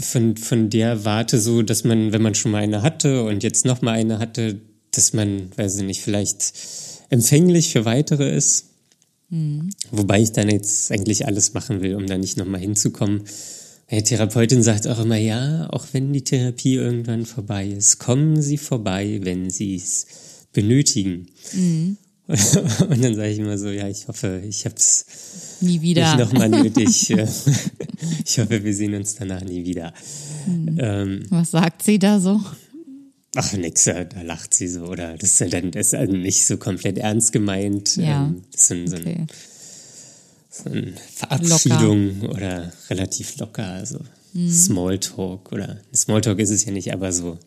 von, 0.00 0.36
von 0.36 0.70
der 0.70 1.04
Warte 1.04 1.40
so, 1.40 1.62
dass 1.62 1.84
man, 1.84 2.12
wenn 2.12 2.22
man 2.22 2.34
schon 2.34 2.52
mal 2.52 2.62
eine 2.62 2.82
hatte 2.82 3.24
und 3.24 3.42
jetzt 3.42 3.64
noch 3.64 3.82
mal 3.82 3.92
eine 3.92 4.18
hatte, 4.18 4.60
dass 4.90 5.12
man, 5.12 5.50
weiß 5.56 5.76
ich 5.76 5.84
nicht, 5.84 6.02
vielleicht 6.02 6.52
empfänglich 7.10 7.72
für 7.72 7.84
weitere 7.84 8.34
ist. 8.34 8.66
Mhm. 9.30 9.70
Wobei 9.90 10.20
ich 10.22 10.32
dann 10.32 10.48
jetzt 10.48 10.90
eigentlich 10.90 11.26
alles 11.26 11.54
machen 11.54 11.80
will, 11.80 11.94
um 11.94 12.06
da 12.06 12.18
nicht 12.18 12.36
noch 12.36 12.46
mal 12.46 12.60
hinzukommen. 12.60 13.24
Meine 13.90 14.02
Therapeutin 14.02 14.62
sagt 14.62 14.86
auch 14.86 14.98
immer, 14.98 15.16
ja, 15.16 15.68
auch 15.70 15.86
wenn 15.92 16.12
die 16.12 16.24
Therapie 16.24 16.74
irgendwann 16.74 17.24
vorbei 17.24 17.66
ist, 17.66 17.98
kommen 17.98 18.42
Sie 18.42 18.58
vorbei, 18.58 19.20
wenn 19.22 19.50
Sie 19.50 19.76
es 19.76 20.06
benötigen. 20.52 21.28
Mhm. 21.54 21.96
Und 22.88 23.02
dann 23.02 23.14
sage 23.14 23.30
ich 23.30 23.38
immer 23.38 23.56
so, 23.56 23.70
ja, 23.70 23.88
ich 23.88 24.06
hoffe, 24.06 24.42
ich 24.46 24.66
habe 24.66 24.74
es 24.76 25.06
nie 25.62 25.80
wieder 25.80 26.14
nicht 26.14 26.26
nochmal 26.26 26.50
nötig. 26.50 27.10
ich 28.24 28.38
hoffe, 28.38 28.62
wir 28.62 28.74
sehen 28.74 28.94
uns 28.94 29.14
danach 29.14 29.40
nie 29.40 29.64
wieder. 29.64 29.94
Hm. 30.44 30.78
Ähm, 30.78 31.26
Was 31.30 31.52
sagt 31.52 31.82
sie 31.82 31.98
da 31.98 32.20
so? 32.20 32.38
Ach, 33.34 33.52
nix, 33.54 33.84
da 33.84 34.06
lacht 34.22 34.52
sie 34.52 34.68
so. 34.68 34.82
Oder 34.84 35.16
das 35.16 35.40
ist 35.40 35.52
dann 35.54 35.70
das 35.70 35.94
ist 35.94 36.10
nicht 36.10 36.44
so 36.44 36.58
komplett 36.58 36.98
ernst 36.98 37.32
gemeint. 37.32 37.96
Ja. 37.96 38.26
Ähm, 38.26 38.42
das 38.52 38.60
ist 38.60 38.68
so 38.68 38.74
ein, 38.74 39.00
okay. 39.00 39.26
so 40.50 40.70
eine 40.70 40.92
Verabschiedung 41.14 42.20
locker. 42.20 42.34
oder 42.34 42.72
relativ 42.90 43.38
locker, 43.38 43.66
also 43.68 44.00
mhm. 44.34 44.50
Smalltalk 44.50 45.50
oder 45.50 45.80
Smalltalk 45.94 46.38
ist 46.40 46.50
es 46.50 46.66
ja 46.66 46.72
nicht, 46.72 46.92
aber 46.92 47.10
so 47.10 47.38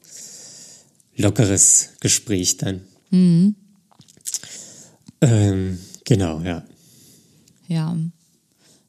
lockeres 1.17 1.89
Gespräch 1.99 2.57
dann. 2.57 2.81
Mhm. 3.11 3.55
Ähm, 5.21 5.77
genau, 6.03 6.41
ja. 6.41 6.63
Ja. 7.67 7.95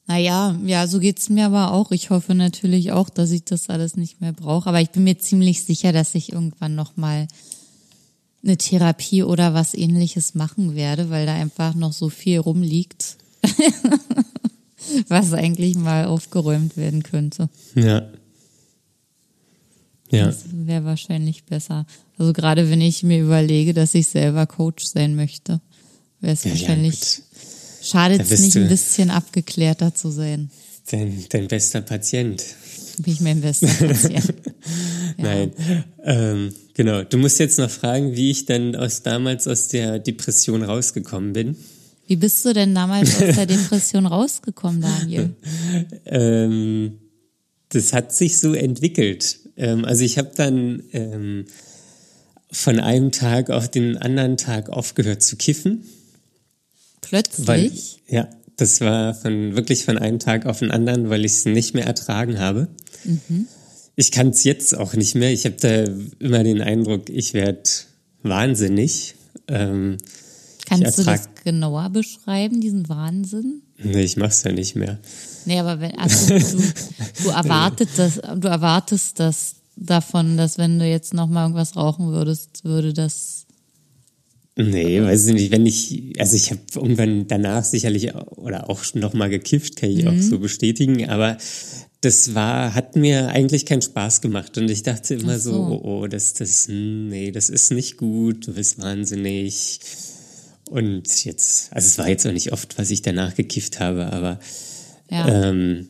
Naja, 0.06 0.58
ja, 0.64 0.86
so 0.86 0.98
geht's 0.98 1.30
mir 1.30 1.46
aber 1.46 1.72
auch. 1.72 1.92
Ich 1.92 2.10
hoffe 2.10 2.34
natürlich 2.34 2.92
auch, 2.92 3.08
dass 3.08 3.30
ich 3.30 3.44
das 3.44 3.70
alles 3.70 3.96
nicht 3.96 4.20
mehr 4.20 4.32
brauche. 4.32 4.68
Aber 4.68 4.80
ich 4.80 4.90
bin 4.90 5.04
mir 5.04 5.18
ziemlich 5.18 5.64
sicher, 5.64 5.92
dass 5.92 6.14
ich 6.14 6.32
irgendwann 6.32 6.74
nochmal 6.74 7.28
eine 8.42 8.56
Therapie 8.56 9.22
oder 9.22 9.54
was 9.54 9.74
ähnliches 9.74 10.34
machen 10.34 10.74
werde, 10.74 11.10
weil 11.10 11.26
da 11.26 11.34
einfach 11.34 11.74
noch 11.74 11.92
so 11.92 12.08
viel 12.08 12.38
rumliegt, 12.38 13.16
was 15.08 15.32
eigentlich 15.32 15.76
mal 15.76 16.06
aufgeräumt 16.06 16.76
werden 16.76 17.04
könnte. 17.04 17.48
Ja. 17.76 18.02
Ja. 20.10 20.26
Das 20.26 20.44
wäre 20.52 20.84
wahrscheinlich 20.84 21.44
besser. 21.44 21.86
Also 22.18 22.32
gerade 22.32 22.68
wenn 22.68 22.80
ich 22.80 23.02
mir 23.02 23.22
überlege, 23.22 23.72
dass 23.72 23.94
ich 23.94 24.08
selber 24.08 24.46
Coach 24.46 24.84
sein 24.84 25.14
möchte, 25.16 25.60
wäre 26.22 26.32
es 26.32 26.44
ja, 26.44 26.50
wahrscheinlich, 26.52 27.18
ja, 27.18 27.86
schadet 27.86 28.22
es 28.22 28.40
nicht 28.40 28.56
ein 28.56 28.68
bisschen 28.68 29.10
abgeklärter 29.10 29.94
zu 29.94 30.10
sein. 30.10 30.50
Dein, 30.90 31.24
dein 31.28 31.48
bester 31.48 31.82
Patient. 31.82 32.42
Bin 32.98 33.12
ich 33.12 33.20
mein 33.20 33.40
bester 33.40 33.66
Patient. 33.78 34.12
ja. 34.14 34.22
Nein, 35.18 35.52
ähm, 36.04 36.54
genau. 36.74 37.02
Du 37.04 37.18
musst 37.18 37.38
jetzt 37.38 37.58
noch 37.58 37.70
fragen, 37.70 38.16
wie 38.16 38.30
ich 38.30 38.46
dann 38.46 38.74
aus 38.76 39.02
damals 39.02 39.46
aus 39.46 39.68
der 39.68 39.98
Depression 39.98 40.62
rausgekommen 40.62 41.32
bin. 41.32 41.56
Wie 42.06 42.16
bist 42.16 42.44
du 42.44 42.52
denn 42.52 42.74
damals 42.74 43.14
aus 43.22 43.36
der 43.36 43.46
Depression 43.46 44.06
rausgekommen, 44.06 44.80
Daniel? 44.80 45.30
ähm, 46.06 46.98
das 47.70 47.92
hat 47.92 48.14
sich 48.14 48.38
so 48.38 48.54
entwickelt. 48.54 49.38
Ähm, 49.56 49.84
also 49.84 50.04
ich 50.04 50.18
habe 50.18 50.30
dann 50.34 50.82
ähm, 50.92 51.46
von 52.50 52.80
einem 52.80 53.12
Tag 53.12 53.50
auf 53.50 53.70
den 53.70 53.96
anderen 53.96 54.36
Tag 54.36 54.68
aufgehört 54.68 55.22
zu 55.22 55.36
kiffen. 55.36 55.84
Plötzlich? 57.02 57.46
Weil, 57.46 57.72
ja, 58.08 58.28
das 58.56 58.80
war 58.80 59.14
von 59.14 59.54
wirklich 59.54 59.84
von 59.84 59.98
einem 59.98 60.18
Tag 60.18 60.46
auf 60.46 60.60
den 60.60 60.70
anderen, 60.70 61.10
weil 61.10 61.24
ich 61.24 61.32
es 61.32 61.44
nicht 61.44 61.74
mehr 61.74 61.86
ertragen 61.86 62.38
habe. 62.38 62.68
Mhm. 63.04 63.46
Ich 63.96 64.10
kann 64.10 64.28
es 64.28 64.44
jetzt 64.44 64.76
auch 64.76 64.94
nicht 64.94 65.14
mehr. 65.14 65.32
Ich 65.32 65.44
habe 65.44 65.56
da 65.56 65.84
immer 66.18 66.42
den 66.42 66.62
Eindruck, 66.62 67.10
ich 67.10 67.34
werde 67.34 67.68
wahnsinnig. 68.22 69.14
Ähm, 69.48 69.98
Kannst 70.66 70.98
du 70.98 71.04
das 71.04 71.28
genauer 71.44 71.90
beschreiben, 71.90 72.60
diesen 72.60 72.88
Wahnsinn? 72.88 73.62
Nee, 73.78 74.02
ich 74.02 74.16
mach's 74.16 74.42
ja 74.44 74.52
nicht 74.52 74.76
mehr. 74.76 74.98
Nee, 75.44 75.58
aber 75.58 75.80
wenn, 75.80 75.98
also 75.98 76.38
du, 76.38 76.72
du, 77.24 77.28
erwartest 77.30 77.98
das, 77.98 78.20
du 78.36 78.48
erwartest 78.48 79.18
das 79.18 79.56
davon, 79.76 80.36
dass 80.36 80.58
wenn 80.58 80.78
du 80.78 80.86
jetzt 80.86 81.14
nochmal 81.14 81.44
irgendwas 81.44 81.76
rauchen 81.76 82.12
würdest, 82.12 82.64
würde 82.64 82.92
das. 82.92 83.41
Nee, 84.54 85.00
weiß 85.02 85.28
ich 85.28 85.34
nicht, 85.34 85.50
wenn 85.50 85.64
ich, 85.64 86.12
also 86.18 86.36
ich 86.36 86.50
habe 86.50 86.60
irgendwann 86.74 87.26
danach 87.26 87.64
sicherlich 87.64 88.14
oder 88.14 88.68
auch 88.68 88.82
nochmal 88.94 89.30
gekifft, 89.30 89.76
kann 89.76 89.90
ich 89.90 90.04
mhm. 90.04 90.08
auch 90.08 90.22
so 90.22 90.38
bestätigen, 90.38 91.08
aber 91.08 91.38
das 92.02 92.34
war, 92.34 92.74
hat 92.74 92.96
mir 92.96 93.28
eigentlich 93.28 93.64
keinen 93.64 93.80
Spaß 93.80 94.20
gemacht 94.20 94.58
und 94.58 94.70
ich 94.70 94.82
dachte 94.82 95.14
immer 95.14 95.38
so. 95.38 95.52
so, 95.52 95.80
oh, 95.82 96.00
oh, 96.02 96.06
das, 96.06 96.34
das, 96.34 96.66
hm, 96.66 97.08
nee, 97.08 97.30
das 97.30 97.48
ist 97.48 97.70
nicht 97.70 97.96
gut, 97.96 98.46
du 98.46 98.54
bist 98.54 98.80
wahnsinnig. 98.82 99.80
Und 100.68 101.24
jetzt, 101.24 101.72
also 101.72 101.86
es 101.86 101.98
war 101.98 102.08
jetzt 102.08 102.26
auch 102.26 102.32
nicht 102.32 102.52
oft, 102.52 102.76
was 102.76 102.90
ich 102.90 103.02
danach 103.02 103.34
gekifft 103.34 103.78
habe, 103.78 104.12
aber 104.12 104.40
ja. 105.10 105.48
ähm, 105.48 105.88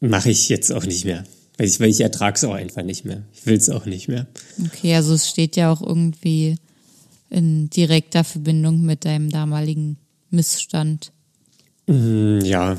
mache 0.00 0.30
ich 0.30 0.48
jetzt 0.48 0.72
auch 0.72 0.86
nicht 0.86 1.04
mehr. 1.04 1.24
Weil 1.56 1.66
ich, 1.66 1.80
weil 1.80 1.90
ich 1.90 2.00
ertrage 2.00 2.36
es 2.36 2.44
auch 2.44 2.54
einfach 2.54 2.82
nicht 2.84 3.04
mehr. 3.04 3.24
Ich 3.32 3.44
will 3.44 3.56
es 3.56 3.68
auch 3.68 3.86
nicht 3.86 4.06
mehr. 4.06 4.28
Okay, 4.64 4.94
also 4.94 5.14
es 5.14 5.28
steht 5.28 5.56
ja 5.56 5.72
auch 5.72 5.82
irgendwie 5.82 6.56
in 7.30 7.70
direkter 7.70 8.24
Verbindung 8.24 8.82
mit 8.82 9.04
deinem 9.04 9.30
damaligen 9.30 9.98
Missstand. 10.30 11.12
Mm, 11.86 12.40
ja. 12.40 12.76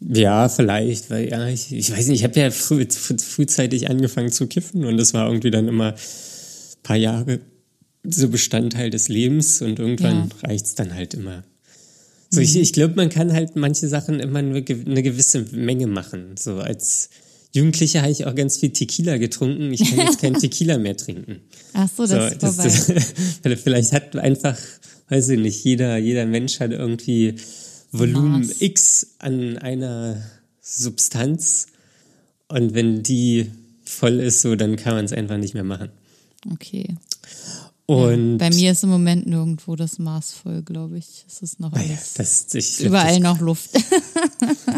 Ja, 0.00 0.48
vielleicht, 0.48 1.10
weil 1.10 1.30
ja, 1.30 1.46
ich, 1.48 1.72
ich 1.72 1.92
weiß 1.92 2.08
nicht, 2.08 2.20
ich 2.20 2.24
habe 2.24 2.38
ja 2.38 2.50
früh, 2.50 2.86
frühzeitig 2.88 3.88
angefangen 3.88 4.32
zu 4.32 4.48
kiffen 4.48 4.84
und 4.84 4.96
das 4.96 5.14
war 5.14 5.28
irgendwie 5.28 5.50
dann 5.50 5.68
immer 5.68 5.92
ein 5.92 6.82
paar 6.82 6.96
Jahre 6.96 7.40
so 8.04 8.28
Bestandteil 8.28 8.90
des 8.90 9.08
Lebens 9.08 9.62
und 9.62 9.78
irgendwann 9.78 10.30
ja. 10.30 10.48
reicht 10.48 10.66
es 10.66 10.74
dann 10.74 10.94
halt 10.94 11.14
immer. 11.14 11.44
So, 12.30 12.40
ich, 12.40 12.54
mhm. 12.54 12.62
ich 12.62 12.72
glaube, 12.72 12.94
man 12.94 13.10
kann 13.10 13.32
halt 13.32 13.56
manche 13.56 13.88
Sachen 13.88 14.18
immer 14.18 14.42
nur 14.42 14.56
eine 14.56 15.02
gewisse 15.02 15.44
Menge 15.52 15.86
machen. 15.86 16.36
So 16.36 16.58
als 16.58 17.10
Jugendlicher 17.52 18.00
habe 18.02 18.12
ich 18.12 18.24
auch 18.26 18.34
ganz 18.34 18.56
viel 18.56 18.70
Tequila 18.70 19.18
getrunken. 19.18 19.72
Ich 19.72 19.90
kann 19.90 20.06
jetzt 20.06 20.20
kein 20.20 20.34
Tequila 20.40 20.78
mehr 20.78 20.96
trinken. 20.96 21.40
Ach 21.74 21.88
so, 21.94 22.06
das, 22.06 22.32
so, 22.32 22.38
das, 22.38 22.86
das 23.42 23.60
Vielleicht 23.62 23.92
hat 23.92 24.16
einfach, 24.16 24.56
weiß 25.08 25.30
ich 25.30 25.38
nicht, 25.38 25.62
jeder, 25.62 25.98
jeder 25.98 26.24
Mensch 26.24 26.60
hat 26.60 26.70
irgendwie 26.70 27.34
Volumen 27.90 28.40
Maß. 28.40 28.60
X 28.60 29.16
an 29.18 29.58
einer 29.58 30.22
Substanz. 30.62 31.66
Und 32.48 32.74
wenn 32.74 33.02
die 33.02 33.50
voll 33.84 34.20
ist, 34.20 34.40
so, 34.40 34.56
dann 34.56 34.76
kann 34.76 34.94
man 34.94 35.04
es 35.04 35.12
einfach 35.12 35.36
nicht 35.36 35.52
mehr 35.52 35.64
machen. 35.64 35.90
Okay. 36.50 36.96
Und 37.84 38.38
bei 38.38 38.48
mir 38.48 38.72
ist 38.72 38.84
im 38.84 38.90
Moment 38.90 39.26
nirgendwo 39.26 39.76
das 39.76 39.98
Maß 39.98 40.32
voll, 40.32 40.62
glaube 40.62 40.96
ich. 40.96 41.24
Es 41.28 41.42
ist 41.42 41.60
noch 41.60 41.72
alles. 41.74 41.88
Ja, 41.88 41.98
das, 42.16 42.54
ich, 42.54 42.80
überall 42.80 43.20
das, 43.20 43.22
noch 43.22 43.40
Luft. 43.40 43.70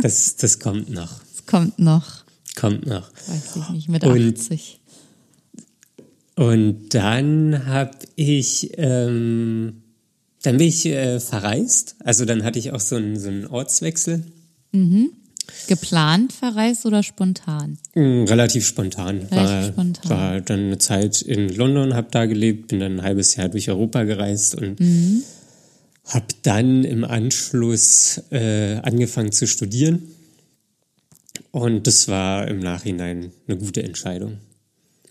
das, 0.02 0.36
das 0.36 0.58
kommt 0.58 0.90
noch. 0.90 1.20
Es 1.32 1.46
kommt 1.46 1.78
noch. 1.78 2.23
Kommt 2.56 2.86
noch. 2.86 3.10
Weiß 3.26 3.56
ich 3.56 3.68
nicht, 3.70 3.88
mit 3.88 4.04
80. 4.04 4.80
Und, 6.36 6.94
dann 6.94 7.66
habe 7.66 7.96
ich, 8.16 8.70
ähm, 8.76 9.82
dann 10.42 10.56
bin 10.58 10.68
ich 10.68 10.86
äh, 10.86 11.20
verreist. 11.20 11.96
Also 12.04 12.24
dann 12.24 12.44
hatte 12.44 12.58
ich 12.58 12.72
auch 12.72 12.80
so 12.80 12.96
einen, 12.96 13.18
so 13.18 13.28
einen 13.28 13.46
Ortswechsel. 13.46 14.24
Mhm. 14.72 15.10
Geplant 15.68 16.32
verreist 16.32 16.86
oder 16.86 17.02
spontan? 17.02 17.78
Mm, 17.94 18.24
relativ 18.24 18.66
spontan. 18.66 19.20
Relativ 19.30 19.32
war, 19.32 19.64
spontan. 19.64 20.10
war 20.10 20.40
dann 20.40 20.60
eine 20.60 20.78
Zeit 20.78 21.22
in 21.22 21.48
London, 21.50 21.94
habe 21.94 22.08
da 22.10 22.26
gelebt, 22.26 22.68
bin 22.68 22.80
dann 22.80 22.98
ein 22.98 23.02
halbes 23.02 23.36
Jahr 23.36 23.48
durch 23.48 23.68
Europa 23.68 24.04
gereist 24.04 24.54
und 24.54 24.80
mhm. 24.80 25.22
habe 26.06 26.26
dann 26.42 26.84
im 26.84 27.04
Anschluss 27.04 28.22
äh, 28.30 28.76
angefangen 28.76 29.32
zu 29.32 29.46
studieren. 29.46 30.02
Und 31.50 31.86
das 31.86 32.08
war 32.08 32.48
im 32.48 32.60
Nachhinein 32.60 33.32
eine 33.46 33.58
gute 33.58 33.82
Entscheidung. 33.82 34.38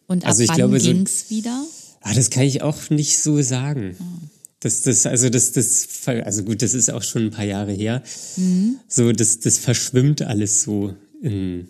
Und 0.07 0.24
ab 0.24 0.30
also 0.30 0.43
ich 0.43 0.49
wann 0.49 0.57
glaube, 0.57 0.80
so, 0.80 0.91
ging's 0.91 1.30
wieder? 1.30 1.65
Ah, 2.01 2.13
das 2.13 2.30
kann 2.30 2.43
ich 2.43 2.61
auch 2.61 2.89
nicht 2.89 3.19
so 3.19 3.41
sagen. 3.41 3.95
Oh. 3.99 4.28
Das, 4.59 4.84
das, 4.84 5.05
also 5.05 5.30
das, 5.30 5.51
das, 5.51 5.88
also 6.07 6.43
gut, 6.43 6.61
das 6.61 6.74
ist 6.74 6.89
auch 6.89 7.03
schon 7.03 7.24
ein 7.24 7.32
paar 7.32 7.45
Jahre 7.45 7.74
her. 7.74 8.01
Mhm. 8.38 8.78
So, 8.88 9.11
das, 9.11 9.39
das 9.39 9.57
verschwimmt 9.57 10.21
alles 10.21 10.63
so 10.63 10.95
in, 11.21 11.67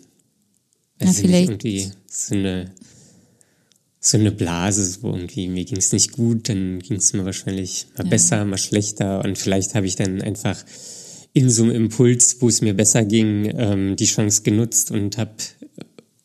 also 1.00 1.22
vielleicht. 1.22 1.48
irgendwie 1.48 1.90
so 2.08 2.34
eine, 2.34 2.70
so 3.98 4.16
eine 4.16 4.30
Blase, 4.30 4.98
wo 5.02 5.12
irgendwie 5.12 5.48
mir 5.48 5.64
ging 5.64 5.78
es 5.78 5.92
nicht 5.92 6.12
gut, 6.12 6.48
dann 6.48 6.78
ging 6.80 6.98
es 6.98 7.12
mir 7.12 7.24
wahrscheinlich 7.24 7.88
mal 7.96 8.04
ja. 8.04 8.10
besser, 8.10 8.44
mal 8.44 8.58
schlechter 8.58 9.24
und 9.24 9.38
vielleicht 9.38 9.74
habe 9.74 9.86
ich 9.86 9.96
dann 9.96 10.22
einfach 10.22 10.62
in 11.34 11.50
so 11.50 11.64
einem 11.64 11.72
Impuls, 11.72 12.40
wo 12.40 12.48
es 12.48 12.62
mir 12.62 12.74
besser 12.74 13.04
ging, 13.04 13.52
ähm, 13.56 13.96
die 13.96 14.06
Chance 14.06 14.42
genutzt 14.42 14.90
und 14.92 15.18
habe 15.18 15.32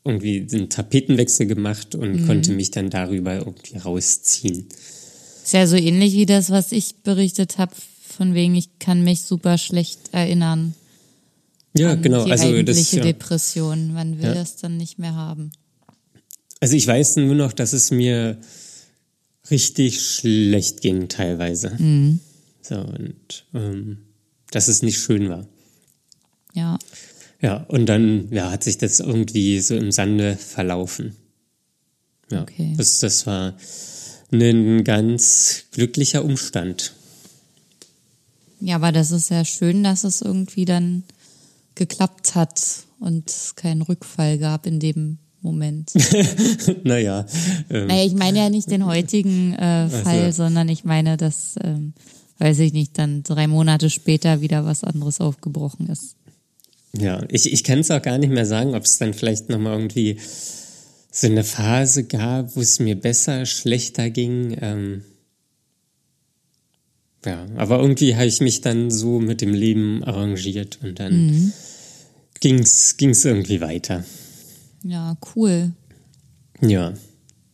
irgendwie 0.06 0.48
einen 0.54 0.70
Tapetenwechsel 0.70 1.48
gemacht 1.48 1.96
und 1.96 2.22
mhm. 2.22 2.28
konnte 2.28 2.54
mich 2.54 2.72
dann 2.72 2.90
darüber 2.90 3.36
irgendwie 3.36 3.78
rausziehen. 3.78 4.68
Ist 5.44 5.54
ja 5.54 5.68
so 5.68 5.76
ähnlich 5.76 6.14
wie 6.14 6.28
das, 6.28 6.52
was 6.52 6.72
ich 6.72 6.98
berichtet 7.04 7.58
habe, 7.58 7.74
von 8.08 8.36
wegen, 8.36 8.56
ich 8.56 8.80
kann 8.80 9.04
mich 9.04 9.22
super 9.22 9.58
schlecht 9.58 10.00
erinnern. 10.12 10.76
Ja, 11.76 11.96
genau. 11.96 12.26
Die 12.26 12.32
also 12.32 12.46
eigentliche 12.46 12.82
das, 12.82 12.92
ja. 12.92 13.04
Depression. 13.04 13.94
Man 13.94 14.18
will 14.20 14.26
ja. 14.26 14.34
das 14.36 14.58
dann 14.58 14.78
nicht 14.78 15.00
mehr 15.00 15.16
haben. 15.16 15.52
Also 16.60 16.76
ich 16.76 16.86
weiß 16.86 17.16
nur 17.18 17.36
noch, 17.36 17.54
dass 17.54 17.74
es 17.74 17.90
mir 17.90 18.40
richtig 19.50 20.02
schlecht 20.02 20.82
ging 20.82 21.08
teilweise. 21.08 21.76
Mhm. 21.78 22.20
So, 22.62 22.76
und 22.76 23.46
ähm, 23.54 23.98
dass 24.52 24.68
es 24.68 24.82
nicht 24.82 25.00
schön 25.00 25.30
war. 25.30 25.46
Ja. 26.54 26.78
Ja, 27.42 27.64
und 27.70 27.86
dann 27.86 28.28
ja, 28.32 28.52
hat 28.52 28.64
sich 28.64 28.78
das 28.78 29.00
irgendwie 29.00 29.60
so 29.62 29.76
im 29.76 29.92
Sande 29.92 30.36
verlaufen. 30.36 31.16
Ja, 32.32 32.42
okay. 32.42 32.74
das, 32.78 33.00
das 33.00 33.26
war 33.26 33.56
ein 34.32 34.84
ganz 34.84 35.64
glücklicher 35.72 36.24
Umstand. 36.24 36.94
Ja, 38.60 38.76
aber 38.76 38.92
das 38.92 39.12
ist 39.12 39.30
ja 39.30 39.46
schön, 39.46 39.84
dass 39.84 40.04
es 40.04 40.22
irgendwie 40.22 40.66
dann 40.66 41.04
geklappt 41.76 42.36
hat 42.36 42.62
und 43.00 43.30
es 43.30 43.56
keinen 43.56 43.82
Rückfall 43.82 44.38
gab 44.38 44.66
in 44.66 44.80
dem 44.80 45.18
Moment. 45.42 45.94
naja. 46.84 47.26
Ähm, 47.70 47.88
naja, 47.88 48.06
ich 48.06 48.14
meine 48.14 48.40
ja 48.40 48.50
nicht 48.50 48.70
den 48.70 48.86
heutigen 48.86 49.54
äh, 49.54 49.90
Fall, 49.90 50.26
also. 50.26 50.44
sondern 50.44 50.68
ich 50.68 50.84
meine, 50.84 51.16
dass 51.16 51.56
ähm, 51.64 51.94
weiß 52.40 52.60
ich 52.60 52.74
nicht, 52.74 52.98
dann 52.98 53.24
drei 53.24 53.48
Monate 53.48 53.90
später 53.90 54.42
wieder 54.42 54.66
was 54.66 54.84
anderes 54.84 55.22
aufgebrochen 55.22 55.88
ist. 55.88 56.16
Ja, 56.98 57.24
ich, 57.30 57.52
ich 57.52 57.64
kann 57.64 57.80
es 57.80 57.92
auch 57.92 58.02
gar 58.02 58.18
nicht 58.18 58.32
mehr 58.32 58.46
sagen, 58.46 58.74
ob 58.74 58.84
es 58.84 58.98
dann 58.98 59.14
vielleicht 59.14 59.50
nochmal 59.50 59.74
irgendwie 59.74 60.20
so 61.12 61.28
eine 61.28 61.44
Phase 61.44 62.06
gab, 62.06 62.56
wo 62.56 62.62
es 62.62 62.80
mir 62.80 62.96
besser, 62.96 63.46
schlechter 63.46 64.10
ging. 64.10 64.58
Ähm 64.60 65.04
ja, 67.26 67.46
aber 67.58 67.80
irgendwie 67.80 68.16
habe 68.16 68.26
ich 68.26 68.40
mich 68.40 68.62
dann 68.62 68.90
so 68.90 69.20
mit 69.20 69.42
dem 69.42 69.54
Leben 69.54 70.04
arrangiert 70.04 70.80
und 70.82 71.00
dann 71.00 71.28
mhm. 71.28 71.54
ging 72.40 72.60
es 72.60 73.26
irgendwie 73.26 73.60
weiter. 73.60 74.06
Ja, 74.84 75.18
cool. 75.36 75.74
Ja. 76.62 76.94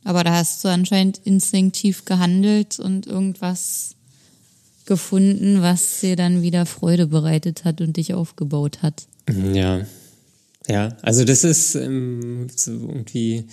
Aber 0.03 0.23
da 0.23 0.35
hast 0.35 0.63
du 0.63 0.67
anscheinend 0.67 1.19
instinktiv 1.23 2.05
gehandelt 2.05 2.79
und 2.79 3.07
irgendwas 3.07 3.95
gefunden, 4.85 5.61
was 5.61 5.99
dir 6.01 6.15
dann 6.15 6.41
wieder 6.41 6.65
Freude 6.65 7.07
bereitet 7.07 7.65
hat 7.65 7.81
und 7.81 7.97
dich 7.97 8.13
aufgebaut 8.13 8.81
hat. 8.81 9.07
Ja. 9.53 9.85
Ja, 10.67 10.97
also 11.01 11.25
das 11.25 11.43
ist 11.43 11.75
ähm, 11.75 12.47
so 12.55 12.71
irgendwie 12.71 13.45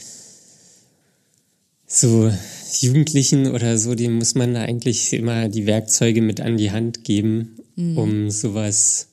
so 1.87 2.33
Jugendlichen 2.81 3.49
oder 3.49 3.77
so, 3.77 3.95
dem 3.95 4.15
muss 4.15 4.35
man 4.35 4.55
da 4.55 4.63
eigentlich 4.63 5.13
immer 5.13 5.49
die 5.49 5.67
Werkzeuge 5.67 6.23
mit 6.23 6.41
an 6.41 6.57
die 6.57 6.71
Hand 6.71 7.05
geben, 7.05 7.59
mhm. 7.77 7.99
um 7.99 8.31
sowas 8.31 9.09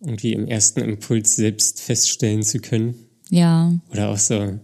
irgendwie 0.00 0.34
im 0.34 0.46
ersten 0.48 0.80
Impuls 0.80 1.36
selbst 1.36 1.80
feststellen 1.80 2.42
zu 2.42 2.58
können. 2.58 2.94
Ja. 3.30 3.72
Oder 3.90 4.10
auch 4.10 4.18
so, 4.18 4.58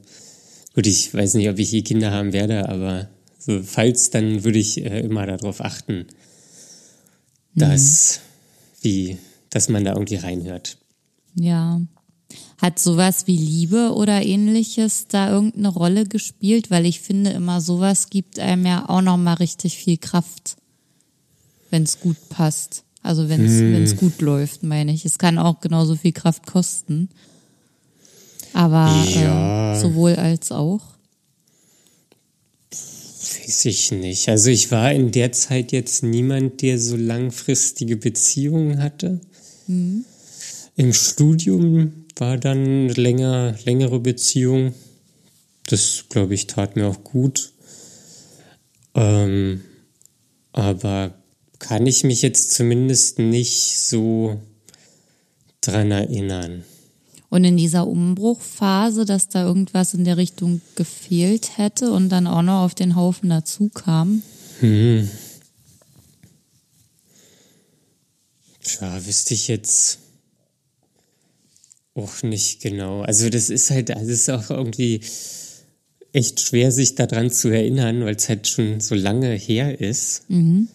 gut, 0.75 0.87
ich 0.87 1.15
weiß 1.15 1.35
nicht, 1.35 1.49
ob 1.49 1.59
ich 1.59 1.73
je 1.73 1.83
Kinder 1.83 2.11
haben 2.11 2.35
werde, 2.35 2.69
aber 2.69 3.09
so, 3.39 3.63
falls, 3.63 4.11
dann 4.11 4.45
würde 4.45 4.59
ich 4.59 4.85
äh, 4.85 5.01
immer 5.01 5.25
darauf 5.27 5.63
achten, 5.63 6.07
dass, 7.59 8.21
mhm. 8.21 8.85
wie, 8.85 9.19
dass 9.51 9.69
man 9.69 9.85
da 9.85 9.93
irgendwie 9.93 10.17
reinhört. 10.17 10.79
Ja. 11.35 11.81
Hat 12.61 12.79
sowas 12.79 13.27
wie 13.27 13.37
Liebe 13.37 13.93
oder 13.95 14.25
ähnliches 14.25 15.07
da 15.09 15.31
irgendeine 15.31 15.69
Rolle 15.69 16.05
gespielt? 16.05 16.71
Weil 16.71 16.87
ich 16.87 17.01
finde 17.01 17.31
immer, 17.31 17.61
sowas 17.61 18.11
gibt 18.11 18.39
einem 18.39 18.67
ja 18.67 18.89
auch 18.89 19.01
nochmal 19.01 19.35
richtig 19.35 19.79
viel 19.79 19.97
Kraft, 19.97 20.57
wenn 21.71 21.85
es 21.85 22.01
gut 22.01 22.17
passt. 22.29 22.85
Also 23.03 23.29
wenn 23.29 23.45
es 23.45 23.93
hm. 23.93 23.97
gut 23.99 24.21
läuft, 24.21 24.65
meine 24.65 24.93
ich. 24.93 25.05
Es 25.05 25.19
kann 25.19 25.39
auch 25.39 25.61
genauso 25.61 25.95
viel 25.95 26.13
Kraft 26.13 26.47
kosten. 26.47 27.09
Aber 28.53 29.05
ja. 29.15 29.75
äh, 29.75 29.81
sowohl 29.81 30.17
als 30.17 30.51
auch. 30.51 30.98
Weiß 33.29 33.65
ich 33.67 33.93
nicht. 33.93 34.29
Also 34.29 34.51
ich 34.51 34.71
war 34.71 34.93
in 34.93 35.11
der 35.11 35.33
Zeit 35.33 35.73
jetzt 35.73 36.03
niemand, 36.03 36.63
der 36.63 36.79
so 36.79 36.97
langfristige 36.97 37.97
Beziehungen 37.97 38.83
hatte. 38.83 39.21
Mhm. 39.67 40.05
Im 40.77 40.93
Studium 40.93 42.07
war 42.17 42.39
dann 42.39 42.89
länger, 42.89 43.57
längere 43.65 44.01
Beziehung. 44.01 44.75
Das, 45.67 46.05
glaube 46.09 46.35
ich, 46.35 46.47
tat 46.47 46.77
mir 46.77 46.87
auch 46.87 47.05
gut. 47.05 47.53
Ähm, 48.95 49.63
aber 50.53 51.15
kann 51.59 51.87
ich 51.87 52.05
mich 52.05 52.23
jetzt 52.23 52.53
zumindest 52.53 53.19
nicht 53.19 53.79
so 53.79 54.41
dran 55.61 55.91
erinnern. 55.91 56.65
Und 57.31 57.45
in 57.45 57.57
dieser 57.57 57.87
Umbruchphase, 57.87 59.05
dass 59.05 59.29
da 59.29 59.45
irgendwas 59.45 59.93
in 59.93 60.05
der 60.05 60.17
Richtung 60.17 60.63
gefehlt 60.77 61.59
hätte 61.59 61.93
und 61.93 62.09
dann 62.09 62.27
auch 62.27 62.43
noch 62.43 62.63
auf 62.65 62.75
den 62.75 62.97
Haufen 62.97 63.29
dazu 63.29 63.69
kam? 63.69 64.23
Hm. 64.61 65.11
Tja, 68.63 69.07
wüsste 69.07 69.35
ich 69.35 69.49
jetzt 69.49 69.99
auch 71.95 72.23
nicht 72.23 72.63
genau. 72.63 73.03
Also 73.03 73.29
das 73.29 73.51
ist 73.51 73.71
halt, 73.71 73.91
das 73.91 74.03
ist 74.05 74.31
auch 74.31 74.51
irgendwie 74.51 75.01
echt 76.13 76.41
schwer, 76.41 76.73
sich 76.73 76.95
daran 76.95 77.31
zu 77.31 77.49
erinnern, 77.49 78.05
weil 78.05 78.17
es 78.17 78.29
halt 78.29 78.49
schon 78.49 78.81
so 78.81 78.95
lange 78.95 79.35
her 79.35 79.81
ist. 79.81 80.29
Mhm. 80.29 80.69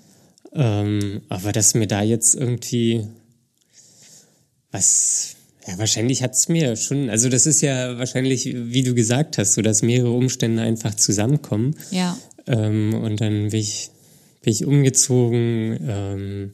Ähm, 0.54 1.22
aber 1.30 1.52
dass 1.52 1.74
mir 1.74 1.88
da 1.88 2.04
jetzt 2.04 2.36
irgendwie 2.36 3.08
was 4.72 5.36
ja, 5.68 5.78
wahrscheinlich 5.78 6.22
hat 6.22 6.34
es 6.34 6.50
mir 6.50 6.76
schon, 6.76 7.10
also 7.10 7.30
das 7.30 7.46
ist 7.46 7.62
ja 7.62 7.98
wahrscheinlich, 7.98 8.46
wie 8.54 8.84
du 8.84 8.94
gesagt 8.94 9.38
hast, 9.38 9.54
so 9.54 9.62
dass 9.62 9.82
mehrere 9.82 10.12
Umstände 10.12 10.62
einfach 10.62 10.96
zusammenkommen. 10.96 11.76
Ja. 11.92 12.18
Ähm, 12.48 12.94
und 12.94 13.22
dann 13.22 13.50
bin 13.50 13.60
ich, 13.60 13.90
bin 14.42 14.54
ich 14.54 14.66
umgezogen. 14.66 15.80
Ähm, 15.88 16.52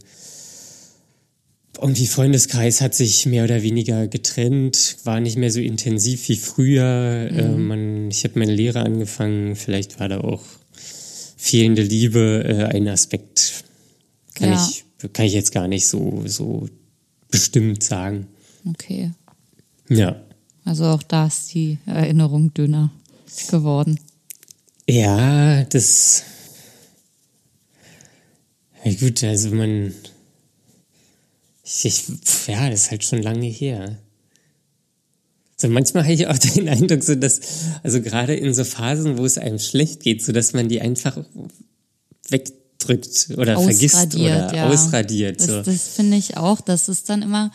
irgendwie 1.82 2.08
Freundeskreis 2.08 2.82
hat 2.82 2.94
sich 2.94 3.26
mehr 3.26 3.46
oder 3.46 3.64
weniger 3.64 4.08
getrennt, 4.08 4.98
war 5.06 5.20
nicht 5.20 5.38
mehr 5.38 5.52
so 5.52 5.60
intensiv 5.60 6.28
wie 6.30 6.38
früher. 6.38 7.30
Mhm. 7.32 7.40
Äh, 7.40 7.58
man, 7.58 8.12
ich 8.12 8.24
habe 8.26 8.38
meine 8.38 8.54
Lehre 8.54 8.82
angefangen, 8.82 9.56
vielleicht 9.56 10.00
war 10.00 10.10
da 10.10 10.20
auch 10.20 10.44
fehlende 11.38 11.82
Liebe 11.82 12.44
äh, 12.46 12.76
ein 12.76 12.88
Aspekt. 12.88 13.64
Kann, 14.36 14.52
ja. 14.52 14.70
ich, 14.70 15.14
kann 15.14 15.26
ich 15.26 15.34
jetzt 15.34 15.52
gar 15.52 15.68
nicht 15.68 15.88
so, 15.88 16.24
so 16.26 16.68
bestimmt 17.32 17.82
sagen. 17.82 18.28
Okay. 18.70 19.12
Ja. 19.90 20.22
Also 20.66 20.86
auch 20.86 21.04
da 21.04 21.28
ist 21.28 21.54
die 21.54 21.78
Erinnerung 21.86 22.54
dünner 22.54 22.92
geworden. 23.50 24.00
Ja, 24.88 25.64
das. 25.66 26.24
Ja, 28.84 28.94
gut, 28.94 29.24
also 29.24 29.50
man. 29.52 29.94
Ich, 31.64 32.08
ja, 32.48 32.70
das 32.70 32.84
ist 32.84 32.92
halt 32.92 33.04
schon 33.04 33.22
lange 33.22 33.46
her. 33.46 34.00
So 35.56 35.68
manchmal 35.68 36.04
habe 36.04 36.14
ich 36.14 36.26
auch 36.28 36.38
den 36.56 36.70
Eindruck, 36.70 37.04
so 37.04 37.16
dass, 37.16 37.40
also 37.84 38.02
gerade 38.02 38.34
in 38.34 38.54
so 38.54 38.64
Phasen, 38.64 39.18
wo 39.18 39.26
es 39.26 39.38
einem 39.38 39.60
schlecht 39.60 40.02
geht, 40.02 40.24
so 40.24 40.32
dass 40.32 40.54
man 40.54 40.70
die 40.70 40.82
einfach 40.82 41.18
wegdrückt 42.30 43.30
oder 43.38 43.62
vergisst 43.62 44.16
oder 44.16 44.56
ja. 44.56 44.70
ausradiert. 44.70 45.42
So. 45.42 45.58
Das, 45.58 45.66
das 45.66 45.88
finde 45.90 46.18
ich 46.18 46.38
auch. 46.38 46.62
Das 46.62 46.90
ist 46.90 47.10
dann 47.10 47.22
immer, 47.22 47.52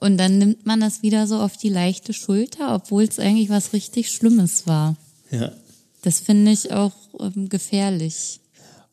und 0.00 0.16
dann 0.16 0.38
nimmt 0.38 0.66
man 0.66 0.80
das 0.80 1.02
wieder 1.02 1.26
so 1.26 1.36
auf 1.36 1.56
die 1.56 1.68
leichte 1.68 2.12
Schulter, 2.12 2.74
obwohl 2.74 3.04
es 3.04 3.18
eigentlich 3.18 3.48
was 3.48 3.72
richtig 3.72 4.10
Schlimmes 4.10 4.66
war. 4.66 4.96
Ja. 5.30 5.52
Das 6.02 6.20
finde 6.20 6.52
ich 6.52 6.72
auch 6.72 6.92
ähm, 7.20 7.48
gefährlich. 7.48 8.40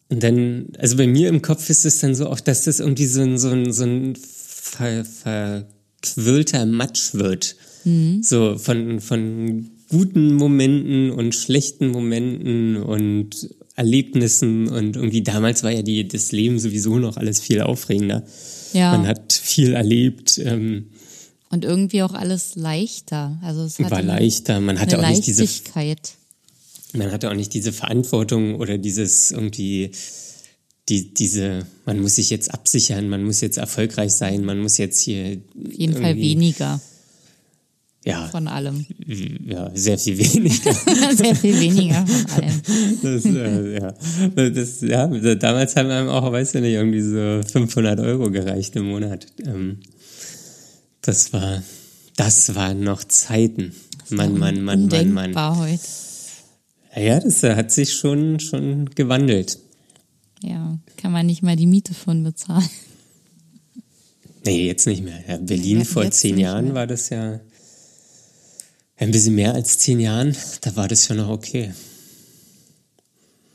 Und 0.09 0.23
dann, 0.23 0.67
also 0.77 0.97
bei 0.97 1.07
mir 1.07 1.29
im 1.29 1.41
Kopf 1.41 1.69
ist 1.69 1.85
es 1.85 1.99
dann 1.99 2.15
so 2.15 2.27
auch, 2.27 2.39
dass 2.39 2.63
das 2.63 2.79
irgendwie 2.79 3.07
so 3.07 3.21
ein, 3.21 3.37
so 3.37 3.49
ein, 3.49 3.71
so 3.71 3.83
ein 3.83 4.15
ver, 4.15 5.05
verquirlter 5.05 6.65
Matsch 6.65 7.13
wird. 7.13 7.55
Mhm. 7.83 8.21
So 8.23 8.57
von, 8.57 8.99
von 8.99 9.69
guten 9.89 10.33
Momenten 10.33 11.11
und 11.11 11.35
schlechten 11.35 11.89
Momenten 11.89 12.77
und 12.77 13.49
Erlebnissen 13.75 14.67
und 14.69 14.95
irgendwie 14.95 15.21
damals 15.21 15.63
war 15.63 15.71
ja 15.71 15.81
die, 15.81 16.07
das 16.07 16.31
Leben 16.31 16.59
sowieso 16.59 16.97
noch 16.97 17.17
alles 17.17 17.41
viel 17.41 17.61
aufregender. 17.61 18.23
Ja. 18.73 18.91
Man 18.91 19.07
hat 19.07 19.33
viel 19.33 19.73
erlebt. 19.73 20.39
Ähm, 20.43 20.87
und 21.55 21.65
irgendwie 21.65 22.03
auch 22.03 22.13
alles 22.13 22.55
leichter. 22.55 23.39
Also 23.41 23.63
es 23.63 23.79
war 23.79 24.01
leichter. 24.03 24.59
Man 24.59 24.79
hatte 24.79 24.99
auch 24.99 25.09
nicht 25.09 25.25
diese 25.25 25.47
man 26.93 27.11
hatte 27.11 27.29
auch 27.29 27.35
nicht 27.35 27.53
diese 27.53 27.73
Verantwortung 27.73 28.55
oder 28.55 28.77
dieses 28.77 29.31
irgendwie 29.31 29.91
die, 30.89 31.13
diese, 31.13 31.65
man 31.85 31.99
muss 31.99 32.15
sich 32.15 32.29
jetzt 32.29 32.53
absichern, 32.53 33.09
man 33.09 33.23
muss 33.23 33.41
jetzt 33.41 33.57
erfolgreich 33.57 34.13
sein, 34.13 34.45
man 34.45 34.59
muss 34.59 34.77
jetzt 34.77 34.99
hier. 34.99 35.39
Auf 35.65 35.73
jeden 35.73 35.93
Fall 35.95 36.15
weniger. 36.15 36.79
Ja. 38.05 38.27
Von 38.27 38.47
allem. 38.47 38.85
Ja, 39.47 39.71
sehr 39.73 39.97
viel 39.97 40.15
weniger. 40.19 40.73
sehr 41.15 41.35
viel 41.35 41.59
weniger 41.59 42.05
von 42.05 42.43
allem. 42.43 42.61
Das, 43.01 43.25
äh, 43.25 43.79
ja. 43.79 43.93
Das, 44.51 44.81
ja, 44.81 45.35
damals 45.35 45.75
haben 45.75 45.89
einem 45.89 46.09
auch, 46.09 46.31
weißt 46.31 46.53
du 46.53 46.61
nicht, 46.61 46.73
irgendwie 46.73 47.01
so 47.01 47.41
500 47.51 47.99
Euro 48.01 48.29
gereicht 48.29 48.75
im 48.75 48.85
Monat. 48.89 49.25
Ähm, 49.43 49.79
das 51.07 51.33
war, 51.33 51.63
das 52.15 52.55
waren 52.55 52.81
noch 52.81 53.03
Zeiten. 53.03 53.73
Mann, 54.09 54.37
Mann, 54.37 54.61
Mann, 54.61 54.87
Mann, 54.87 55.11
Mann. 55.11 55.35
War 55.35 55.57
heute. 55.57 55.83
Ja, 56.95 57.19
das 57.19 57.43
hat 57.43 57.71
sich 57.71 57.93
schon, 57.93 58.39
schon 58.39 58.89
gewandelt. 58.91 59.59
Ja, 60.41 60.77
kann 60.97 61.11
man 61.11 61.25
nicht 61.25 61.43
mal 61.43 61.55
die 61.55 61.67
Miete 61.67 61.93
von 61.93 62.23
bezahlen. 62.23 62.69
Nee, 64.45 64.67
jetzt 64.67 64.85
nicht 64.85 65.03
mehr. 65.03 65.23
Ja, 65.27 65.37
Berlin 65.37 65.79
nee, 65.79 65.85
vor 65.85 66.09
zehn 66.11 66.37
Jahren 66.37 66.75
war 66.75 66.85
das 66.85 67.09
ja 67.09 67.39
ein 68.97 69.11
bisschen 69.11 69.35
mehr 69.35 69.55
als 69.55 69.79
zehn 69.79 69.99
Jahren. 69.99 70.35
Da 70.61 70.75
war 70.75 70.87
das 70.87 71.07
ja 71.07 71.15
noch 71.15 71.29
okay. 71.29 71.73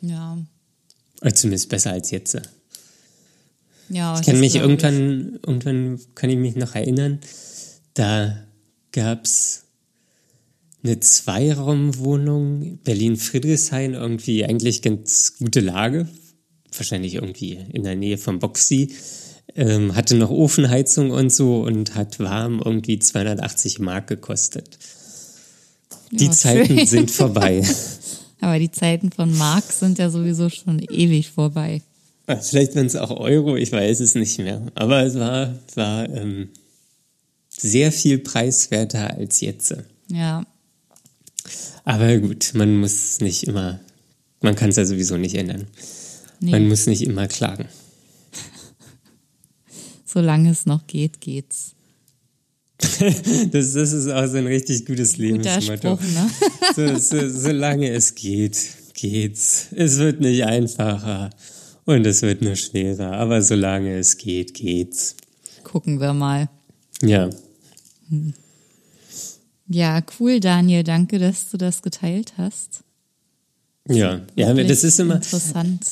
Ja. 0.00 0.36
Oder 1.20 1.34
zumindest 1.34 1.68
besser 1.68 1.92
als 1.92 2.10
jetzt. 2.10 2.36
Ja, 3.90 4.18
ich 4.18 4.24
kann 4.24 4.40
mich 4.40 4.54
irgendwann, 4.54 5.34
ich. 5.34 5.48
irgendwann 5.48 6.00
kann 6.14 6.30
ich 6.30 6.36
mich 6.36 6.56
noch 6.56 6.74
erinnern, 6.74 7.18
da 7.94 8.36
gab 8.92 9.24
es 9.24 9.64
eine 10.82 11.00
Zweiraumwohnung, 11.00 12.78
Berlin-Friedrichshain, 12.84 13.94
irgendwie 13.94 14.44
eigentlich 14.44 14.80
ganz 14.80 15.36
gute 15.38 15.60
Lage 15.60 16.08
wahrscheinlich 16.76 17.14
irgendwie 17.14 17.58
in 17.72 17.82
der 17.82 17.96
Nähe 17.96 18.18
vom 18.18 18.38
Boxy, 18.38 18.94
ähm, 19.56 19.94
hatte 19.94 20.14
noch 20.14 20.30
Ofenheizung 20.30 21.10
und 21.10 21.32
so 21.32 21.62
und 21.62 21.94
hat 21.94 22.18
warm 22.20 22.62
irgendwie 22.64 22.98
280 22.98 23.80
Mark 23.80 24.06
gekostet. 24.06 24.78
Die 26.12 26.26
ja, 26.26 26.30
Zeiten 26.30 26.78
schön. 26.78 26.86
sind 26.86 27.10
vorbei. 27.10 27.62
Aber 28.40 28.58
die 28.58 28.70
Zeiten 28.70 29.12
von 29.12 29.36
Mark 29.36 29.64
sind 29.64 29.98
ja 29.98 30.10
sowieso 30.10 30.48
schon 30.48 30.78
ewig 30.78 31.30
vorbei. 31.30 31.82
Vielleicht 32.36 32.76
waren 32.76 32.86
es 32.86 32.96
auch 32.96 33.10
Euro, 33.10 33.56
ich 33.56 33.72
weiß 33.72 34.00
es 34.00 34.14
nicht 34.14 34.38
mehr. 34.38 34.62
Aber 34.74 35.02
es 35.02 35.14
war, 35.14 35.54
war 35.74 36.08
ähm, 36.08 36.48
sehr 37.48 37.92
viel 37.92 38.18
preiswerter 38.18 39.14
als 39.14 39.40
jetzt. 39.40 39.74
Ja. 40.08 40.44
Aber 41.84 42.18
gut, 42.18 42.52
man 42.54 42.76
muss 42.76 43.20
nicht 43.20 43.44
immer, 43.44 43.80
man 44.40 44.54
kann 44.54 44.70
es 44.70 44.76
ja 44.76 44.84
sowieso 44.84 45.16
nicht 45.16 45.34
ändern. 45.34 45.66
Nee. 46.40 46.52
Man 46.52 46.68
muss 46.68 46.86
nicht 46.86 47.02
immer 47.02 47.26
klagen. 47.26 47.68
Solange 50.04 50.50
es 50.50 50.66
noch 50.66 50.86
geht, 50.86 51.20
geht's. 51.20 51.74
das, 53.50 53.72
das 53.72 53.92
ist 53.92 54.08
auch 54.08 54.26
so 54.26 54.38
ein 54.38 54.46
richtig 54.46 54.86
gutes 54.86 55.18
Lebensmotto. 55.18 55.96
Spruch, 55.96 56.00
ne? 56.00 56.30
so, 56.76 56.98
so, 56.98 57.28
solange 57.28 57.90
es 57.90 58.14
geht, 58.14 58.58
geht's. 58.94 59.66
Es 59.72 59.98
wird 59.98 60.20
nicht 60.20 60.44
einfacher 60.44 61.30
und 61.84 62.06
es 62.06 62.22
wird 62.22 62.42
nur 62.42 62.56
schwerer, 62.56 63.12
aber 63.12 63.42
solange 63.42 63.98
es 63.98 64.16
geht, 64.18 64.54
geht's. 64.54 65.16
Gucken 65.64 66.00
wir 66.00 66.12
mal. 66.12 66.48
Ja. 67.02 67.30
Hm. 68.08 68.34
Ja, 69.68 70.02
cool, 70.18 70.40
Daniel. 70.40 70.82
Danke, 70.82 71.18
dass 71.18 71.50
du 71.50 71.56
das 71.56 71.82
geteilt 71.82 72.34
hast. 72.36 72.82
Ja, 73.88 74.20
ja, 74.34 74.52
das 74.52 74.84
ist 74.84 74.98
immer 74.98 75.16
interessant. 75.16 75.86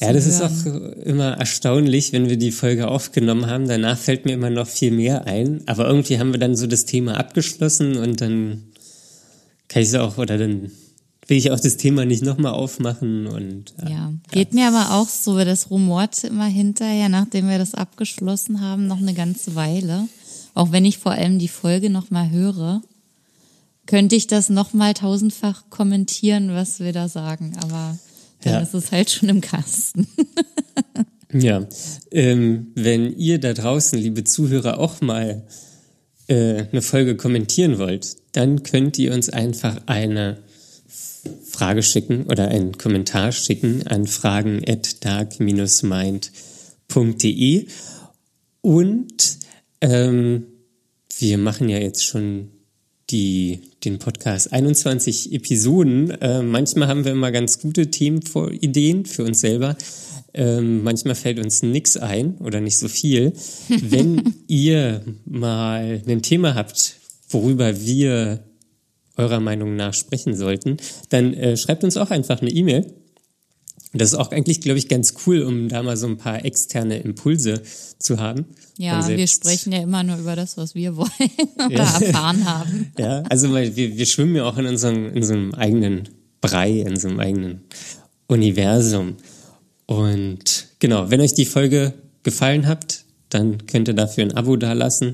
Ja, 0.00 0.12
das 0.12 0.26
ist 0.26 0.42
auch 0.42 0.66
immer 1.04 1.38
erstaunlich, 1.38 2.12
wenn 2.12 2.28
wir 2.28 2.36
die 2.36 2.50
Folge 2.50 2.88
aufgenommen 2.88 3.46
haben. 3.46 3.68
Danach 3.68 3.96
fällt 3.96 4.24
mir 4.24 4.32
immer 4.32 4.50
noch 4.50 4.66
viel 4.66 4.90
mehr 4.90 5.26
ein. 5.26 5.62
Aber 5.66 5.86
irgendwie 5.86 6.18
haben 6.18 6.32
wir 6.32 6.40
dann 6.40 6.56
so 6.56 6.66
das 6.66 6.84
Thema 6.84 7.16
abgeschlossen 7.16 7.96
und 7.96 8.20
dann 8.20 8.64
kann 9.68 9.82
ich 9.82 9.88
es 9.88 9.94
auch, 9.94 10.18
oder 10.18 10.36
dann 10.36 10.72
will 11.26 11.36
ich 11.36 11.50
auch 11.50 11.60
das 11.60 11.76
Thema 11.76 12.04
nicht 12.04 12.22
nochmal 12.22 12.52
aufmachen 12.52 13.26
und. 13.26 13.74
Äh, 13.82 13.90
ja, 13.90 14.12
geht 14.30 14.52
ja. 14.52 14.70
mir 14.70 14.78
aber 14.78 14.94
auch 14.94 15.08
so, 15.08 15.42
das 15.44 15.70
rumort 15.70 16.24
immer 16.24 16.46
hinterher, 16.46 17.08
nachdem 17.08 17.48
wir 17.48 17.58
das 17.58 17.74
abgeschlossen 17.74 18.60
haben, 18.60 18.86
noch 18.86 18.98
eine 18.98 19.14
ganze 19.14 19.54
Weile. 19.54 20.08
Auch 20.54 20.70
wenn 20.72 20.84
ich 20.84 20.98
vor 20.98 21.12
allem 21.12 21.38
die 21.38 21.48
Folge 21.48 21.90
nochmal 21.90 22.30
höre, 22.30 22.82
könnte 23.86 24.16
ich 24.16 24.26
das 24.26 24.48
nochmal 24.48 24.94
tausendfach 24.94 25.64
kommentieren, 25.70 26.50
was 26.50 26.80
wir 26.80 26.92
da 26.92 27.08
sagen. 27.08 27.56
Aber 27.62 27.98
dann 28.42 28.52
ja. 28.54 28.60
ist 28.60 28.74
es 28.74 28.92
halt 28.92 29.10
schon 29.10 29.28
im 29.28 29.40
Kasten. 29.40 30.06
ja, 31.32 31.66
ähm, 32.10 32.68
wenn 32.74 33.16
ihr 33.16 33.40
da 33.40 33.52
draußen, 33.52 33.98
liebe 33.98 34.24
Zuhörer, 34.24 34.78
auch 34.78 35.00
mal 35.00 35.42
äh, 36.28 36.64
eine 36.70 36.82
Folge 36.82 37.16
kommentieren 37.16 37.78
wollt, 37.78 38.16
dann 38.32 38.62
könnt 38.62 38.98
ihr 38.98 39.12
uns 39.12 39.28
einfach 39.28 39.82
eine 39.86 40.43
Frage 41.44 41.82
schicken 41.82 42.24
oder 42.24 42.48
einen 42.48 42.78
Kommentar 42.78 43.32
schicken 43.32 43.86
an 43.86 44.06
fragen 44.06 44.62
at 44.66 45.04
dark-mind.de 45.04 47.66
und 48.60 49.38
ähm, 49.80 50.46
wir 51.18 51.38
machen 51.38 51.68
ja 51.68 51.78
jetzt 51.78 52.04
schon 52.04 52.50
die, 53.10 53.60
den 53.84 53.98
Podcast 53.98 54.52
21 54.52 55.32
Episoden. 55.32 56.10
Äh, 56.10 56.42
manchmal 56.42 56.88
haben 56.88 57.04
wir 57.04 57.12
immer 57.12 57.30
ganz 57.30 57.60
gute 57.60 57.90
Themenideen 57.90 59.04
für 59.04 59.24
uns 59.24 59.40
selber. 59.40 59.76
Ähm, 60.32 60.82
manchmal 60.82 61.14
fällt 61.14 61.38
uns 61.38 61.62
nichts 61.62 61.96
ein 61.96 62.38
oder 62.38 62.60
nicht 62.60 62.78
so 62.78 62.88
viel. 62.88 63.34
Wenn 63.68 64.34
ihr 64.48 65.04
mal 65.26 66.02
ein 66.06 66.22
Thema 66.22 66.54
habt, 66.54 66.96
worüber 67.28 67.80
wir 67.80 68.42
eurer 69.16 69.40
Meinung 69.40 69.76
nach 69.76 69.94
sprechen 69.94 70.36
sollten, 70.36 70.76
dann 71.08 71.34
äh, 71.34 71.56
schreibt 71.56 71.84
uns 71.84 71.96
auch 71.96 72.10
einfach 72.10 72.40
eine 72.40 72.50
E-Mail 72.50 72.92
das 73.96 74.12
ist 74.12 74.18
auch 74.18 74.32
eigentlich, 74.32 74.60
glaube 74.60 74.78
ich, 74.78 74.88
ganz 74.88 75.14
cool, 75.24 75.42
um 75.42 75.68
da 75.68 75.82
mal 75.82 75.96
so 75.96 76.08
ein 76.08 76.16
paar 76.16 76.44
externe 76.44 76.98
Impulse 76.98 77.62
zu 77.98 78.18
haben. 78.18 78.46
Ja, 78.76 79.06
wir 79.06 79.26
sprechen 79.28 79.72
ja 79.72 79.82
immer 79.82 80.02
nur 80.02 80.16
über 80.18 80.34
das, 80.34 80.56
was 80.56 80.74
wir 80.74 80.96
wollen 80.96 81.10
oder 81.54 81.70
ja. 81.70 82.00
erfahren 82.00 82.44
haben. 82.44 82.92
Ja, 82.98 83.22
also 83.28 83.54
wir, 83.54 83.76
wir 83.76 84.06
schwimmen 84.06 84.34
ja 84.34 84.44
auch 84.44 84.58
in 84.58 84.66
unserem, 84.66 85.14
in 85.14 85.22
so 85.22 85.32
einem 85.32 85.54
eigenen 85.54 86.08
Brei, 86.40 86.80
in 86.80 86.96
so 86.96 87.08
einem 87.08 87.20
eigenen 87.20 87.60
Universum. 88.26 89.16
Und 89.86 90.68
genau, 90.80 91.10
wenn 91.10 91.20
euch 91.20 91.34
die 91.34 91.46
Folge 91.46 91.94
gefallen 92.24 92.66
hat, 92.66 93.04
dann 93.28 93.66
könnt 93.66 93.88
ihr 93.88 93.94
dafür 93.94 94.24
ein 94.24 94.36
Abo 94.36 94.56
dalassen. 94.56 95.12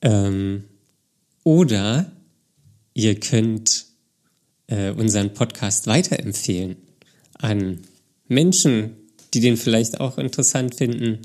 Ähm, 0.00 0.64
oder 1.44 2.10
ihr 2.96 3.20
könnt 3.20 3.84
äh, 4.68 4.90
unseren 4.90 5.34
Podcast 5.34 5.86
weiterempfehlen 5.86 6.76
an 7.34 7.82
Menschen, 8.26 8.96
die 9.34 9.40
den 9.40 9.58
vielleicht 9.58 10.00
auch 10.00 10.16
interessant 10.16 10.76
finden, 10.76 11.18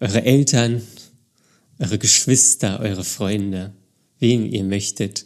eure 0.00 0.24
Eltern, 0.24 0.82
eure 1.78 1.98
Geschwister, 1.98 2.80
eure 2.80 3.04
Freunde, 3.04 3.72
wen 4.18 4.44
ihr 4.50 4.64
möchtet. 4.64 5.24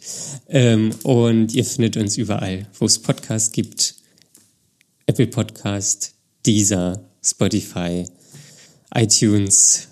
Ähm, 0.49 0.91
und 1.01 1.55
ihr 1.55 1.65
findet 1.65 1.97
uns 1.97 2.15
überall, 2.15 2.67
wo 2.77 2.85
es 2.85 2.99
Podcasts 2.99 3.51
gibt. 3.51 3.95
Apple 5.07 5.27
Podcast, 5.27 6.13
Deezer, 6.45 7.09
Spotify, 7.23 8.05
iTunes, 8.93 9.87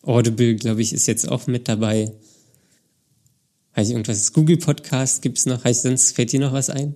Audible, 0.00 0.54
glaube 0.54 0.80
ich, 0.80 0.94
ist 0.94 1.06
jetzt 1.06 1.28
auch 1.28 1.46
mit 1.46 1.68
dabei. 1.68 2.12
Heißt 3.74 3.90
irgendwas? 3.90 4.32
Google 4.32 4.58
Podcast 4.58 5.22
gibt 5.22 5.38
es 5.38 5.46
noch? 5.46 5.64
Heißt 5.64 5.82
sonst 5.82 6.14
fällt 6.14 6.32
dir 6.32 6.40
noch 6.40 6.52
was 6.52 6.70
ein? 6.70 6.94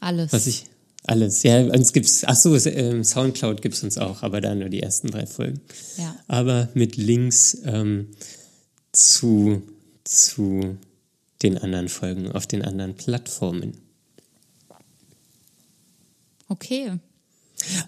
Alles. 0.00 0.32
Was 0.32 0.46
ich, 0.46 0.66
alles, 1.04 1.42
ja, 1.42 1.60
uns 1.60 1.92
gibt's, 1.92 2.22
ach 2.24 2.36
so, 2.36 2.54
ähm, 2.66 3.02
Soundcloud 3.02 3.60
gibt's 3.60 3.82
uns 3.82 3.98
auch, 3.98 4.22
aber 4.22 4.40
da 4.40 4.54
nur 4.54 4.68
die 4.68 4.82
ersten 4.82 5.08
drei 5.08 5.26
Folgen. 5.26 5.60
Ja. 5.98 6.16
Aber 6.28 6.68
mit 6.74 6.96
Links 6.96 7.58
ähm, 7.64 8.08
zu, 8.92 9.62
zu 10.04 10.76
den 11.42 11.58
anderen 11.58 11.88
Folgen 11.88 12.30
auf 12.30 12.46
den 12.46 12.62
anderen 12.62 12.94
Plattformen. 12.94 13.78
Okay. 16.48 16.98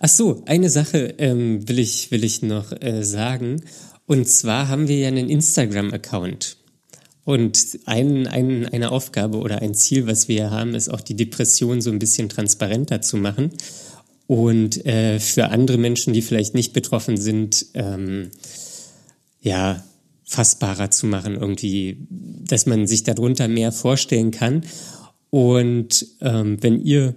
Ach 0.01 0.09
so, 0.09 0.43
eine 0.47 0.70
Sache 0.70 1.14
ähm, 1.18 1.68
will 1.68 1.78
ich 1.78 2.11
will 2.11 2.24
ich 2.24 2.43
noch 2.43 2.72
äh, 2.80 3.03
sagen. 3.05 3.62
Und 4.07 4.28
zwar 4.28 4.68
haben 4.68 4.89
wir 4.89 4.99
ja 4.99 5.09
einen 5.09 5.28
Instagram-Account. 5.28 6.57
Und 7.25 7.79
ein, 7.87 8.27
ein, 8.27 8.68
eine 8.68 8.91
Aufgabe 8.93 9.39
oder 9.39 9.62
ein 9.62 9.75
Ziel, 9.75 10.07
was 10.07 10.29
wir 10.29 10.51
haben, 10.51 10.75
ist 10.75 10.91
auch 10.91 11.01
die 11.01 11.16
Depression 11.16 11.81
so 11.81 11.91
ein 11.91 11.99
bisschen 11.99 12.29
transparenter 12.29 13.01
zu 13.01 13.16
machen. 13.16 13.51
Und 14.27 14.85
äh, 14.85 15.18
für 15.20 15.49
andere 15.49 15.79
Menschen, 15.79 16.12
die 16.12 16.22
vielleicht 16.22 16.55
nicht 16.55 16.72
betroffen 16.72 17.16
sind, 17.16 17.66
ähm, 17.75 18.31
ja, 19.41 19.83
fassbarer 20.25 20.91
zu 20.91 21.07
machen, 21.07 21.35
irgendwie, 21.35 21.99
dass 22.11 22.66
man 22.66 22.87
sich 22.87 23.05
darunter 23.05 23.47
mehr 23.49 23.72
vorstellen 23.72 24.31
kann. 24.31 24.64
Und 25.31 26.07
ähm, 26.20 26.62
wenn 26.62 26.81
ihr 26.81 27.14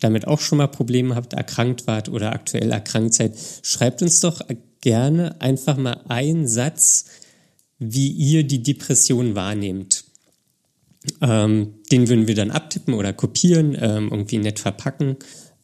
damit 0.00 0.26
auch 0.26 0.40
schon 0.40 0.58
mal 0.58 0.68
Probleme 0.68 1.14
habt, 1.14 1.32
erkrankt 1.32 1.86
wart 1.86 2.08
oder 2.08 2.32
aktuell 2.32 2.70
erkrankt 2.70 3.14
seid, 3.14 3.36
schreibt 3.62 4.00
uns 4.02 4.20
doch 4.20 4.40
gerne 4.80 5.40
einfach 5.40 5.76
mal 5.76 6.00
einen 6.08 6.46
Satz, 6.46 7.06
wie 7.78 8.08
ihr 8.08 8.44
die 8.44 8.62
Depression 8.62 9.34
wahrnehmt. 9.34 10.04
Ähm, 11.20 11.74
den 11.90 12.08
würden 12.08 12.26
wir 12.26 12.34
dann 12.34 12.50
abtippen 12.50 12.94
oder 12.94 13.12
kopieren, 13.12 13.76
ähm, 13.80 14.08
irgendwie 14.10 14.38
nett 14.38 14.58
verpacken 14.58 15.16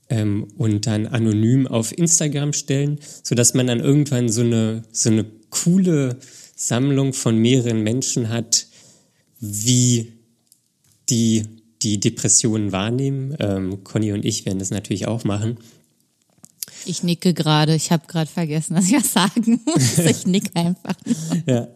ähm, 0.09 0.45
und 0.57 0.87
dann 0.87 1.07
anonym 1.07 1.67
auf 1.67 1.97
Instagram 1.97 2.53
stellen, 2.53 2.99
sodass 3.23 3.55
man 3.55 3.67
dann 3.67 3.81
irgendwann 3.81 4.29
so 4.29 4.43
eine, 4.43 4.85
so 4.93 5.11
eine 5.11 5.27
coole 5.51 6.19
Sammlung 6.57 7.13
von 7.13 7.37
mehreren 7.37 7.83
Menschen 7.83 8.29
hat, 8.29 8.67
wie 9.41 10.13
die 11.11 11.45
die 11.85 12.01
Depressionen 12.01 12.73
wahrnehmen. 12.73 13.37
Ähm, 13.39 13.85
Conny 13.85 14.13
und 14.13 14.25
ich 14.25 14.47
werden 14.47 14.59
das 14.59 14.71
natürlich 14.71 15.07
auch 15.07 15.25
machen. 15.25 15.59
Ich 16.87 17.03
nicke 17.03 17.35
gerade. 17.35 17.75
Ich 17.75 17.91
habe 17.91 18.07
gerade 18.07 18.31
vergessen, 18.31 18.75
dass 18.75 18.87
ich 18.87 18.95
was 18.95 19.13
sagen 19.13 19.61
muss. 19.65 19.99
Ich 20.05 20.27
nicke 20.27 20.51
einfach. 20.55 20.95
ja, 21.47 21.69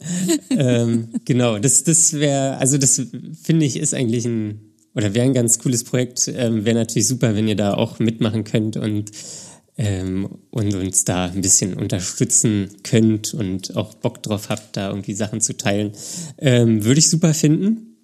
ähm, 0.50 1.08
genau. 1.24 1.58
Das, 1.58 1.84
das 1.84 2.12
wäre, 2.14 2.56
also 2.58 2.78
das 2.78 3.02
finde 3.42 3.66
ich 3.66 3.76
ist 3.76 3.94
eigentlich 3.94 4.24
ein 4.24 4.60
oder 4.94 5.14
wäre 5.14 5.26
ein 5.26 5.34
ganz 5.34 5.58
cooles 5.58 5.84
Projekt. 5.84 6.28
Ähm, 6.28 6.64
wäre 6.64 6.76
natürlich 6.76 7.08
super, 7.08 7.34
wenn 7.34 7.48
ihr 7.48 7.56
da 7.56 7.74
auch 7.74 7.98
mitmachen 7.98 8.44
könnt 8.44 8.76
und 8.76 9.12
ähm, 9.76 10.28
und 10.50 10.74
uns 10.74 11.04
da 11.04 11.26
ein 11.26 11.40
bisschen 11.40 11.74
unterstützen 11.74 12.68
könnt 12.82 13.32
und 13.32 13.76
auch 13.76 13.94
Bock 13.94 14.22
drauf 14.24 14.48
habt, 14.48 14.76
da 14.76 14.88
irgendwie 14.88 15.14
Sachen 15.14 15.40
zu 15.40 15.56
teilen. 15.56 15.92
Ähm, 16.38 16.84
Würde 16.84 16.98
ich 16.98 17.08
super 17.08 17.32
finden. 17.32 17.96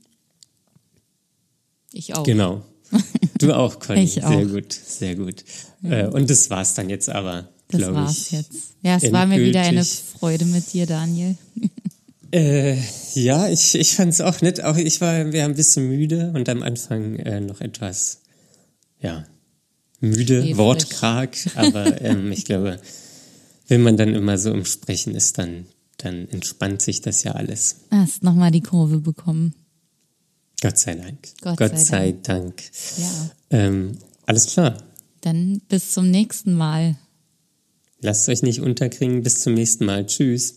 Ich 1.92 2.14
auch. 2.14 2.22
Genau. 2.22 2.62
Du 3.38 3.52
auch, 3.52 3.80
Conny. 3.80 4.04
Ich 4.04 4.22
auch. 4.22 4.30
Sehr 4.30 4.46
gut, 4.46 4.72
sehr 4.72 5.16
gut. 5.16 5.44
Ja. 5.82 6.04
Äh, 6.04 6.06
und 6.06 6.30
das 6.30 6.50
war's 6.50 6.74
dann 6.74 6.88
jetzt 6.88 7.10
aber. 7.10 7.48
Das 7.68 7.82
war's 7.92 8.18
ich, 8.18 8.30
jetzt. 8.30 8.52
Ja, 8.82 8.96
es 8.96 9.02
endgültig. 9.02 9.12
war 9.12 9.26
mir 9.26 9.44
wieder 9.44 9.62
eine 9.62 9.84
Freude 9.84 10.44
mit 10.44 10.72
dir, 10.72 10.86
Daniel. 10.86 11.36
Äh, 12.34 12.76
ja, 13.14 13.48
ich, 13.48 13.76
ich 13.76 13.94
fand 13.94 14.12
es 14.12 14.20
auch 14.20 14.40
nett. 14.40 14.60
Auch 14.64 14.76
ich 14.76 15.00
war, 15.00 15.32
wir 15.32 15.44
ein 15.44 15.54
bisschen 15.54 15.86
müde 15.86 16.32
und 16.34 16.48
am 16.48 16.64
Anfang 16.64 17.14
äh, 17.14 17.38
noch 17.40 17.60
etwas, 17.60 18.22
ja, 18.98 19.24
müde, 20.00 20.40
Schäflich. 20.40 20.56
wortkarg. 20.56 21.36
Aber 21.54 22.02
ähm, 22.02 22.32
ich 22.32 22.44
glaube, 22.44 22.80
wenn 23.68 23.82
man 23.82 23.96
dann 23.96 24.16
immer 24.16 24.36
so 24.36 24.50
im 24.50 24.64
Sprechen 24.64 25.14
ist, 25.14 25.38
dann, 25.38 25.66
dann 25.96 26.28
entspannt 26.28 26.82
sich 26.82 27.00
das 27.00 27.22
ja 27.22 27.32
alles. 27.32 27.76
Hast 27.92 28.24
nochmal 28.24 28.50
die 28.50 28.62
Kurve 28.62 28.98
bekommen. 28.98 29.54
Gott 30.64 30.78
sei 30.78 30.94
Dank. 30.94 31.18
Gott, 31.42 31.58
Gott 31.58 31.78
sei, 31.78 32.12
Dank. 32.12 32.22
Dank. 32.22 32.62
Ja. 32.96 33.30
Ähm, 33.50 33.98
alles 34.24 34.46
klar. 34.46 34.82
Dann 35.20 35.60
bis 35.68 35.90
zum 35.90 36.10
nächsten 36.10 36.54
Mal. 36.54 36.96
Lasst 38.00 38.30
euch 38.30 38.42
nicht 38.42 38.62
unterkriegen. 38.62 39.22
Bis 39.22 39.40
zum 39.40 39.52
nächsten 39.52 39.84
Mal. 39.84 40.06
Tschüss. 40.06 40.56